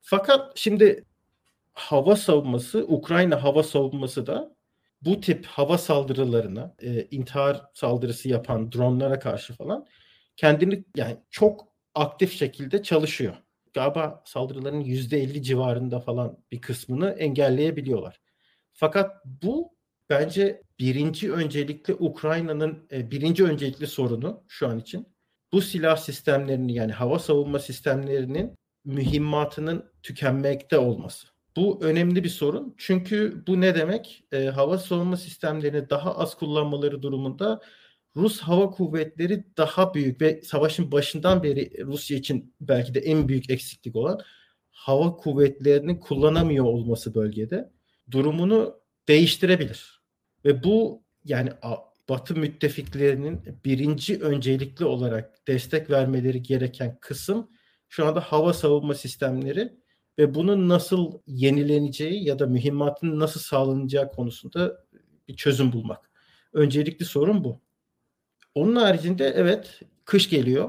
Fakat 0.00 0.52
şimdi 0.58 1.04
hava 1.72 2.16
savunması, 2.16 2.84
Ukrayna 2.88 3.42
hava 3.42 3.62
savunması 3.62 4.26
da 4.26 4.56
bu 5.02 5.20
tip 5.20 5.46
hava 5.46 5.78
saldırılarına, 5.78 6.74
e, 6.82 7.02
intihar 7.10 7.62
saldırısı 7.74 8.28
yapan 8.28 8.72
dronlara 8.72 9.18
karşı 9.18 9.54
falan 9.54 9.86
kendini 10.36 10.84
yani 10.96 11.16
çok 11.30 11.68
aktif 11.94 12.32
şekilde 12.38 12.82
çalışıyor. 12.82 13.34
Galiba 13.74 14.22
saldırıların 14.26 14.80
%50 14.80 15.42
civarında 15.42 16.00
falan 16.00 16.38
bir 16.52 16.60
kısmını 16.60 17.10
engelleyebiliyorlar. 17.10 18.20
Fakat 18.72 19.24
bu 19.42 19.74
bence 20.10 20.62
birinci 20.78 21.32
öncelikli 21.32 21.94
Ukrayna'nın 21.94 22.86
e, 22.92 23.10
birinci 23.10 23.44
öncelikli 23.44 23.86
sorunu 23.86 24.44
şu 24.48 24.68
an 24.68 24.78
için. 24.78 25.08
Bu 25.52 25.60
silah 25.60 25.96
sistemlerini 25.96 26.74
yani 26.74 26.92
hava 26.92 27.18
savunma 27.18 27.58
sistemlerinin 27.58 28.54
mühimmatının 28.84 29.92
tükenmekte 30.02 30.78
olması. 30.78 31.26
Bu 31.56 31.78
önemli 31.82 32.24
bir 32.24 32.28
sorun. 32.28 32.74
Çünkü 32.78 33.44
bu 33.46 33.60
ne 33.60 33.74
demek? 33.74 34.24
E, 34.32 34.44
hava 34.44 34.78
savunma 34.78 35.16
sistemlerini 35.16 35.90
daha 35.90 36.18
az 36.18 36.34
kullanmaları 36.34 37.02
durumunda 37.02 37.60
Rus 38.16 38.40
hava 38.40 38.70
kuvvetleri 38.70 39.44
daha 39.56 39.94
büyük 39.94 40.20
ve 40.20 40.42
savaşın 40.42 40.92
başından 40.92 41.42
beri 41.42 41.84
Rusya 41.84 42.18
için 42.18 42.54
belki 42.60 42.94
de 42.94 43.00
en 43.00 43.28
büyük 43.28 43.50
eksiklik 43.50 43.96
olan 43.96 44.20
hava 44.70 45.16
kuvvetlerini 45.16 46.00
kullanamıyor 46.00 46.64
olması 46.64 47.14
bölgede 47.14 47.70
durumunu 48.10 48.80
değiştirebilir. 49.08 50.02
Ve 50.44 50.64
bu 50.64 51.02
yani 51.24 51.50
Batı 52.08 52.36
müttefiklerinin 52.36 53.60
birinci 53.64 54.20
öncelikli 54.20 54.84
olarak 54.84 55.48
destek 55.48 55.90
vermeleri 55.90 56.42
gereken 56.42 56.98
kısım 57.00 57.50
şu 57.88 58.06
anda 58.06 58.20
hava 58.20 58.52
savunma 58.52 58.94
sistemleri 58.94 59.72
ve 60.18 60.34
bunun 60.34 60.68
nasıl 60.68 61.18
yenileneceği 61.26 62.24
ya 62.24 62.38
da 62.38 62.46
mühimmatın 62.46 63.20
nasıl 63.20 63.40
sağlanacağı 63.40 64.10
konusunda 64.10 64.84
bir 65.28 65.36
çözüm 65.36 65.72
bulmak. 65.72 66.10
Öncelikli 66.52 67.04
sorun 67.04 67.44
bu. 67.44 67.63
Onun 68.54 68.76
haricinde 68.76 69.32
evet 69.36 69.80
kış 70.04 70.30
geliyor. 70.30 70.68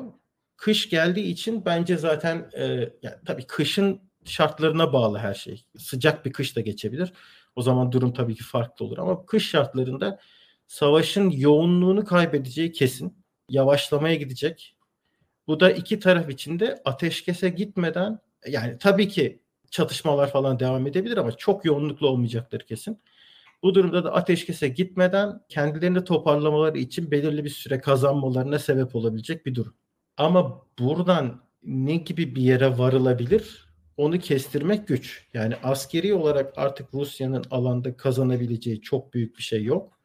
Kış 0.57 0.89
geldiği 0.89 1.23
için 1.25 1.65
bence 1.65 1.97
zaten 1.97 2.49
e, 2.57 2.63
yani 3.01 3.15
tabii 3.25 3.47
kışın 3.47 4.01
şartlarına 4.25 4.93
bağlı 4.93 5.17
her 5.17 5.33
şey. 5.33 5.65
Sıcak 5.77 6.25
bir 6.25 6.33
kış 6.33 6.55
da 6.55 6.61
geçebilir. 6.61 7.13
O 7.55 7.61
zaman 7.61 7.91
durum 7.91 8.13
tabii 8.13 8.35
ki 8.35 8.43
farklı 8.43 8.85
olur 8.85 8.97
ama 8.97 9.25
kış 9.25 9.49
şartlarında 9.49 10.19
savaşın 10.67 11.29
yoğunluğunu 11.29 12.05
kaybedeceği 12.05 12.71
kesin. 12.71 13.25
Yavaşlamaya 13.49 14.15
gidecek. 14.15 14.75
Bu 15.47 15.59
da 15.59 15.71
iki 15.71 15.99
taraf 15.99 16.29
için 16.29 16.59
de 16.59 16.81
ateşkese 16.85 17.49
gitmeden 17.49 18.19
yani 18.47 18.77
tabii 18.77 19.07
ki 19.07 19.41
çatışmalar 19.71 20.31
falan 20.31 20.59
devam 20.59 20.87
edebilir 20.87 21.17
ama 21.17 21.31
çok 21.31 21.65
yoğunluklu 21.65 22.07
olmayacaktır 22.07 22.59
kesin. 22.59 23.01
Bu 23.65 23.75
durumda 23.75 24.03
da 24.03 24.13
ateşkese 24.13 24.67
gitmeden 24.67 25.41
kendilerini 25.49 26.03
toparlamaları 26.03 26.77
için 26.77 27.11
belirli 27.11 27.43
bir 27.43 27.49
süre 27.49 27.81
kazanmalarına 27.81 28.59
sebep 28.59 28.95
olabilecek 28.95 29.45
bir 29.45 29.55
durum. 29.55 29.73
Ama 30.17 30.61
buradan 30.79 31.41
ne 31.63 31.95
gibi 31.95 32.35
bir 32.35 32.41
yere 32.41 32.77
varılabilir 32.77 33.67
onu 33.97 34.19
kestirmek 34.19 34.87
güç. 34.87 35.27
Yani 35.33 35.55
askeri 35.63 36.13
olarak 36.13 36.53
artık 36.57 36.93
Rusya'nın 36.93 37.43
alanda 37.51 37.97
kazanabileceği 37.97 38.81
çok 38.81 39.13
büyük 39.13 39.37
bir 39.37 39.43
şey 39.43 39.63
yok 39.63 39.99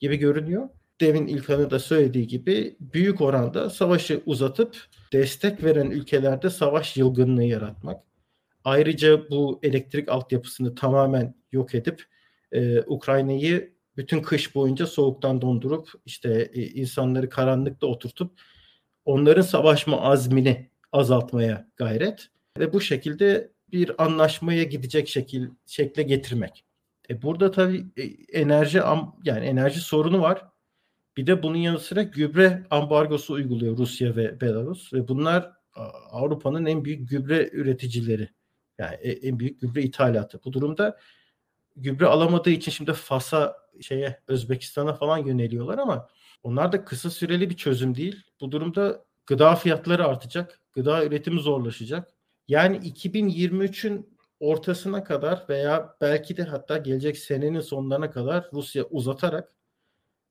gibi 0.00 0.16
görünüyor. 0.16 0.68
Devin 1.00 1.26
İlkan'ı 1.26 1.70
da 1.70 1.78
söylediği 1.78 2.26
gibi 2.26 2.76
büyük 2.80 3.20
oranda 3.20 3.70
savaşı 3.70 4.22
uzatıp 4.26 4.76
destek 5.12 5.64
veren 5.64 5.90
ülkelerde 5.90 6.50
savaş 6.50 6.96
yılgınlığı 6.96 7.44
yaratmak. 7.44 8.02
Ayrıca 8.64 9.30
bu 9.30 9.60
elektrik 9.62 10.08
altyapısını 10.08 10.74
tamamen 10.74 11.34
yok 11.52 11.74
edip 11.74 12.15
e, 12.52 12.80
Ukrayna'yı 12.80 13.76
bütün 13.96 14.22
kış 14.22 14.54
boyunca 14.54 14.86
soğuktan 14.86 15.42
dondurup 15.42 15.90
işte 16.06 16.50
e, 16.54 16.62
insanları 16.62 17.28
karanlıkta 17.28 17.86
oturtup 17.86 18.40
onların 19.04 19.42
savaşma 19.42 20.00
azmini 20.00 20.70
azaltmaya 20.92 21.68
gayret 21.76 22.28
ve 22.58 22.72
bu 22.72 22.80
şekilde 22.80 23.50
bir 23.72 24.04
anlaşmaya 24.04 24.62
gidecek 24.62 25.08
şekil 25.08 25.48
şekle 25.66 26.02
getirmek. 26.02 26.64
E 27.10 27.22
burada 27.22 27.50
tabii 27.50 27.86
e, 27.96 28.02
enerji 28.40 28.78
yani 29.24 29.46
enerji 29.46 29.80
sorunu 29.80 30.20
var. 30.20 30.46
Bir 31.16 31.26
de 31.26 31.42
bunun 31.42 31.56
yanı 31.56 31.78
sıra 31.78 32.02
gübre 32.02 32.66
ambargosu 32.70 33.34
uyguluyor 33.34 33.76
Rusya 33.76 34.16
ve 34.16 34.40
Belarus 34.40 34.92
ve 34.92 35.08
bunlar 35.08 35.52
Avrupa'nın 36.10 36.66
en 36.66 36.84
büyük 36.84 37.08
gübre 37.08 37.50
üreticileri. 37.52 38.28
Yani 38.78 38.94
e, 38.94 39.10
en 39.10 39.38
büyük 39.38 39.60
gübre 39.60 39.82
ithalatı. 39.82 40.40
Bu 40.44 40.52
durumda 40.52 40.98
gübre 41.76 42.06
alamadığı 42.06 42.50
için 42.50 42.72
şimdi 42.72 42.92
Fas'a 42.92 43.56
şeye 43.80 44.20
Özbekistan'a 44.28 44.94
falan 44.94 45.18
yöneliyorlar 45.18 45.78
ama 45.78 46.08
onlar 46.42 46.72
da 46.72 46.84
kısa 46.84 47.10
süreli 47.10 47.50
bir 47.50 47.56
çözüm 47.56 47.94
değil. 47.94 48.22
Bu 48.40 48.52
durumda 48.52 49.04
gıda 49.26 49.54
fiyatları 49.54 50.06
artacak. 50.06 50.60
Gıda 50.72 51.04
üretimi 51.04 51.40
zorlaşacak. 51.40 52.14
Yani 52.48 52.76
2023'ün 52.76 54.16
ortasına 54.40 55.04
kadar 55.04 55.44
veya 55.48 55.96
belki 56.00 56.36
de 56.36 56.42
hatta 56.42 56.78
gelecek 56.78 57.18
senenin 57.18 57.60
sonlarına 57.60 58.10
kadar 58.10 58.48
Rusya 58.52 58.84
uzatarak 58.84 59.56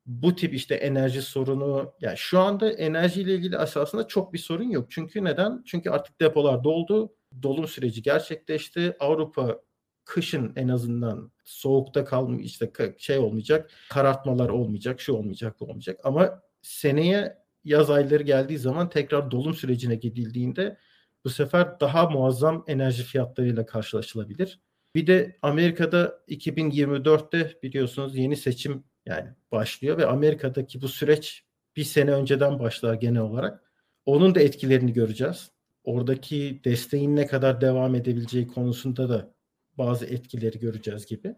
bu 0.06 0.36
tip 0.36 0.54
işte 0.54 0.76
enerji 0.76 1.22
sorunu 1.22 1.94
yani 2.02 2.18
şu 2.18 2.40
anda 2.40 2.72
enerjiyle 2.72 3.36
ilgili 3.36 3.56
esasında 3.56 4.08
çok 4.08 4.34
bir 4.34 4.38
sorun 4.38 4.70
yok. 4.70 4.92
Çünkü 4.92 5.24
neden? 5.24 5.64
Çünkü 5.66 5.90
artık 5.90 6.22
depolar 6.22 6.64
doldu. 6.64 7.16
Dolum 7.44 7.68
süreci 7.68 8.02
gerçekleşti. 8.02 8.96
Avrupa 9.00 9.60
kışın 10.06 10.54
en 10.56 10.68
azından 10.68 11.32
soğukta 11.44 12.06
kalmış 12.06 12.46
işte 12.46 12.72
şey 12.98 13.18
olmayacak. 13.18 13.72
Karartmalar 13.90 14.50
olmayacak, 14.50 15.02
şu 15.02 15.14
olmayacak, 15.14 15.60
bu 15.60 15.66
olmayacak. 15.66 16.00
Ama 16.04 16.42
seneye 16.62 17.38
yaz 17.64 17.90
ayları 17.90 18.24
geldiği 18.24 18.58
zaman 18.58 18.90
tekrar 18.90 19.32
dolum 19.32 19.54
sürecine 19.54 19.96
gidildiğinde 19.96 20.78
bu 21.26 21.30
sefer 21.30 21.80
daha 21.80 22.10
muazzam 22.10 22.64
enerji 22.68 23.04
fiyatlarıyla 23.04 23.66
karşılaşılabilir. 23.66 24.60
Bir 24.96 25.08
de 25.08 25.38
Amerika'da 25.42 26.20
2024'te 26.28 27.60
biliyorsunuz 27.64 28.18
yeni 28.18 28.38
seçim 28.38 28.84
yani 29.06 29.30
başlıyor 29.52 29.98
ve 29.98 30.06
Amerika'daki 30.06 30.82
bu 30.82 30.88
süreç 30.88 31.44
bir 31.76 31.84
sene 31.84 32.12
önceden 32.12 32.60
başlar 32.60 32.94
genel 32.94 33.22
olarak. 33.22 33.64
Onun 34.06 34.36
da 34.36 34.40
etkilerini 34.40 34.94
göreceğiz. 34.94 35.52
Oradaki 35.84 36.62
desteğin 36.66 37.16
ne 37.16 37.28
kadar 37.28 37.62
devam 37.62 37.96
edebileceği 37.96 38.48
konusunda 38.48 39.10
da 39.10 39.35
bazı 39.78 40.06
etkileri 40.06 40.60
göreceğiz 40.60 41.06
gibi. 41.06 41.36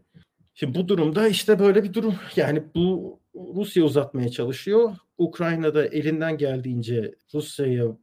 Şimdi 0.53 0.79
bu 0.79 0.87
durumda 0.87 1.27
işte 1.27 1.59
böyle 1.59 1.83
bir 1.83 1.93
durum. 1.93 2.15
Yani 2.35 2.63
bu 2.75 3.19
Rusya 3.35 3.83
uzatmaya 3.83 4.29
çalışıyor. 4.29 4.95
Ukrayna'da 5.17 5.85
elinden 5.85 6.37
geldiğince 6.37 7.15
Rusya'ya 7.33 7.97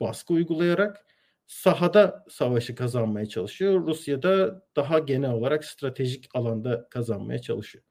baskı 0.00 0.34
uygulayarak 0.34 1.06
sahada 1.46 2.24
savaşı 2.28 2.74
kazanmaya 2.74 3.26
çalışıyor. 3.26 3.86
Rusya 3.86 4.22
da 4.22 4.62
daha 4.76 4.98
genel 4.98 5.30
olarak 5.30 5.64
stratejik 5.64 6.28
alanda 6.34 6.88
kazanmaya 6.88 7.38
çalışıyor. 7.38 7.84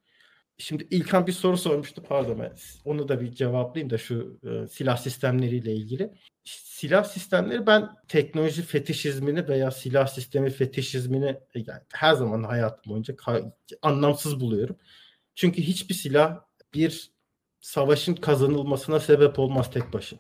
Şimdi 0.58 0.88
İlkan 0.92 1.28
bir 1.28 1.32
soru 1.32 1.58
sormuştu 1.58 2.04
pardon 2.04 2.40
ben 2.40 2.54
onu 2.86 3.08
da 3.08 3.22
bir 3.22 3.32
cevaplayayım 3.32 3.90
da 3.90 3.98
şu 3.98 4.40
e, 4.44 4.68
silah 4.68 4.98
sistemleriyle 4.98 5.74
ilgili. 5.76 6.12
Silah 6.44 7.04
sistemleri 7.04 7.68
ben 7.68 7.90
teknoloji 8.08 8.62
fetişizmini 8.62 9.48
veya 9.48 9.72
silah 9.72 10.08
sistemi 10.08 10.50
fetişizmini 10.50 11.26
e, 11.26 11.60
yani 11.60 11.82
her 11.94 12.14
zaman 12.14 12.44
hayatım 12.44 12.92
boyunca 12.92 13.16
anlamsız 13.82 14.40
buluyorum. 14.40 14.76
Çünkü 15.36 15.62
hiçbir 15.62 15.96
silah 15.96 16.40
bir 16.74 17.12
savaşın 17.60 18.16
kazanılmasına 18.16 19.00
sebep 19.00 19.40
olmaz 19.40 19.72
tek 19.72 19.94
başına. 19.94 20.20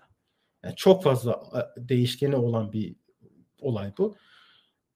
Yani 0.63 0.75
çok 0.75 1.03
fazla 1.03 1.43
e, 1.77 1.89
değişkeni 1.89 2.35
olan 2.35 2.73
bir 2.73 2.95
olay 3.61 3.93
bu. 3.97 4.15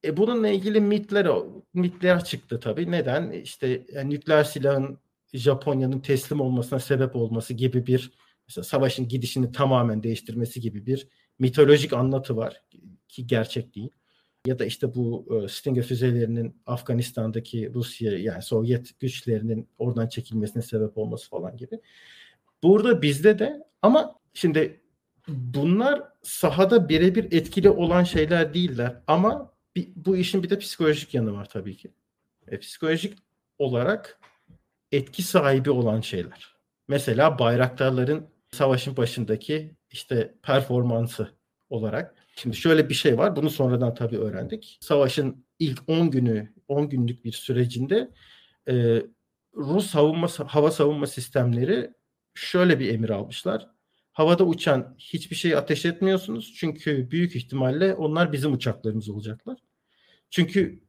E 0.04 0.18
bununla 0.18 0.48
ilgili 0.48 0.82
mitler 0.82 1.28
mitler 1.74 2.24
çıktı 2.24 2.60
tabii. 2.60 2.92
Neden? 2.92 3.32
İşte 3.32 3.86
yani 3.94 4.10
nükleer 4.10 4.44
silahın 4.44 5.00
Japonya'nın 5.34 6.00
teslim 6.00 6.42
olmasına 6.42 6.80
sebep 6.80 7.16
olması 7.16 7.54
gibi 7.54 7.88
bir 7.88 8.12
mesela 8.48 8.64
savaşın 8.64 9.08
gidişini 9.08 9.52
tamamen 9.52 10.04
değiştirmesi 10.04 10.62
gibi 10.62 10.86
bir 10.86 11.08
mitolojik 11.40 11.94
anlatı 11.94 12.38
var 12.38 12.62
ki 13.08 13.28
gerçek 13.28 13.76
değil. 13.76 13.90
Ya 14.46 14.60
da 14.60 14.66
işte 14.66 14.96
bu 14.96 15.28
e, 15.32 15.48
Stinger 15.48 15.84
füzelerinin 15.84 16.62
Afganistan'daki 16.66 17.74
Rusya 17.74 18.18
yani 18.18 18.42
Sovyet 18.42 19.00
güçlerinin 19.00 19.70
oradan 19.78 20.08
çekilmesine 20.08 20.64
sebep 20.64 20.98
olması 20.98 21.30
falan 21.30 21.58
gibi. 21.58 21.80
Burada 22.64 23.02
bizde 23.02 23.40
de 23.40 23.64
ama 23.82 24.16
şimdi 24.34 24.82
bunlar 25.28 26.04
sahada 26.24 26.90
birebir 26.90 27.32
etkili 27.32 27.70
olan 27.70 28.04
şeyler 28.04 28.54
değiller 28.54 29.02
ama 29.08 29.54
bir, 29.76 29.90
bu 29.96 30.18
işin 30.18 30.44
bir 30.44 30.50
de 30.50 30.60
psikolojik 30.60 31.14
yanı 31.14 31.34
var 31.34 31.50
tabii 31.50 31.78
ki. 31.78 31.92
E, 32.48 32.60
psikolojik 32.60 33.18
olarak 33.60 34.20
etki 34.92 35.24
sahibi 35.24 35.72
olan 35.72 36.02
şeyler. 36.02 36.56
Mesela 36.88 37.40
bayraktarların 37.40 38.30
savaşın 38.52 38.98
başındaki 38.98 39.76
işte 39.92 40.36
performansı 40.44 41.38
olarak. 41.70 42.16
Şimdi 42.36 42.56
şöyle 42.56 42.90
bir 42.90 42.94
şey 42.94 43.18
var. 43.18 43.36
Bunu 43.36 43.50
sonradan 43.50 43.94
tabii 43.94 44.18
öğrendik. 44.18 44.78
Savaşın 44.82 45.46
ilk 45.60 45.90
10 45.90 46.12
günü, 46.12 46.54
10 46.68 46.90
günlük 46.90 47.26
bir 47.26 47.32
sürecinde 47.32 48.12
e, 48.70 49.04
Rus 49.56 49.88
savunma 49.88 50.28
hava 50.48 50.72
savunma 50.72 51.08
sistemleri 51.08 51.92
şöyle 52.34 52.80
bir 52.80 52.94
emir 52.94 53.10
almışlar. 53.10 53.68
Havada 54.14 54.44
uçan 54.46 54.96
hiçbir 55.00 55.36
şeyi 55.36 55.58
ateş 55.58 55.86
etmiyorsunuz. 55.86 56.54
Çünkü 56.58 57.12
büyük 57.12 57.36
ihtimalle 57.36 57.94
onlar 57.96 58.32
bizim 58.34 58.54
uçaklarımız 58.54 59.10
olacaklar. 59.10 59.58
Çünkü 60.30 60.84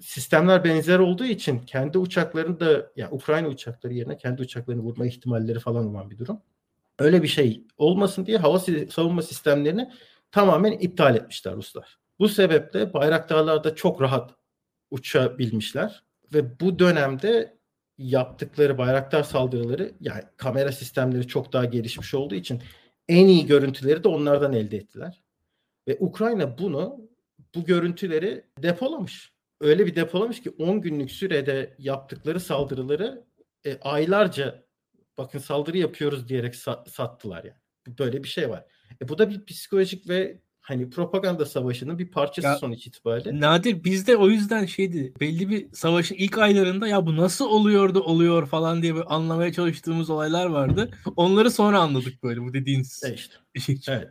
sistemler 0.00 0.64
benzer 0.64 0.98
olduğu 0.98 1.24
için 1.24 1.58
kendi 1.58 1.98
uçaklarını 1.98 2.60
da 2.60 2.92
yani 2.96 3.14
Ukrayna 3.14 3.48
uçakları 3.48 3.94
yerine 3.94 4.16
kendi 4.16 4.42
uçaklarını 4.42 4.82
vurma 4.82 5.06
ihtimalleri 5.06 5.58
falan 5.58 5.86
olan 5.86 6.10
bir 6.10 6.18
durum. 6.18 6.40
Öyle 7.02 7.22
bir 7.22 7.28
şey 7.28 7.64
olmasın 7.76 8.26
diye 8.26 8.38
hava 8.38 8.58
savunma 8.90 9.22
sistemlerini 9.22 9.90
tamamen 10.30 10.72
iptal 10.72 11.16
etmişler 11.16 11.54
Ruslar. 11.54 11.98
Bu 12.18 12.28
sebeple 12.28 12.92
bayraktarlar 12.92 13.64
da 13.64 13.74
çok 13.74 14.02
rahat 14.02 14.34
uçabilmişler 14.90 16.04
ve 16.34 16.60
bu 16.60 16.78
dönemde 16.78 17.58
yaptıkları 17.98 18.78
bayraktar 18.78 19.22
saldırıları 19.22 19.92
yani 20.00 20.22
kamera 20.36 20.72
sistemleri 20.72 21.28
çok 21.28 21.52
daha 21.52 21.64
gelişmiş 21.64 22.14
olduğu 22.14 22.34
için 22.34 22.62
en 23.08 23.26
iyi 23.26 23.46
görüntüleri 23.46 24.04
de 24.04 24.08
onlardan 24.08 24.52
elde 24.52 24.76
ettiler. 24.76 25.22
Ve 25.88 25.96
Ukrayna 26.00 26.58
bunu 26.58 27.00
bu 27.54 27.64
görüntüleri 27.64 28.44
depolamış. 28.58 29.32
Öyle 29.60 29.86
bir 29.86 29.96
depolamış 29.96 30.42
ki 30.42 30.50
10 30.50 30.80
günlük 30.80 31.10
sürede 31.10 31.74
yaptıkları 31.78 32.40
saldırıları 32.40 33.24
e, 33.64 33.78
aylarca 33.80 34.62
bakın 35.18 35.38
saldırı 35.38 35.78
yapıyoruz 35.78 36.28
diyerek 36.28 36.54
sa- 36.54 36.88
sattılar 36.90 37.44
yani. 37.44 37.98
Böyle 37.98 38.24
bir 38.24 38.28
şey 38.28 38.50
var. 38.50 38.64
E, 39.02 39.08
bu 39.08 39.18
da 39.18 39.30
bir 39.30 39.44
psikolojik 39.44 40.08
ve 40.08 40.40
hani 40.60 40.90
propaganda 40.90 41.46
savaşının 41.46 41.98
bir 41.98 42.10
parçası 42.10 42.48
ya, 42.48 42.56
sonuç 42.56 42.86
itibariyle. 42.86 43.40
Nadir 43.40 43.84
bizde 43.84 44.16
o 44.16 44.28
yüzden 44.28 44.66
şeydi 44.66 45.14
belli 45.20 45.50
bir 45.50 45.72
savaşın 45.72 46.14
ilk 46.14 46.38
aylarında 46.38 46.88
ya 46.88 47.06
bu 47.06 47.16
nasıl 47.16 47.44
oluyordu 47.44 48.00
oluyor 48.00 48.46
falan 48.46 48.82
diye 48.82 48.92
anlamaya 48.92 49.52
çalıştığımız 49.52 50.10
olaylar 50.10 50.46
vardı. 50.46 50.90
Onları 51.16 51.50
sonra 51.50 51.80
anladık 51.80 52.22
böyle 52.22 52.40
bu 52.42 52.54
dediğiniz. 52.54 53.02
E 53.04 53.14
işte. 53.14 53.34
Şey 53.60 53.78
evet. 53.88 54.10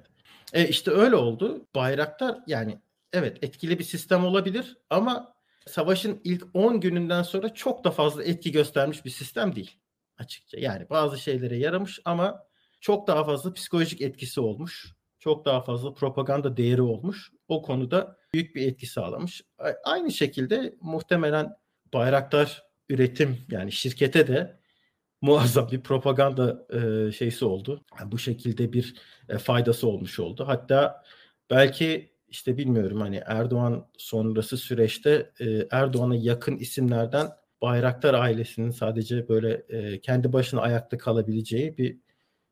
E 0.53 0.67
işte 0.67 0.91
öyle 0.91 1.15
oldu. 1.15 1.67
Bayraktar 1.75 2.39
yani 2.47 2.79
evet 3.13 3.37
etkili 3.41 3.79
bir 3.79 3.83
sistem 3.83 4.25
olabilir 4.25 4.77
ama 4.89 5.33
savaşın 5.67 6.21
ilk 6.23 6.47
10 6.53 6.79
gününden 6.79 7.23
sonra 7.23 7.53
çok 7.53 7.83
da 7.83 7.91
fazla 7.91 8.23
etki 8.23 8.51
göstermiş 8.51 9.05
bir 9.05 9.09
sistem 9.09 9.55
değil 9.55 9.80
açıkça. 10.21 10.59
Yani 10.59 10.89
bazı 10.89 11.17
şeylere 11.17 11.57
yaramış 11.57 11.99
ama 12.05 12.43
çok 12.81 13.07
daha 13.07 13.23
fazla 13.23 13.53
psikolojik 13.53 14.01
etkisi 14.01 14.41
olmuş. 14.41 14.93
Çok 15.19 15.45
daha 15.45 15.61
fazla 15.61 15.93
propaganda 15.93 16.57
değeri 16.57 16.81
olmuş. 16.81 17.31
O 17.47 17.61
konuda 17.61 18.17
büyük 18.33 18.55
bir 18.55 18.67
etki 18.67 18.87
sağlamış. 18.87 19.41
Aynı 19.83 20.11
şekilde 20.11 20.75
muhtemelen 20.81 21.55
Bayraktar 21.93 22.63
üretim 22.89 23.37
yani 23.49 23.71
şirkete 23.71 24.27
de 24.27 24.59
muazzam 25.21 25.71
bir 25.71 25.81
propaganda 25.81 26.65
e, 26.73 27.11
şeysi 27.11 27.45
oldu. 27.45 27.85
Yani 27.99 28.11
bu 28.11 28.19
şekilde 28.19 28.73
bir 28.73 28.95
e, 29.29 29.37
faydası 29.37 29.87
olmuş 29.87 30.19
oldu. 30.19 30.47
Hatta 30.47 31.03
belki 31.49 32.11
işte 32.27 32.57
bilmiyorum 32.57 33.01
hani 33.01 33.21
Erdoğan 33.25 33.87
sonrası 33.97 34.57
süreçte 34.57 35.31
e, 35.39 35.67
Erdoğan'a 35.71 36.15
yakın 36.15 36.57
isimlerden 36.57 37.27
Bayraktar 37.61 38.13
ailesinin 38.13 38.71
sadece 38.71 39.29
böyle 39.29 39.63
e, 39.69 40.01
kendi 40.01 40.33
başına 40.33 40.61
ayakta 40.61 40.97
kalabileceği 40.97 41.77
bir 41.77 41.97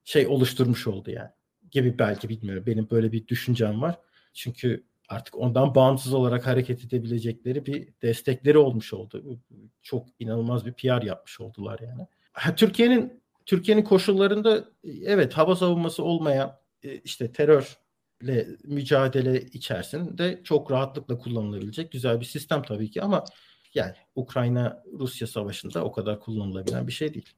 şey 0.04 0.28
oluşturmuş 0.28 0.88
oldu 0.88 1.12
yani. 1.12 1.30
Gibi 1.72 2.00
belki 2.00 2.30
bilmiyorum. 2.30 2.64
Benim 2.68 2.90
böyle 2.90 3.12
bir 3.12 3.28
düşüncem 3.28 3.82
var. 3.82 4.00
Çünkü 4.34 4.84
artık 5.10 5.38
ondan 5.38 5.76
bağımsız 5.76 6.14
olarak 6.14 6.48
hareket 6.48 6.86
edebilecekleri 6.86 7.66
bir 7.66 7.88
destekleri 8.02 8.58
olmuş 8.58 8.94
oldu. 8.94 9.40
Çok 9.82 10.08
inanılmaz 10.20 10.66
bir 10.66 10.74
PR 10.74 11.04
yapmış 11.04 11.42
oldular 11.42 11.80
yani. 11.80 12.08
Türkiye'nin 12.56 13.22
Türkiye'nin 13.46 13.84
koşullarında 13.84 14.66
evet 14.84 15.34
hava 15.34 15.56
savunması 15.56 16.04
olmayan 16.04 16.60
e, 16.84 16.96
işte 16.96 17.32
terörle 17.32 18.48
mücadele 18.64 19.42
içerisinde 19.42 20.42
çok 20.44 20.72
rahatlıkla 20.72 21.18
kullanılabilecek 21.18 21.92
güzel 21.92 22.20
bir 22.20 22.26
sistem 22.26 22.62
tabii 22.64 22.92
ki 22.92 23.02
ama 23.02 23.26
yani 23.74 23.96
Ukrayna-Rusya 24.16 25.28
savaşında 25.28 25.84
o 25.84 25.92
kadar 25.92 26.20
kullanılabilen 26.20 26.88
bir 26.88 26.92
şey 26.92 27.14
değil. 27.14 27.30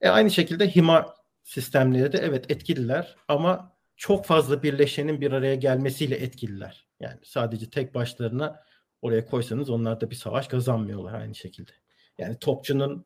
E 0.00 0.08
aynı 0.08 0.30
şekilde 0.30 0.76
HIMAR 0.76 1.06
sistemleri 1.42 2.12
de 2.12 2.18
evet 2.18 2.50
etkililer 2.50 3.16
ama 3.28 3.72
çok 3.96 4.26
fazla 4.26 4.62
birleşenin 4.62 5.20
bir 5.20 5.32
araya 5.32 5.54
gelmesiyle 5.54 6.16
etkililer. 6.16 6.86
Yani 7.00 7.18
sadece 7.24 7.70
tek 7.70 7.94
başlarına 7.94 8.60
oraya 9.02 9.26
koysanız 9.26 9.70
onlar 9.70 10.00
da 10.00 10.10
bir 10.10 10.14
savaş 10.14 10.48
kazanmıyorlar 10.48 11.14
aynı 11.14 11.34
şekilde. 11.34 11.70
Yani 12.18 12.38
topçunun 12.38 13.04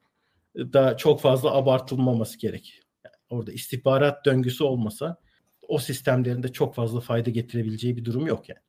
da 0.57 0.97
çok 0.97 1.20
fazla 1.20 1.55
abartılmaması 1.55 2.39
gerek. 2.39 2.81
Yani 3.05 3.14
orada 3.31 3.53
istihbarat 3.53 4.24
döngüsü 4.24 4.64
olmasa 4.64 5.16
o 5.68 5.79
sistemlerinde 5.79 6.53
çok 6.53 6.74
fazla 6.74 7.01
fayda 7.01 7.31
getirebileceği 7.31 7.97
bir 7.97 8.05
durum 8.05 8.26
yok 8.26 8.49
yani. 8.49 8.61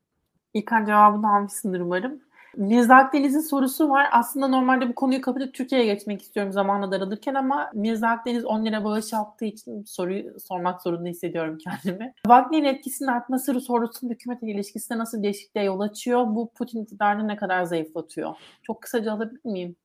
İlkan 0.54 0.86
cevabını 0.86 1.36
almışsındır 1.36 1.80
umarım. 1.80 2.22
Mirza 2.58 2.96
Akdeniz'in 2.96 3.40
sorusu 3.40 3.90
var. 3.90 4.08
Aslında 4.12 4.48
normalde 4.48 4.90
bu 4.90 4.96
konuyu 4.96 5.22
kapatıp 5.22 5.54
Türkiye'ye 5.54 5.94
geçmek 5.94 6.22
istiyorum 6.22 6.52
zamanla 6.52 6.92
daralırken 6.92 7.34
ama 7.34 7.72
Mirza 7.74 8.08
Akdeniz 8.08 8.46
10 8.46 8.66
lira 8.66 8.84
bağış 8.84 9.14
yaptığı 9.14 9.46
için 9.46 9.84
soruyu 9.84 10.40
sormak 10.40 10.82
zorunda 10.82 11.10
hissediyorum 11.10 11.58
kendimi. 11.58 12.14
Wagner'in 12.24 12.64
etkisinin 12.64 13.10
artması 13.10 13.54
Rus 13.54 13.70
ordusunun 13.70 14.12
hükümetle 14.12 14.52
ilişkisinde 14.52 15.00
nasıl 15.00 15.24
değişikliğe 15.24 15.66
yol 15.66 15.80
açıyor? 15.80 16.26
Bu 16.28 16.52
Putin 16.54 16.84
iktidarını 16.84 17.28
ne 17.28 17.36
kadar 17.36 17.64
zayıflatıyor? 17.64 18.36
Çok 18.64 18.82
kısaca 18.82 19.14
alabilir 19.14 19.46
miyim? 19.46 19.76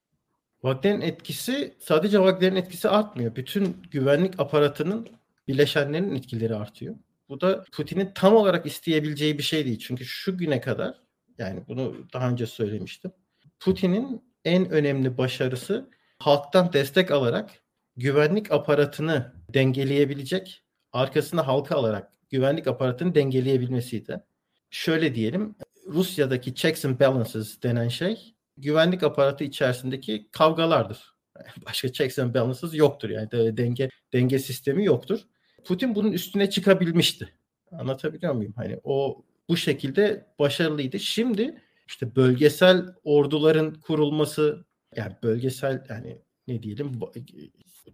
Wagner'in 0.62 1.00
etkisi 1.00 1.74
sadece 1.78 2.16
Wagner'in 2.16 2.56
etkisi 2.56 2.88
artmıyor. 2.88 3.36
Bütün 3.36 3.76
güvenlik 3.90 4.40
aparatının 4.40 5.08
bileşenlerin 5.48 6.14
etkileri 6.14 6.54
artıyor. 6.54 6.94
Bu 7.28 7.40
da 7.40 7.64
Putin'in 7.72 8.10
tam 8.14 8.34
olarak 8.34 8.66
isteyebileceği 8.66 9.38
bir 9.38 9.42
şey 9.42 9.64
değil. 9.64 9.78
Çünkü 9.78 10.04
şu 10.04 10.38
güne 10.38 10.60
kadar 10.60 11.03
yani 11.38 11.62
bunu 11.68 11.96
daha 12.12 12.30
önce 12.30 12.46
söylemiştim. 12.46 13.12
Putin'in 13.60 14.22
en 14.44 14.70
önemli 14.70 15.18
başarısı 15.18 15.90
halktan 16.18 16.72
destek 16.72 17.10
alarak 17.10 17.50
güvenlik 17.96 18.52
aparatını 18.52 19.32
dengeleyebilecek, 19.54 20.64
arkasına 20.92 21.46
halka 21.46 21.76
alarak 21.76 22.12
güvenlik 22.30 22.66
aparatını 22.66 23.14
dengeleyebilmesiydi. 23.14 24.20
Şöyle 24.70 25.14
diyelim, 25.14 25.54
Rusya'daki 25.86 26.54
checks 26.54 26.84
and 26.84 27.00
balances 27.00 27.62
denen 27.62 27.88
şey 27.88 28.34
güvenlik 28.56 29.02
aparatı 29.02 29.44
içerisindeki 29.44 30.28
kavgalardır. 30.32 31.14
Başka 31.66 31.92
checks 31.92 32.18
and 32.18 32.34
balances 32.34 32.74
yoktur 32.74 33.10
yani 33.10 33.30
denge 33.56 33.88
denge 34.12 34.38
sistemi 34.38 34.84
yoktur. 34.84 35.20
Putin 35.64 35.94
bunun 35.94 36.12
üstüne 36.12 36.50
çıkabilmişti. 36.50 37.34
Anlatabiliyor 37.72 38.34
muyum? 38.34 38.52
Hani 38.56 38.80
o 38.84 39.24
bu 39.48 39.56
şekilde 39.56 40.26
başarılıydı. 40.38 40.98
Şimdi 41.00 41.62
işte 41.86 42.16
bölgesel 42.16 42.84
orduların 43.04 43.74
kurulması 43.74 44.64
yani 44.96 45.12
bölgesel 45.22 45.84
yani 45.88 46.18
ne 46.48 46.62
diyelim 46.62 46.92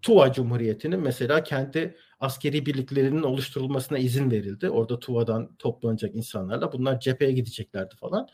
Tuva 0.02 0.32
Cumhuriyeti'nin 0.32 1.00
mesela 1.00 1.42
kendi 1.42 1.96
askeri 2.20 2.66
birliklerinin 2.66 3.22
oluşturulmasına 3.22 3.98
izin 3.98 4.30
verildi. 4.30 4.70
Orada 4.70 5.00
Tuva'dan 5.00 5.56
toplanacak 5.56 6.14
insanlarla 6.14 6.72
bunlar 6.72 7.00
cepheye 7.00 7.32
gideceklerdi 7.32 7.94
falan. 7.96 8.28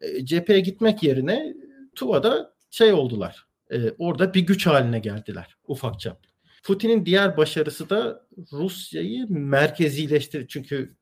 E, 0.00 0.24
cepheye 0.24 0.60
gitmek 0.60 1.02
yerine 1.02 1.54
Tuva'da 1.94 2.54
şey 2.70 2.92
oldular. 2.92 3.46
E, 3.70 3.90
orada 3.98 4.34
bir 4.34 4.40
güç 4.40 4.66
haline 4.66 4.98
geldiler 4.98 5.56
ufakça. 5.66 6.16
Putin'in 6.62 7.06
diğer 7.06 7.36
başarısı 7.36 7.90
da 7.90 8.26
Rusya'yı 8.52 9.26
merkezileştir. 9.28 10.48
Çünkü 10.48 10.96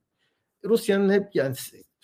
Rusya'nın 0.69 1.13
hep 1.13 1.35
yani 1.35 1.55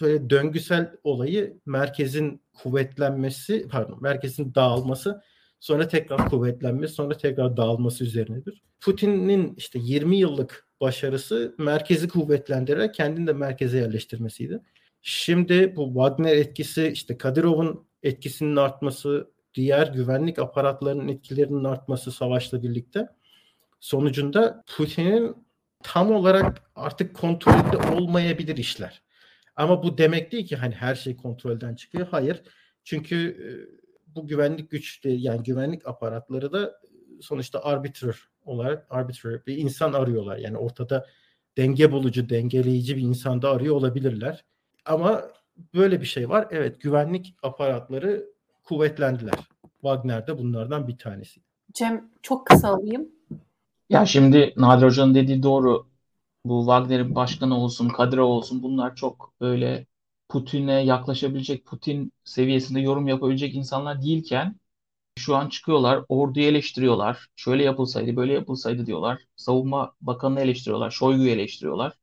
böyle 0.01 0.31
döngüsel 0.31 0.93
olayı 1.05 1.61
merkezin 1.67 2.43
kuvvetlenmesi, 2.53 3.69
pardon, 3.71 4.03
merkezin 4.03 4.55
dağılması, 4.55 5.23
sonra 5.61 5.89
tekrar 5.89 6.29
kuvvetlenmesi, 6.29 6.95
sonra 6.95 7.17
tekrar 7.17 7.57
dağılması 7.57 8.05
üzerinedir. 8.05 8.63
Putin'in 8.81 9.55
işte 9.57 9.79
20 9.83 10.17
yıllık 10.17 10.69
başarısı 10.81 11.55
merkezi 11.59 12.09
kuvvetlendirerek 12.09 12.95
kendini 12.95 13.27
de 13.27 13.33
merkeze 13.33 13.79
yerleştirmesiydi. 13.79 14.61
Şimdi 15.03 15.77
bu 15.77 15.87
Wagner 15.87 16.37
etkisi, 16.37 16.89
işte 16.89 17.19
Kadirov'un 17.19 17.87
etkisinin 18.03 18.57
artması, 18.57 19.31
diğer 19.55 19.87
güvenlik 19.87 20.39
aparatlarının 20.39 21.09
etkilerinin 21.09 21.65
artması 21.65 22.13
savaşla 22.13 22.63
birlikte 22.63 23.09
sonucunda 23.81 24.65
Putin'in 24.77 25.37
tam 25.83 26.11
olarak 26.11 26.71
artık 26.77 27.17
kontrolünde 27.17 27.77
olmayabilir 27.77 28.57
işler. 28.57 29.03
Ama 29.57 29.83
bu 29.83 29.99
demek 29.99 30.33
değil 30.33 30.47
ki 30.47 30.57
hani 30.57 30.75
her 30.75 30.95
şey 30.95 31.17
kontrolden 31.17 31.75
çıkıyor. 31.75 32.07
Hayır. 32.11 32.43
Çünkü 32.85 33.17
e, 33.17 33.47
bu 34.07 34.27
güvenlik 34.27 34.71
güçleri 34.71 35.21
yani 35.21 35.43
güvenlik 35.43 35.87
aparatları 35.87 36.53
da 36.53 36.81
sonuçta 37.21 37.65
arbitrer 37.65 38.17
olarak 38.45 38.87
arbitrer 38.91 39.47
bir 39.47 39.57
insan 39.57 39.93
arıyorlar. 39.93 40.37
Yani 40.37 40.57
ortada 40.57 41.07
denge 41.57 41.93
bulucu, 41.93 42.29
dengeleyici 42.29 42.97
bir 42.97 43.03
insan 43.03 43.43
da 43.43 43.51
arıyor 43.51 43.77
olabilirler. 43.77 44.45
Ama 44.85 45.23
böyle 45.75 46.01
bir 46.01 46.07
şey 46.07 46.29
var. 46.29 46.49
Evet 46.51 46.81
güvenlik 46.81 47.37
aparatları 47.43 48.27
kuvvetlendiler. 48.63 49.39
Wagner 49.81 50.27
de 50.27 50.39
bunlardan 50.39 50.89
bir 50.89 50.99
tanesi. 50.99 51.41
Cem 51.73 52.11
çok 52.23 52.47
kısa 52.47 52.69
alayım. 52.69 53.09
Ya 53.93 54.07
şimdi 54.07 54.55
Nadir 54.57 54.87
Hoca'nın 54.87 55.15
dediği 55.15 55.43
doğru. 55.43 55.89
Bu 56.45 56.61
Wagner'in 56.63 57.15
başkanı 57.15 57.59
olsun, 57.59 57.89
Kadyrov 57.89 58.29
olsun 58.29 58.63
bunlar 58.63 58.97
çok 58.97 59.35
böyle 59.41 59.87
Putin'e 60.29 60.73
yaklaşabilecek, 60.85 61.67
Putin 61.67 62.13
seviyesinde 62.25 62.81
yorum 62.81 63.09
yapabilecek 63.09 63.55
insanlar 63.55 64.03
değilken 64.03 64.61
şu 65.19 65.37
an 65.37 65.49
çıkıyorlar, 65.51 66.05
orduyu 66.09 66.47
eleştiriyorlar. 66.47 67.29
Şöyle 67.37 67.65
yapılsaydı, 67.65 68.17
böyle 68.17 68.35
yapılsaydı 68.35 68.87
diyorlar. 68.87 69.23
Savunma 69.37 69.95
Bakanı'nı 70.03 70.41
eleştiriyorlar, 70.41 70.91
Şoygu'yu 70.91 71.31
eleştiriyorlar. 71.31 71.95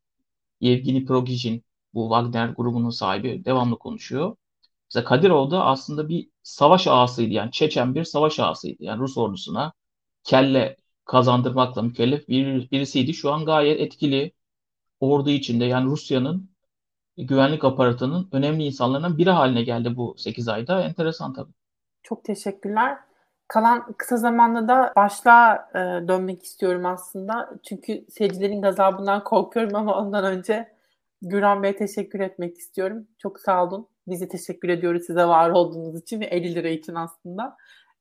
Yevgeni 0.61 1.05
Prigozhin, 1.05 1.63
bu 1.93 2.03
Wagner 2.09 2.49
grubunun 2.49 2.89
sahibi 2.89 3.45
devamlı 3.45 3.79
konuşuyor. 3.79 4.35
Mesela 4.91 5.05
Kadirov 5.05 5.51
da 5.51 5.65
aslında 5.65 6.09
bir 6.09 6.29
savaş 6.43 6.87
ağasıydı. 6.87 7.33
Yani 7.33 7.51
Çeçen 7.51 7.95
bir 7.95 8.03
savaş 8.03 8.39
ağasıydı. 8.39 8.83
Yani 8.83 8.99
Rus 8.99 9.17
ordusuna 9.17 9.73
kelle 10.23 10.77
kazandırmakla 11.09 11.81
mükellef 11.81 12.27
bir, 12.29 12.71
birisiydi. 12.71 13.13
Şu 13.13 13.31
an 13.31 13.45
gayet 13.45 13.79
etkili 13.79 14.31
ordu 14.99 15.29
içinde 15.29 15.65
yani 15.65 15.85
Rusya'nın 15.85 16.49
güvenlik 17.17 17.63
aparatının 17.63 18.29
önemli 18.31 18.63
insanlarından 18.63 19.17
biri 19.17 19.29
haline 19.29 19.63
geldi 19.63 19.95
bu 19.95 20.15
8 20.17 20.47
ayda. 20.47 20.81
Enteresan 20.81 21.33
tabii. 21.33 21.51
Çok 22.03 22.23
teşekkürler. 22.23 22.97
Kalan 23.47 23.93
kısa 23.97 24.17
zamanda 24.17 24.67
da 24.67 24.93
başlığa 24.95 25.69
e, 25.75 26.07
dönmek 26.07 26.43
istiyorum 26.43 26.85
aslında. 26.85 27.49
Çünkü 27.63 28.05
seyircilerin 28.09 28.61
gazabından 28.61 29.23
korkuyorum 29.23 29.75
ama 29.75 29.97
ondan 29.99 30.25
önce 30.25 30.73
Güran 31.21 31.63
Bey'e 31.63 31.75
teşekkür 31.75 32.19
etmek 32.19 32.57
istiyorum. 32.57 33.07
Çok 33.17 33.39
sağ 33.39 33.63
olun. 33.63 33.87
Bizi 34.07 34.27
teşekkür 34.27 34.69
ediyoruz 34.69 35.05
size 35.05 35.25
var 35.25 35.49
olduğunuz 35.49 36.01
için 36.01 36.19
ve 36.19 36.25
50 36.25 36.55
lira 36.55 36.69
için 36.69 36.95
aslında. 36.95 37.57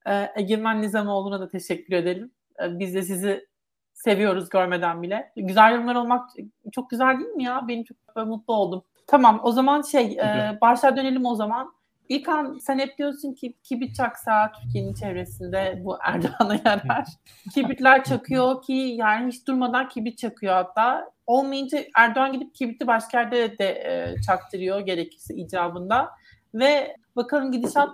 E, 0.07 0.33
Egemen 0.37 0.83
Nizamoğlu'na 0.83 1.41
da 1.41 1.49
teşekkür 1.49 1.95
edelim. 1.95 2.33
E, 2.65 2.79
biz 2.79 2.95
de 2.95 3.03
sizi 3.03 3.49
seviyoruz 3.93 4.49
görmeden 4.49 5.03
bile. 5.03 5.33
Güzel 5.37 5.73
yorumlar 5.73 5.95
olmak 5.95 6.31
çok 6.73 6.91
güzel 6.91 7.19
değil 7.19 7.31
mi 7.31 7.45
ya? 7.45 7.69
Benim 7.69 7.85
çok 7.85 8.27
mutlu 8.27 8.55
oldum. 8.55 8.85
Tamam 9.07 9.41
o 9.43 9.53
zaman 9.53 9.83
şey 9.83 10.13
e, 10.13 10.59
başa 10.61 10.97
dönelim 10.97 11.27
o 11.27 11.35
zaman. 11.35 11.73
İlkan 12.09 12.59
sen 12.59 12.79
hep 12.79 12.99
diyorsun 12.99 13.33
ki 13.33 13.55
kibrit 13.63 13.97
çaksa 13.97 14.53
Türkiye'nin 14.53 14.95
çevresinde 14.95 15.83
bu 15.85 15.99
Erdoğan'a 16.05 16.55
yarar. 16.65 17.07
Kibritler 17.55 18.05
çakıyor 18.05 18.63
ki 18.63 18.73
yani 18.73 19.33
hiç 19.33 19.47
durmadan 19.47 19.89
kibrit 19.89 20.19
çakıyor 20.19 20.55
hatta. 20.55 21.11
Olmayınca 21.27 21.79
Erdoğan 21.97 22.33
gidip 22.33 22.55
kibriti 22.55 22.87
başka 22.87 23.21
yerde 23.21 23.59
de 23.59 23.69
e, 23.69 24.23
çaktırıyor 24.23 24.81
gerekirse 24.81 25.35
icabında. 25.35 26.11
Ve 26.55 26.97
bakalım 27.17 27.53
gidişat 27.53 27.89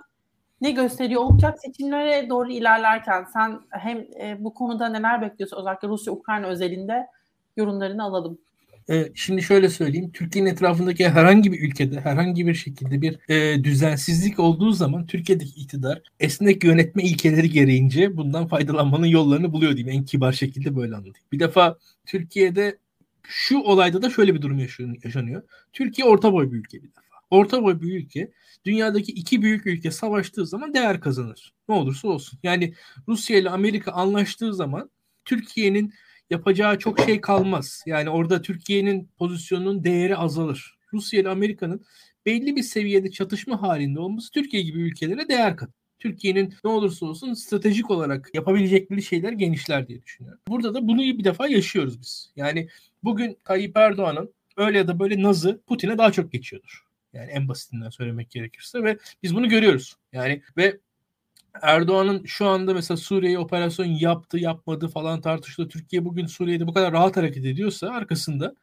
ne 0.61 0.71
gösteriyor 0.71 1.21
olacak 1.21 1.59
seçimlere 1.59 2.29
doğru 2.29 2.51
ilerlerken 2.51 3.25
sen 3.33 3.59
hem 3.69 3.97
e, 3.97 4.37
bu 4.39 4.53
konuda 4.53 4.89
neler 4.89 5.21
bekliyorsun 5.21 5.57
özellikle 5.57 5.87
Rusya-Ukrayna 5.87 6.47
özelinde 6.47 7.07
yorumlarını 7.57 8.03
alalım. 8.03 8.37
Ee, 8.89 9.11
şimdi 9.15 9.41
şöyle 9.41 9.69
söyleyeyim. 9.69 10.11
Türkiye'nin 10.11 10.49
etrafındaki 10.49 11.09
herhangi 11.09 11.51
bir 11.51 11.59
ülkede 11.61 12.01
herhangi 12.01 12.47
bir 12.47 12.53
şekilde 12.53 13.01
bir 13.01 13.19
e, 13.29 13.63
düzensizlik 13.63 14.39
olduğu 14.39 14.71
zaman 14.71 15.05
Türkiye'deki 15.05 15.61
iktidar 15.61 16.01
esnek 16.19 16.63
yönetme 16.63 17.03
ilkeleri 17.03 17.49
gereğince 17.49 18.17
bundan 18.17 18.47
faydalanmanın 18.47 19.05
yollarını 19.05 19.53
buluyor 19.53 19.77
diyeyim. 19.77 19.99
En 19.99 20.05
kibar 20.05 20.31
şekilde 20.31 20.75
böyle 20.75 20.95
anlatayım. 20.95 21.27
Bir 21.31 21.39
defa 21.39 21.77
Türkiye'de 22.05 22.77
şu 23.23 23.59
olayda 23.59 24.01
da 24.01 24.09
şöyle 24.09 24.35
bir 24.35 24.41
durum 24.41 24.59
yaşanıyor. 25.03 25.41
Türkiye 25.73 26.07
orta 26.07 26.33
boy 26.33 26.51
bir 26.51 26.57
ülke 26.57 26.83
bir 26.83 26.87
defa. 26.87 27.04
Orta 27.29 27.63
boy 27.63 27.81
bir 27.81 27.95
ülke 27.95 28.31
dünyadaki 28.65 29.11
iki 29.11 29.41
büyük 29.41 29.65
ülke 29.65 29.91
savaştığı 29.91 30.45
zaman 30.45 30.73
değer 30.73 31.01
kazanır. 31.01 31.53
Ne 31.69 31.75
olursa 31.75 32.07
olsun. 32.07 32.39
Yani 32.43 32.73
Rusya 33.07 33.37
ile 33.37 33.49
Amerika 33.49 33.91
anlaştığı 33.91 34.53
zaman 34.53 34.89
Türkiye'nin 35.25 35.93
yapacağı 36.29 36.79
çok 36.79 36.99
şey 36.99 37.21
kalmaz. 37.21 37.83
Yani 37.85 38.09
orada 38.09 38.41
Türkiye'nin 38.41 39.09
pozisyonunun 39.17 39.83
değeri 39.83 40.17
azalır. 40.17 40.77
Rusya 40.93 41.21
ile 41.21 41.29
Amerika'nın 41.29 41.85
belli 42.25 42.55
bir 42.55 42.63
seviyede 42.63 43.11
çatışma 43.11 43.61
halinde 43.61 43.99
olması 43.99 44.31
Türkiye 44.31 44.63
gibi 44.63 44.81
ülkelere 44.81 45.27
değer 45.27 45.57
katır. 45.57 45.75
Türkiye'nin 45.99 46.53
ne 46.63 46.69
olursa 46.69 47.05
olsun 47.05 47.33
stratejik 47.33 47.91
olarak 47.91 48.29
yapabilecekleri 48.33 49.01
şeyler 49.01 49.31
genişler 49.31 49.87
diye 49.87 50.01
düşünüyorum. 50.01 50.41
Burada 50.47 50.73
da 50.73 50.87
bunu 50.87 51.01
bir 51.01 51.23
defa 51.23 51.47
yaşıyoruz 51.47 52.01
biz. 52.01 52.31
Yani 52.35 52.67
bugün 53.03 53.37
Tayyip 53.43 53.77
Erdoğan'ın 53.77 54.33
öyle 54.57 54.77
ya 54.77 54.87
da 54.87 54.99
böyle 54.99 55.23
nazı 55.23 55.61
Putin'e 55.67 55.97
daha 55.97 56.11
çok 56.11 56.31
geçiyordur. 56.31 56.84
Yani 57.15 57.31
en 57.31 57.47
basitinden 57.47 57.89
söylemek 57.89 58.31
gerekirse 58.31 58.83
ve 58.83 58.97
biz 59.23 59.35
bunu 59.35 59.49
görüyoruz. 59.49 59.95
Yani 60.13 60.41
ve 60.57 60.79
Erdoğan'ın 61.61 62.25
şu 62.25 62.45
anda 62.45 62.73
mesela 62.73 62.97
Suriye'ye 62.97 63.39
operasyon 63.39 63.85
yaptı, 63.85 64.37
yapmadı 64.37 64.87
falan 64.87 65.21
tartışılıyor. 65.21 65.71
Türkiye 65.71 66.05
bugün 66.05 66.25
Suriye'de 66.25 66.67
bu 66.67 66.73
kadar 66.73 66.93
rahat 66.93 67.17
hareket 67.17 67.45
ediyorsa 67.45 67.89
arkasında 67.89 68.55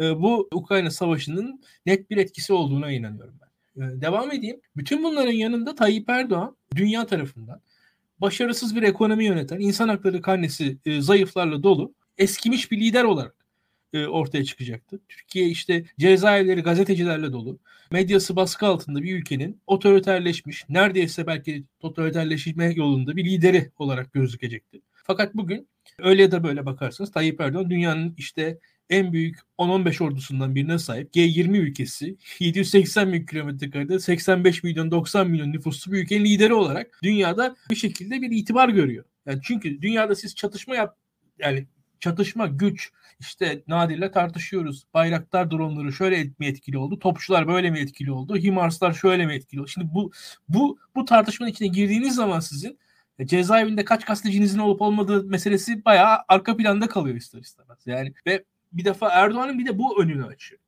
e, 0.00 0.20
bu 0.22 0.48
Ukrayna 0.52 0.90
Savaşı'nın 0.90 1.62
net 1.86 2.10
bir 2.10 2.16
etkisi 2.16 2.52
olduğuna 2.52 2.92
inanıyorum 2.92 3.34
ben. 3.40 3.82
E, 3.82 4.00
devam 4.00 4.32
edeyim. 4.32 4.60
Bütün 4.76 5.04
bunların 5.04 5.32
yanında 5.32 5.74
Tayyip 5.74 6.10
Erdoğan 6.10 6.56
dünya 6.76 7.06
tarafından 7.06 7.60
başarısız 8.18 8.76
bir 8.76 8.82
ekonomi 8.82 9.24
yöneten, 9.24 9.60
insan 9.60 9.88
hakları 9.88 10.22
karnesi 10.22 10.78
e, 10.86 11.00
zayıflarla 11.00 11.62
dolu, 11.62 11.94
eskimiş 12.18 12.70
bir 12.70 12.80
lider 12.80 13.04
olarak 13.04 13.39
e, 13.92 14.06
ortaya 14.06 14.44
çıkacaktı. 14.44 15.00
Türkiye 15.08 15.48
işte 15.48 15.84
cezaevleri 15.98 16.60
gazetecilerle 16.60 17.32
dolu. 17.32 17.58
Medyası 17.92 18.36
baskı 18.36 18.66
altında 18.66 19.02
bir 19.02 19.16
ülkenin 19.16 19.60
otoriterleşmiş, 19.66 20.64
neredeyse 20.68 21.26
belki 21.26 21.64
otoriterleşme 21.82 22.72
yolunda 22.76 23.16
bir 23.16 23.24
lideri 23.24 23.70
olarak 23.78 24.12
gözükecekti. 24.12 24.80
Fakat 24.92 25.34
bugün 25.34 25.68
öyle 25.98 26.22
ya 26.22 26.30
da 26.32 26.44
böyle 26.44 26.66
bakarsanız 26.66 27.12
Tayyip 27.12 27.40
Erdoğan 27.40 27.70
dünyanın 27.70 28.14
işte 28.16 28.58
en 28.90 29.12
büyük 29.12 29.38
10-15 29.58 30.04
ordusundan 30.04 30.54
birine 30.54 30.78
sahip 30.78 31.14
G20 31.14 31.56
ülkesi 31.56 32.16
780 32.38 33.12
bin 33.12 33.26
kilometre 33.26 33.70
karede 33.70 33.98
85 33.98 34.62
milyon 34.62 34.90
90 34.90 35.30
milyon 35.30 35.52
nüfuslu 35.52 35.92
bir 35.92 36.02
ülkenin 36.02 36.24
lideri 36.24 36.54
olarak 36.54 37.00
dünyada 37.02 37.56
bir 37.70 37.76
şekilde 37.76 38.22
bir 38.22 38.30
itibar 38.30 38.68
görüyor. 38.68 39.04
Yani 39.26 39.40
çünkü 39.42 39.82
dünyada 39.82 40.14
siz 40.14 40.34
çatışma 40.34 40.76
yap 40.76 40.96
yani 41.38 41.66
çatışma, 42.00 42.46
güç, 42.46 42.92
işte 43.20 43.62
Nadir'le 43.68 44.12
tartışıyoruz. 44.12 44.84
Bayraktar 44.94 45.50
dronları 45.50 45.92
şöyle 45.92 46.24
mi 46.38 46.46
etkili 46.46 46.78
oldu? 46.78 46.98
Topçular 46.98 47.48
böyle 47.48 47.70
mi 47.70 47.78
etkili 47.78 48.12
oldu? 48.12 48.36
Himarslar 48.36 48.92
şöyle 48.92 49.26
mi 49.26 49.34
etkili 49.34 49.60
oldu? 49.60 49.68
Şimdi 49.68 49.94
bu 49.94 50.12
bu 50.48 50.78
bu 50.94 51.04
tartışmanın 51.04 51.50
içine 51.50 51.68
girdiğiniz 51.68 52.14
zaman 52.14 52.40
sizin 52.40 52.78
e, 53.18 53.26
cezaevinde 53.26 53.84
kaç 53.84 54.04
gazetecinizin 54.04 54.58
olup 54.58 54.82
olmadığı 54.82 55.24
meselesi 55.24 55.84
bayağı 55.84 56.18
arka 56.28 56.56
planda 56.56 56.88
kalıyor 56.88 57.16
ister 57.16 57.40
istemez. 57.40 57.78
Yani 57.86 58.14
ve 58.26 58.44
bir 58.72 58.84
defa 58.84 59.08
Erdoğan'ın 59.08 59.58
bir 59.58 59.66
de 59.66 59.78
bu 59.78 60.02
önünü 60.02 60.26
açıyor. 60.26 60.60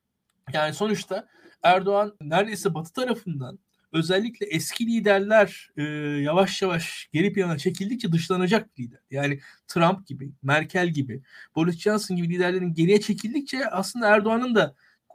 Yani 0.52 0.74
sonuçta 0.74 1.28
Erdoğan 1.62 2.14
neredeyse 2.20 2.74
Batı 2.74 2.92
tarafından 2.92 3.58
özellikle 3.92 4.46
eski 4.46 4.86
liderler 4.86 5.70
e, 5.76 5.82
yavaş 6.22 6.62
yavaş 6.62 7.08
geri 7.12 7.32
plana 7.32 7.58
çekildikçe 7.58 8.12
dışlanacak 8.12 8.78
lider. 8.78 9.00
Yani 9.10 9.40
Trump 9.68 10.06
gibi, 10.06 10.32
Merkel 10.42 10.88
gibi, 10.88 11.22
Boris 11.56 11.78
Johnson 11.78 12.16
gibi 12.16 12.34
liderlerin 12.34 12.74
geriye 12.74 13.00
çekildikçe 13.00 13.66
aslında 13.66 14.08
Erdoğan'ın 14.08 14.54
da 14.54 14.74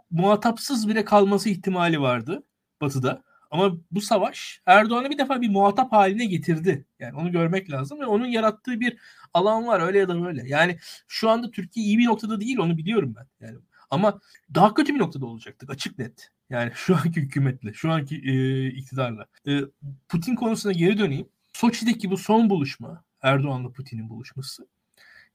muhatapsız 0.09 0.87
bile 0.87 1.05
kalması 1.05 1.49
ihtimali 1.49 2.01
vardı 2.01 2.43
Batı'da. 2.81 3.23
Ama 3.51 3.77
bu 3.91 4.01
savaş 4.01 4.61
Erdoğan'ı 4.65 5.09
bir 5.09 5.17
defa 5.17 5.41
bir 5.41 5.49
muhatap 5.49 5.91
haline 5.91 6.25
getirdi. 6.25 6.85
Yani 6.99 7.15
onu 7.15 7.31
görmek 7.31 7.71
lazım 7.71 7.99
ve 7.99 8.05
onun 8.05 8.25
yarattığı 8.25 8.79
bir 8.79 8.97
alan 9.33 9.67
var 9.67 9.81
öyle 9.81 9.99
ya 9.99 10.07
da 10.07 10.23
böyle. 10.23 10.47
Yani 10.47 10.77
şu 11.07 11.29
anda 11.29 11.51
Türkiye 11.51 11.85
iyi 11.85 11.97
bir 11.97 12.05
noktada 12.05 12.39
değil 12.39 12.57
onu 12.57 12.77
biliyorum 12.77 13.15
ben. 13.17 13.47
Yani 13.47 13.57
ama 13.89 14.19
daha 14.55 14.73
kötü 14.73 14.93
bir 14.93 14.99
noktada 14.99 15.25
olacaktık 15.25 15.69
açık 15.69 15.99
net. 15.99 16.31
Yani 16.49 16.71
şu 16.75 16.95
anki 16.95 17.21
hükümetle, 17.21 17.73
şu 17.73 17.91
anki 17.91 18.15
e, 18.15 18.67
iktidarla. 18.67 19.25
E, 19.47 19.61
Putin 20.09 20.35
konusuna 20.35 20.71
geri 20.71 20.97
döneyim. 20.97 21.29
Soçi'deki 21.53 22.11
bu 22.11 22.17
son 22.17 22.49
buluşma, 22.49 23.03
Erdoğan'la 23.21 23.69
Putin'in 23.71 24.09
buluşması. 24.09 24.67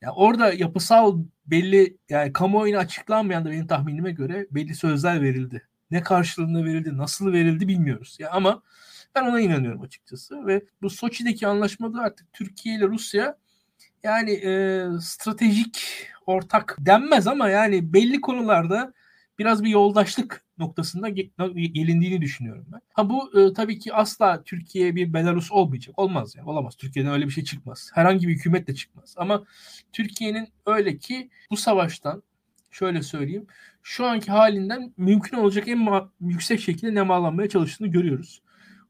Yani 0.01 0.13
orada 0.13 0.53
yapısal 0.53 1.19
belli 1.47 1.97
yani 2.09 2.33
kamuoyuna 2.33 2.79
açıklanmayan 2.79 3.45
da 3.45 3.51
benim 3.51 3.67
tahminime 3.67 4.13
göre 4.13 4.47
belli 4.51 4.75
sözler 4.75 5.23
verildi. 5.23 5.69
Ne 5.91 6.03
karşılığında 6.03 6.65
verildi, 6.65 6.97
nasıl 6.97 7.33
verildi 7.33 7.69
bilmiyoruz. 7.69 8.17
Ya 8.21 8.31
ama 8.31 8.63
ben 9.15 9.23
ona 9.23 9.41
inanıyorum 9.41 9.83
açıkçası 9.83 10.47
ve 10.47 10.63
bu 10.83 10.91
Soçi'deki 10.91 11.47
anlaşmada 11.47 12.01
artık 12.01 12.33
Türkiye 12.33 12.77
ile 12.77 12.89
Rusya 12.89 13.39
yani 14.05 14.31
e, 14.31 14.87
stratejik 15.01 16.07
ortak 16.27 16.77
denmez 16.79 17.27
ama 17.27 17.49
yani 17.49 17.93
belli 17.93 18.21
konularda 18.21 18.93
biraz 19.39 19.65
bir 19.65 19.71
yoldaşlık 19.71 20.45
noktasında 20.59 21.09
gelindiğini 21.09 22.21
düşünüyorum 22.21 22.67
ben. 22.73 22.81
Ha 22.93 23.11
bu 23.11 23.41
e, 23.41 23.53
tabii 23.53 23.79
ki 23.79 23.95
asla 23.95 24.43
Türkiye 24.43 24.97
bir 24.97 25.13
Belarus 25.13 25.53
olmayacak. 25.53 25.99
Olmaz 25.99 26.35
yani. 26.37 26.49
Olamaz. 26.49 26.77
Türkiye'den 26.77 27.13
öyle 27.13 27.27
bir 27.27 27.31
şey 27.31 27.45
çıkmaz. 27.45 27.91
Herhangi 27.95 28.29
bir 28.29 28.35
hükümet 28.35 28.67
de 28.67 28.75
çıkmaz. 28.75 29.15
Ama 29.17 29.45
Türkiye'nin 29.93 30.49
öyle 30.67 30.99
ki 30.99 31.31
bu 31.51 31.57
savaştan 31.57 32.23
şöyle 32.71 33.03
söyleyeyim. 33.03 33.47
Şu 33.83 34.07
anki 34.07 34.33
halinden 34.33 34.95
mümkün 34.97 35.37
olacak 35.37 35.69
en 35.69 35.89
yüksek 36.21 36.61
şekilde 36.61 36.95
nemalanmaya 36.95 37.49
çalıştığını 37.49 37.89
görüyoruz. 37.89 38.43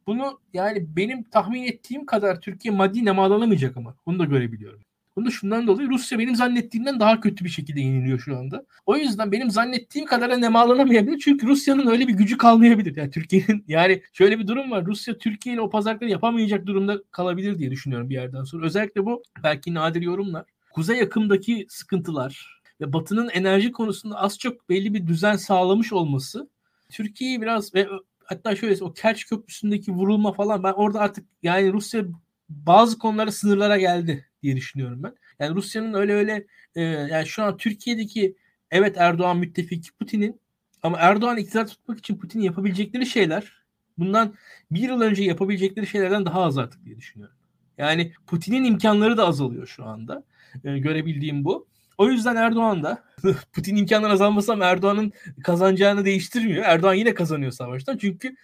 Bunu 0.07 0.41
yani 0.53 0.97
benim 0.97 1.23
tahmin 1.23 1.63
ettiğim 1.63 2.07
kadar 2.07 2.41
Türkiye 2.41 2.75
maddi 2.75 3.05
nemalanamayacak 3.05 3.77
ama. 3.77 3.95
Bunu 4.07 4.19
da 4.19 4.25
görebiliyorum. 4.25 4.81
Bunu 5.17 5.27
da 5.27 5.31
şundan 5.31 5.67
dolayı 5.67 5.89
Rusya 5.89 6.19
benim 6.19 6.37
zannettiğimden 6.37 7.01
daha 7.01 7.21
kötü 7.21 7.45
bir 7.45 7.51
şekilde 7.51 7.81
yeniliyor 7.81 8.19
şu 8.19 8.37
anda. 8.37 8.67
O 8.87 8.97
yüzden 8.97 9.33
benim 9.33 9.51
zannettiğim 9.51 10.07
kadar 10.07 10.41
nemalaнаmayabilir. 10.41 11.19
Çünkü 11.19 11.47
Rusya'nın 11.47 11.87
öyle 11.87 12.09
bir 12.09 12.15
gücü 12.15 12.39
kalmayabilir. 12.39 12.97
Yani 12.97 13.11
Türkiye'nin 13.11 13.65
yani 13.69 14.03
şöyle 14.13 14.39
bir 14.39 14.47
durum 14.47 14.71
var. 14.71 14.87
Rusya 14.87 15.19
Türkiye 15.19 15.55
ile 15.55 15.61
o 15.61 15.71
pazarlıkları 15.71 16.11
yapamayacak 16.11 16.67
durumda 16.67 17.03
kalabilir 17.11 17.59
diye 17.59 17.71
düşünüyorum 17.71 18.11
bir 18.11 18.15
yerden 18.15 18.45
sonra. 18.45 18.67
Özellikle 18.67 19.07
bu 19.07 19.23
belki 19.43 19.75
nadir 19.75 20.03
yorumlar. 20.03 20.45
Kuzey 20.73 20.99
yakımdaki 20.99 21.67
sıkıntılar 21.69 22.63
ve 22.81 22.93
Batı'nın 22.93 23.29
enerji 23.29 23.73
konusunda 23.73 24.17
az 24.17 24.39
çok 24.39 24.69
belli 24.69 24.95
bir 24.95 25.07
düzen 25.07 25.37
sağlamış 25.37 25.93
olması 25.93 26.49
Türkiye'yi 26.91 27.43
biraz 27.43 27.75
ve 27.75 27.89
hatta 28.25 28.57
şöyle 28.57 28.85
o 28.85 28.93
Kerç 28.93 29.27
Köprüsü'ndeki 29.27 29.93
vurulma 29.93 30.33
falan 30.33 30.63
ben 30.63 30.73
orada 30.73 31.01
artık 31.01 31.27
yani 31.43 31.73
Rusya 31.73 32.05
bazı 32.49 32.99
konulara 32.99 33.33
sınırlara 33.33 33.79
geldi 33.79 34.32
diye 34.43 34.57
düşünüyorum 34.57 35.03
ben. 35.03 35.15
Yani 35.39 35.55
Rusya'nın 35.55 35.95
öyle 35.95 36.15
öyle 36.15 36.47
e, 36.75 36.83
yani 36.83 37.27
şu 37.27 37.43
an 37.43 37.57
Türkiye'deki 37.57 38.37
evet 38.71 38.97
Erdoğan 38.99 39.39
müttefik 39.39 39.99
Putin'in 39.99 40.41
ama 40.83 40.99
Erdoğan 40.99 41.37
iktidar 41.37 41.67
tutmak 41.67 41.99
için 41.99 42.17
Putin'in 42.17 42.43
yapabilecekleri 42.43 43.07
şeyler 43.07 43.63
bundan 43.99 44.35
bir 44.71 44.81
yıl 44.81 45.01
önce 45.01 45.25
yapabilecekleri 45.25 45.87
şeylerden 45.87 46.27
daha 46.27 46.43
az 46.43 46.59
artık 46.59 46.85
diye 46.85 46.97
düşünüyorum. 46.97 47.37
Yani 47.79 48.13
Putin'in 48.27 48.65
imkanları 48.65 49.17
da 49.17 49.27
azalıyor 49.27 49.67
şu 49.67 49.85
anda. 49.85 50.25
E, 50.65 50.79
görebildiğim 50.79 51.45
bu. 51.45 51.69
O 51.99 52.09
yüzden 52.09 52.37
Erdoğan 52.37 52.83
da 52.83 53.05
Putin 53.53 53.77
imkanları 53.77 54.13
azalması 54.13 54.53
ama 54.53 54.65
Erdoğan'ın 54.65 55.13
kazanacağını 55.45 56.05
değiştirmiyor. 56.05 56.65
Erdoğan 56.65 56.95
yine 56.95 57.15
kazanıyor 57.15 57.53
savaştan. 57.53 57.99
Çünkü 57.99 58.37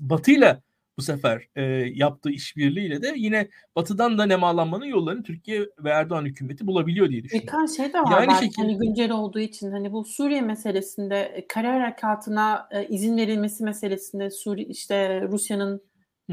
Batı'yla 0.00 0.62
bu 0.98 1.02
sefer 1.02 1.48
e, 1.56 1.62
yaptığı 1.94 2.30
işbirliğiyle 2.30 3.02
de 3.02 3.12
yine 3.16 3.48
Batı'dan 3.76 4.18
da 4.18 4.26
nemalanmanın 4.26 4.84
yollarını 4.84 5.22
Türkiye 5.22 5.60
ve 5.78 5.90
Erdoğan 5.90 6.24
hükümeti 6.24 6.66
bulabiliyor 6.66 7.08
diye 7.10 7.24
düşünüyorum. 7.24 7.48
Birkaç 7.52 7.76
şey 7.76 7.92
de 7.92 7.98
var 7.98 8.10
yani 8.10 8.28
belki 8.28 8.44
şekilde... 8.44 8.62
hani 8.62 8.78
güncel 8.78 9.10
olduğu 9.10 9.38
için 9.38 9.70
hani 9.70 9.92
bu 9.92 10.04
Suriye 10.04 10.40
meselesinde 10.40 11.20
e, 11.20 11.46
kare 11.46 11.68
harekatına 11.68 12.68
e, 12.70 12.86
izin 12.86 13.16
verilmesi 13.16 13.64
meselesinde 13.64 14.30
Suriye 14.30 14.66
işte 14.66 15.22
Rusya'nın 15.22 15.82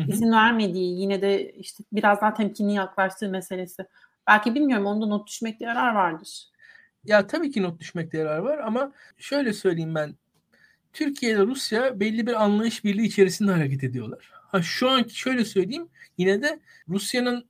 izin 0.08 0.32
vermediği 0.32 1.00
yine 1.02 1.22
de 1.22 1.52
işte 1.52 1.84
biraz 1.94 2.22
daha 2.22 2.34
temkinli 2.34 2.74
yaklaştığı 2.74 3.30
meselesi. 3.30 3.86
Belki 4.28 4.56
bilmiyorum 4.56 4.86
onda 4.86 5.06
not 5.06 5.28
düşmekte 5.28 5.66
yarar 5.66 5.96
vardır. 5.96 6.50
Ya 7.04 7.28
tabii 7.28 7.52
ki 7.52 7.64
not 7.64 7.80
düşmekte 7.80 8.18
yarar 8.18 8.38
var 8.38 8.58
ama 8.58 8.92
şöyle 9.18 9.54
söyleyeyim 9.54 9.96
ben 9.96 10.16
Türkiye 10.94 11.32
ile 11.32 11.42
Rusya 11.42 12.00
belli 12.00 12.28
bir 12.28 12.44
anlayış 12.44 12.84
birliği 12.84 13.06
içerisinde 13.06 13.52
hareket 13.52 13.84
ediyorlar. 13.84 14.33
Ha 14.54 14.62
şu 14.62 14.90
anki 14.90 15.20
şöyle 15.20 15.46
söyleyeyim 15.46 15.88
yine 16.18 16.42
de 16.42 16.60
Rusya'nın 16.90 17.46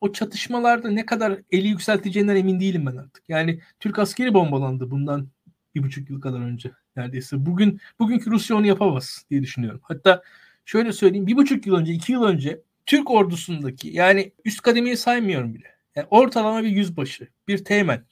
o 0.00 0.12
çatışmalarda 0.12 0.90
ne 0.90 1.06
kadar 1.06 1.38
eli 1.50 1.68
yükselteceğinden 1.68 2.36
emin 2.36 2.60
değilim 2.60 2.86
ben 2.86 2.96
artık. 2.96 3.28
Yani 3.28 3.60
Türk 3.80 3.98
askeri 3.98 4.34
bombalandı 4.34 4.90
bundan 4.90 5.28
bir 5.74 5.82
buçuk 5.82 6.10
yıl 6.10 6.20
kadar 6.20 6.40
önce 6.40 6.70
neredeyse. 6.96 7.46
Bugün 7.46 7.80
bugünkü 7.98 8.30
Rusya 8.30 8.56
onu 8.56 8.66
yapamaz 8.66 9.24
diye 9.30 9.42
düşünüyorum. 9.42 9.80
Hatta 9.82 10.22
şöyle 10.64 10.92
söyleyeyim 10.92 11.26
bir 11.26 11.36
buçuk 11.36 11.66
yıl 11.66 11.74
önce 11.74 11.92
iki 11.92 12.12
yıl 12.12 12.22
önce 12.24 12.60
Türk 12.86 13.10
ordusundaki 13.10 13.88
yani 13.88 14.32
üst 14.44 14.60
kademeyi 14.62 14.96
saymıyorum 14.96 15.54
bile. 15.54 15.68
Yani 15.96 16.06
ortalama 16.10 16.62
bir 16.62 16.70
yüzbaşı, 16.70 17.28
bir 17.48 17.64
teğmen 17.64 18.04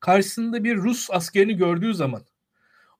karşısında 0.00 0.64
bir 0.64 0.76
Rus 0.76 1.08
askerini 1.10 1.56
gördüğü 1.56 1.94
zaman 1.94 2.22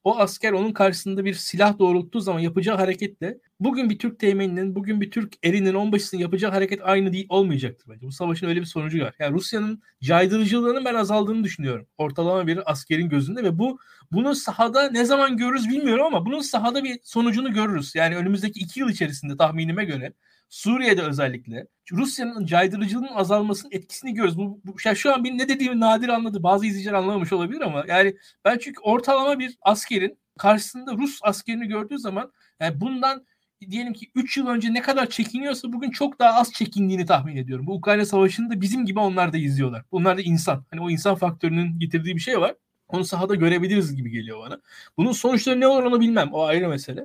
o 0.04 0.18
asker 0.18 0.52
onun 0.52 0.72
karşısında 0.72 1.24
bir 1.24 1.34
silah 1.34 1.78
doğrulttuğu 1.78 2.20
zaman 2.20 2.40
yapacağı 2.40 2.76
hareketle 2.76 3.38
bugün 3.60 3.90
bir 3.90 3.98
Türk 3.98 4.18
teğmeninin, 4.18 4.74
bugün 4.74 5.00
bir 5.00 5.10
Türk 5.10 5.34
erinin 5.44 5.74
onbaşısının 5.74 6.20
yapacağı 6.20 6.50
hareket 6.50 6.80
aynı 6.82 7.12
değil 7.12 7.26
olmayacaktır 7.28 7.88
bence. 7.88 8.06
Bu 8.06 8.12
savaşın 8.12 8.46
öyle 8.46 8.60
bir 8.60 8.66
sonucu 8.66 9.00
var. 9.04 9.14
Yani 9.18 9.34
Rusya'nın 9.34 9.82
caydırıcılığının 10.02 10.84
ben 10.84 10.94
azaldığını 10.94 11.44
düşünüyorum. 11.44 11.86
Ortalama 11.98 12.46
bir 12.46 12.70
askerin 12.70 13.08
gözünde 13.08 13.44
ve 13.44 13.58
bu 13.58 13.78
bunu 14.12 14.34
sahada 14.34 14.90
ne 14.90 15.04
zaman 15.04 15.36
görürüz 15.36 15.68
bilmiyorum 15.68 16.04
ama 16.06 16.26
bunun 16.26 16.40
sahada 16.40 16.84
bir 16.84 16.98
sonucunu 17.02 17.52
görürüz. 17.52 17.94
Yani 17.94 18.16
önümüzdeki 18.16 18.60
iki 18.60 18.80
yıl 18.80 18.88
içerisinde 18.88 19.36
tahminime 19.36 19.84
göre 19.84 20.12
Suriye'de 20.52 21.02
özellikle 21.02 21.66
Rusya'nın 21.92 22.46
caydırıcılığının 22.46 23.14
azalmasının 23.14 23.72
etkisini 23.72 24.14
görüyoruz. 24.14 24.38
Bu, 24.38 24.60
bu 24.64 24.76
yani 24.84 24.96
şu 24.96 25.14
an 25.14 25.24
benim 25.24 25.38
ne 25.38 25.48
dediğimi 25.48 25.80
nadir 25.80 26.08
anladı. 26.08 26.42
Bazı 26.42 26.66
izleyiciler 26.66 26.94
anlamamış 26.94 27.32
olabilir 27.32 27.60
ama 27.60 27.84
yani 27.88 28.16
ben 28.44 28.58
çünkü 28.58 28.80
ortalama 28.80 29.38
bir 29.38 29.56
askerin 29.62 30.18
karşısında 30.38 30.92
Rus 30.92 31.18
askerini 31.22 31.68
gördüğü 31.68 31.98
zaman 31.98 32.32
yani 32.60 32.80
bundan 32.80 33.26
diyelim 33.70 33.92
ki 33.92 34.10
3 34.14 34.36
yıl 34.36 34.46
önce 34.46 34.74
ne 34.74 34.82
kadar 34.82 35.10
çekiniyorsa 35.10 35.72
bugün 35.72 35.90
çok 35.90 36.18
daha 36.18 36.34
az 36.34 36.52
çekindiğini 36.52 37.06
tahmin 37.06 37.36
ediyorum. 37.36 37.66
Bu 37.66 37.74
Ukrayna 37.74 38.06
Savaşı'nı 38.06 38.50
da 38.50 38.60
bizim 38.60 38.86
gibi 38.86 38.98
onlar 38.98 39.32
da 39.32 39.36
izliyorlar. 39.36 39.84
Bunlar 39.92 40.18
da 40.18 40.20
insan. 40.20 40.64
Hani 40.70 40.80
o 40.80 40.90
insan 40.90 41.14
faktörünün 41.14 41.78
getirdiği 41.78 42.16
bir 42.16 42.20
şey 42.20 42.40
var. 42.40 42.54
Onu 42.88 43.04
sahada 43.04 43.34
görebiliriz 43.34 43.96
gibi 43.96 44.10
geliyor 44.10 44.38
bana. 44.38 44.60
Bunun 44.96 45.12
sonuçları 45.12 45.60
ne 45.60 45.66
olur 45.66 45.82
onu 45.82 46.00
bilmem. 46.00 46.32
O 46.32 46.42
ayrı 46.42 46.68
mesele. 46.68 47.04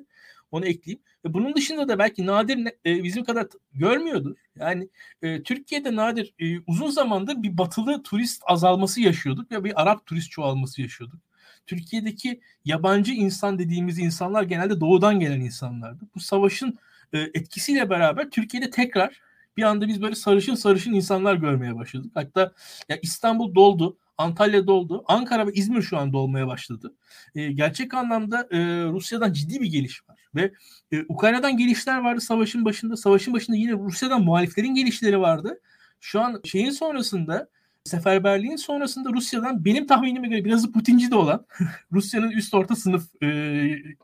Onu 0.51 0.65
ekleyeyim. 0.65 1.03
Ve 1.27 1.33
bunun 1.33 1.55
dışında 1.55 1.87
da 1.87 1.99
belki 1.99 2.25
Nadir 2.25 2.67
e, 2.85 3.03
bizim 3.03 3.23
kadar 3.23 3.47
görmüyordur. 3.73 4.35
Yani 4.59 4.89
e, 5.21 5.43
Türkiye'de 5.43 5.95
Nadir 5.95 6.33
e, 6.39 6.59
uzun 6.67 6.89
zamandır 6.89 7.43
bir 7.43 7.57
batılı 7.57 8.03
turist 8.03 8.43
azalması 8.45 9.01
yaşıyorduk 9.01 9.51
ve 9.51 9.63
bir 9.63 9.81
Arap 9.81 10.05
turist 10.05 10.31
çoğalması 10.31 10.81
yaşıyorduk. 10.81 11.19
Türkiye'deki 11.65 12.41
yabancı 12.65 13.13
insan 13.13 13.59
dediğimiz 13.59 13.99
insanlar 13.99 14.43
genelde 14.43 14.79
doğudan 14.79 15.19
gelen 15.19 15.39
insanlardı. 15.39 16.03
Bu 16.15 16.19
savaşın 16.19 16.79
e, 17.13 17.19
etkisiyle 17.19 17.89
beraber 17.89 18.29
Türkiye'de 18.29 18.69
tekrar 18.69 19.21
bir 19.57 19.63
anda 19.63 19.87
biz 19.87 20.01
böyle 20.01 20.15
sarışın 20.15 20.55
sarışın 20.55 20.93
insanlar 20.93 21.35
görmeye 21.35 21.75
başladık. 21.75 22.11
Hatta 22.13 22.51
ya 22.89 22.97
İstanbul 23.01 23.55
doldu. 23.55 23.97
Antalya 24.17 24.67
doldu. 24.67 25.03
Ankara 25.07 25.47
ve 25.47 25.53
İzmir 25.53 25.81
şu 25.81 25.97
an 25.97 26.13
dolmaya 26.13 26.47
başladı. 26.47 26.93
E, 27.35 27.51
gerçek 27.51 27.93
anlamda 27.93 28.47
e, 28.51 28.57
Rusya'dan 28.85 29.33
ciddi 29.33 29.61
bir 29.61 29.71
geliş 29.71 30.09
var. 30.09 30.19
Ve 30.35 30.51
e, 30.91 31.03
Ukrayna'dan 31.09 31.57
gelişler 31.57 31.99
vardı 31.99 32.21
savaşın 32.21 32.65
başında. 32.65 32.97
Savaşın 32.97 33.33
başında 33.33 33.57
yine 33.57 33.71
Rusya'dan 33.71 34.23
muhaliflerin 34.23 34.75
gelişleri 34.75 35.19
vardı. 35.19 35.59
Şu 36.01 36.21
an 36.21 36.41
şeyin 36.43 36.69
sonrasında 36.69 37.49
seferberliğin 37.83 38.55
sonrasında 38.55 39.09
Rusya'dan 39.09 39.65
benim 39.65 39.87
tahminime 39.87 40.27
göre 40.27 40.45
biraz 40.45 40.71
Putinci 40.71 41.11
de 41.11 41.15
olan 41.15 41.45
Rusya'nın 41.91 42.31
üst 42.31 42.53
orta 42.53 42.75
sınıf 42.75 43.23
e, 43.23 43.27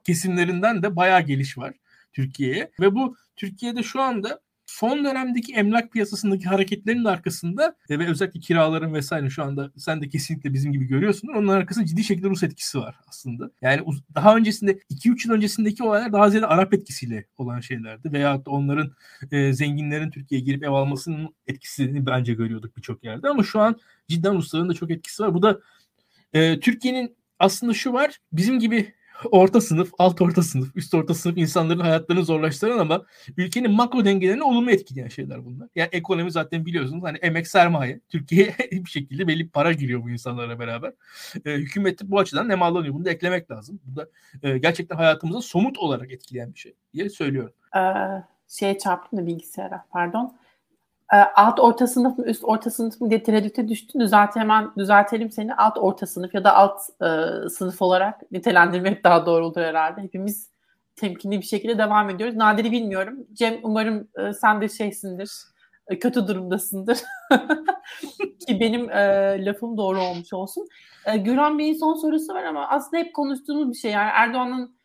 kesimlerinden 0.03 0.83
de 0.83 0.95
bayağı 0.95 1.21
geliş 1.21 1.57
var 1.57 1.73
Türkiye'ye. 2.13 2.71
Ve 2.79 2.95
bu 2.95 3.15
Türkiye'de 3.35 3.83
şu 3.83 4.01
anda 4.01 4.39
son 4.73 5.05
dönemdeki 5.05 5.53
emlak 5.53 5.91
piyasasındaki 5.91 6.45
hareketlerin 6.45 7.05
arkasında 7.05 7.75
e, 7.89 7.99
ve 7.99 8.07
özellikle 8.07 8.39
kiraların 8.39 8.93
vesaire 8.93 9.29
şu 9.29 9.43
anda 9.43 9.71
sen 9.77 10.01
de 10.01 10.09
kesinlikle 10.09 10.53
bizim 10.53 10.71
gibi 10.71 10.85
görüyorsun. 10.85 11.27
Onun 11.27 11.47
arkasında 11.47 11.85
ciddi 11.85 12.03
şekilde 12.03 12.29
Rus 12.29 12.43
etkisi 12.43 12.77
var 12.77 12.95
aslında. 13.07 13.51
Yani 13.61 13.81
daha 14.15 14.35
öncesinde 14.35 14.79
2-3 14.91 15.27
yıl 15.27 15.35
öncesindeki 15.35 15.83
olaylar 15.83 16.13
daha 16.13 16.29
ziyade 16.29 16.47
Arap 16.47 16.73
etkisiyle 16.73 17.25
olan 17.37 17.59
şeylerdi. 17.59 18.11
Veyahut 18.11 18.45
da 18.45 18.51
onların 18.51 18.91
e, 19.31 19.53
zenginlerin 19.53 20.11
Türkiye'ye 20.11 20.45
girip 20.45 20.63
ev 20.63 20.71
almasının 20.71 21.35
etkisini 21.47 22.05
bence 22.05 22.33
görüyorduk 22.33 22.77
birçok 22.77 23.03
yerde. 23.03 23.29
Ama 23.29 23.43
şu 23.43 23.59
an 23.59 23.79
cidden 24.07 24.35
Rusların 24.35 24.69
da 24.69 24.73
çok 24.73 24.91
etkisi 24.91 25.23
var. 25.23 25.33
Bu 25.33 25.41
da 25.41 25.59
e, 26.33 26.59
Türkiye'nin 26.59 27.15
aslında 27.39 27.73
şu 27.73 27.93
var 27.93 28.19
bizim 28.31 28.59
gibi 28.59 28.93
orta 29.31 29.61
sınıf, 29.61 29.91
alt 29.99 30.21
orta 30.21 30.43
sınıf, 30.43 30.75
üst 30.75 30.93
orta 30.93 31.13
sınıf 31.13 31.37
insanların 31.37 31.79
hayatlarını 31.79 32.25
zorlaştıran 32.25 32.77
ama 32.77 33.05
ülkenin 33.37 33.71
makro 33.71 34.05
dengelerini 34.05 34.43
olumlu 34.43 34.71
etkileyen 34.71 35.07
şeyler 35.07 35.45
bunlar. 35.45 35.69
Yani 35.75 35.89
ekonomi 35.91 36.31
zaten 36.31 36.65
biliyorsunuz 36.65 37.03
hani 37.03 37.17
emek 37.17 37.47
sermaye. 37.47 37.99
Türkiye'ye 38.09 38.55
bir 38.71 38.89
şekilde 38.89 39.27
belli 39.27 39.49
para 39.49 39.71
giriyor 39.71 40.03
bu 40.03 40.09
insanlara 40.09 40.59
beraber. 40.59 40.93
E, 41.45 41.51
hükümet 41.51 42.01
bu 42.03 42.19
açıdan 42.19 42.49
nemalanıyor. 42.49 42.93
Bunu 42.93 43.05
da 43.05 43.09
eklemek 43.09 43.51
lazım. 43.51 43.79
Bu 43.85 43.95
da 43.95 44.07
e, 44.43 44.57
gerçekten 44.57 44.95
hayatımıza 44.95 45.41
somut 45.41 45.77
olarak 45.77 46.11
etkileyen 46.11 46.53
bir 46.53 46.59
şey 46.59 46.73
diye 46.93 47.09
söylüyorum. 47.09 47.53
Ee, 47.75 47.79
şeye 48.47 48.77
çarptım 48.77 49.19
da 49.19 49.25
bilgisayara 49.25 49.85
pardon. 49.91 50.37
Ee, 51.13 51.17
alt 51.35 51.59
orta 51.59 51.87
sınıf 51.87 52.17
mı 52.17 52.25
üst 52.25 52.43
orta 52.43 52.69
sınıf 52.69 53.01
mı 53.01 53.09
diye 53.09 53.23
tereddüte 53.23 53.67
düştün. 53.67 53.99
Düzelt 53.99 54.35
hemen 54.35 54.71
düzeltelim 54.77 55.31
seni. 55.31 55.55
Alt 55.55 55.77
orta 55.77 56.05
sınıf 56.05 56.33
ya 56.33 56.43
da 56.43 56.55
alt 56.55 56.79
e, 57.01 57.49
sınıf 57.49 57.81
olarak 57.81 58.31
nitelendirmek 58.31 59.03
daha 59.03 59.25
doğru 59.25 59.45
olur 59.45 59.61
herhalde. 59.61 60.01
Hepimiz 60.01 60.49
temkinli 60.95 61.41
bir 61.41 61.45
şekilde 61.45 61.77
devam 61.77 62.09
ediyoruz. 62.09 62.35
Nadir'i 62.35 62.71
bilmiyorum. 62.71 63.17
Cem 63.33 63.59
umarım 63.63 64.07
e, 64.17 64.33
sen 64.33 64.61
de 64.61 64.69
şeysindir. 64.69 65.31
E, 65.87 65.99
kötü 65.99 66.27
durumdasındır. 66.27 66.97
Ki 68.47 68.59
benim 68.59 68.91
e, 68.91 69.45
lafım 69.45 69.77
doğru 69.77 70.01
olmuş 70.01 70.33
olsun. 70.33 70.67
E, 71.05 71.17
Güran 71.17 71.59
Bey'in 71.59 71.73
son 71.73 71.93
sorusu 71.93 72.33
var 72.33 72.43
ama 72.43 72.67
aslında 72.67 73.03
hep 73.03 73.13
konuştuğumuz 73.13 73.69
bir 73.69 73.77
şey. 73.77 73.91
Yani 73.91 74.09
Erdoğan'ın 74.13 74.75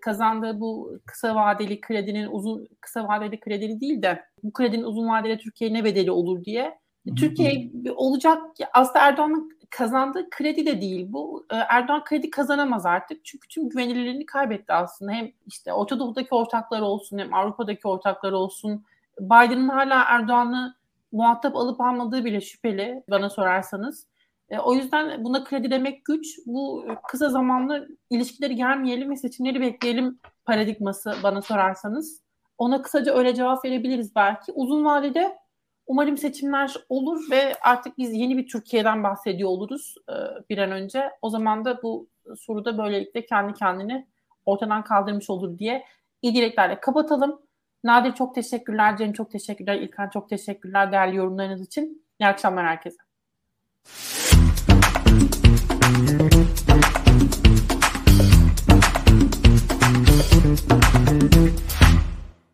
kazandığı 0.00 0.60
bu 0.60 0.98
kısa 1.06 1.34
vadeli 1.34 1.80
kredinin 1.80 2.28
uzun 2.30 2.68
kısa 2.80 3.08
vadeli 3.08 3.40
kredili 3.40 3.80
değil 3.80 4.02
de 4.02 4.24
bu 4.42 4.52
kredinin 4.52 4.82
uzun 4.82 5.08
vadeli 5.08 5.38
Türkiye'ye 5.38 5.76
ne 5.76 5.84
bedeli 5.84 6.10
olur 6.10 6.44
diye. 6.44 6.78
Türkiye 7.16 7.70
olacak 7.96 8.42
aslında 8.72 8.98
Erdoğan'ın 8.98 9.50
kazandığı 9.70 10.30
kredi 10.30 10.66
de 10.66 10.80
değil 10.80 11.06
bu. 11.08 11.46
Ee, 11.52 11.56
Erdoğan 11.56 12.04
kredi 12.04 12.30
kazanamaz 12.30 12.86
artık. 12.86 13.24
Çünkü 13.24 13.48
tüm 13.48 13.68
güvenilirliğini 13.68 14.26
kaybetti 14.26 14.72
aslında. 14.72 15.12
Hem 15.12 15.30
işte 15.46 15.72
Orta 15.72 15.98
Doğu'daki 15.98 16.34
ortakları 16.34 16.84
olsun 16.84 17.18
hem 17.18 17.34
Avrupa'daki 17.34 17.88
ortakları 17.88 18.36
olsun. 18.36 18.84
Biden'ın 19.20 19.68
hala 19.68 20.04
Erdoğan'ı 20.04 20.74
muhatap 21.12 21.56
alıp 21.56 21.80
almadığı 21.80 22.24
bile 22.24 22.40
şüpheli 22.40 23.02
bana 23.10 23.30
sorarsanız. 23.30 24.06
E, 24.48 24.58
o 24.58 24.74
yüzden 24.74 25.24
buna 25.24 25.44
kredi 25.44 25.70
demek 25.70 26.04
güç. 26.04 26.26
Bu 26.46 26.86
kısa 27.08 27.28
zamanlı 27.28 27.88
ilişkileri 28.10 28.56
gelmeyelim 28.56 29.10
ve 29.10 29.16
seçimleri 29.16 29.60
bekleyelim 29.60 30.18
paradigması 30.44 31.14
bana 31.22 31.42
sorarsanız. 31.42 32.19
Ona 32.60 32.82
kısaca 32.82 33.14
öyle 33.14 33.34
cevap 33.34 33.64
verebiliriz 33.64 34.16
belki. 34.16 34.52
Uzun 34.52 34.84
vadede 34.84 35.38
umarım 35.86 36.16
seçimler 36.16 36.74
olur 36.88 37.30
ve 37.30 37.54
artık 37.60 37.98
biz 37.98 38.12
yeni 38.12 38.38
bir 38.38 38.48
Türkiye'den 38.48 39.02
bahsediyor 39.04 39.48
oluruz 39.50 39.94
e, 40.08 40.14
bir 40.50 40.58
an 40.58 40.70
önce. 40.70 41.10
O 41.22 41.30
zaman 41.30 41.64
da 41.64 41.82
bu 41.82 42.08
soruda 42.38 42.78
böylelikle 42.78 43.26
kendi 43.26 43.54
kendini 43.54 44.06
ortadan 44.46 44.84
kaldırmış 44.84 45.30
olur 45.30 45.58
diye 45.58 45.84
iyi 46.22 46.34
dileklerle 46.34 46.80
kapatalım. 46.80 47.42
Nadir 47.84 48.12
çok 48.14 48.34
teşekkürler, 48.34 48.96
Cem 48.96 49.12
çok 49.12 49.30
teşekkürler, 49.30 49.74
İlkan 49.74 50.08
çok 50.08 50.28
teşekkürler 50.28 50.92
değerli 50.92 51.16
yorumlarınız 51.16 51.66
için. 51.66 52.06
İyi 52.20 52.26
akşamlar 52.26 52.66
herkese. 52.66 52.98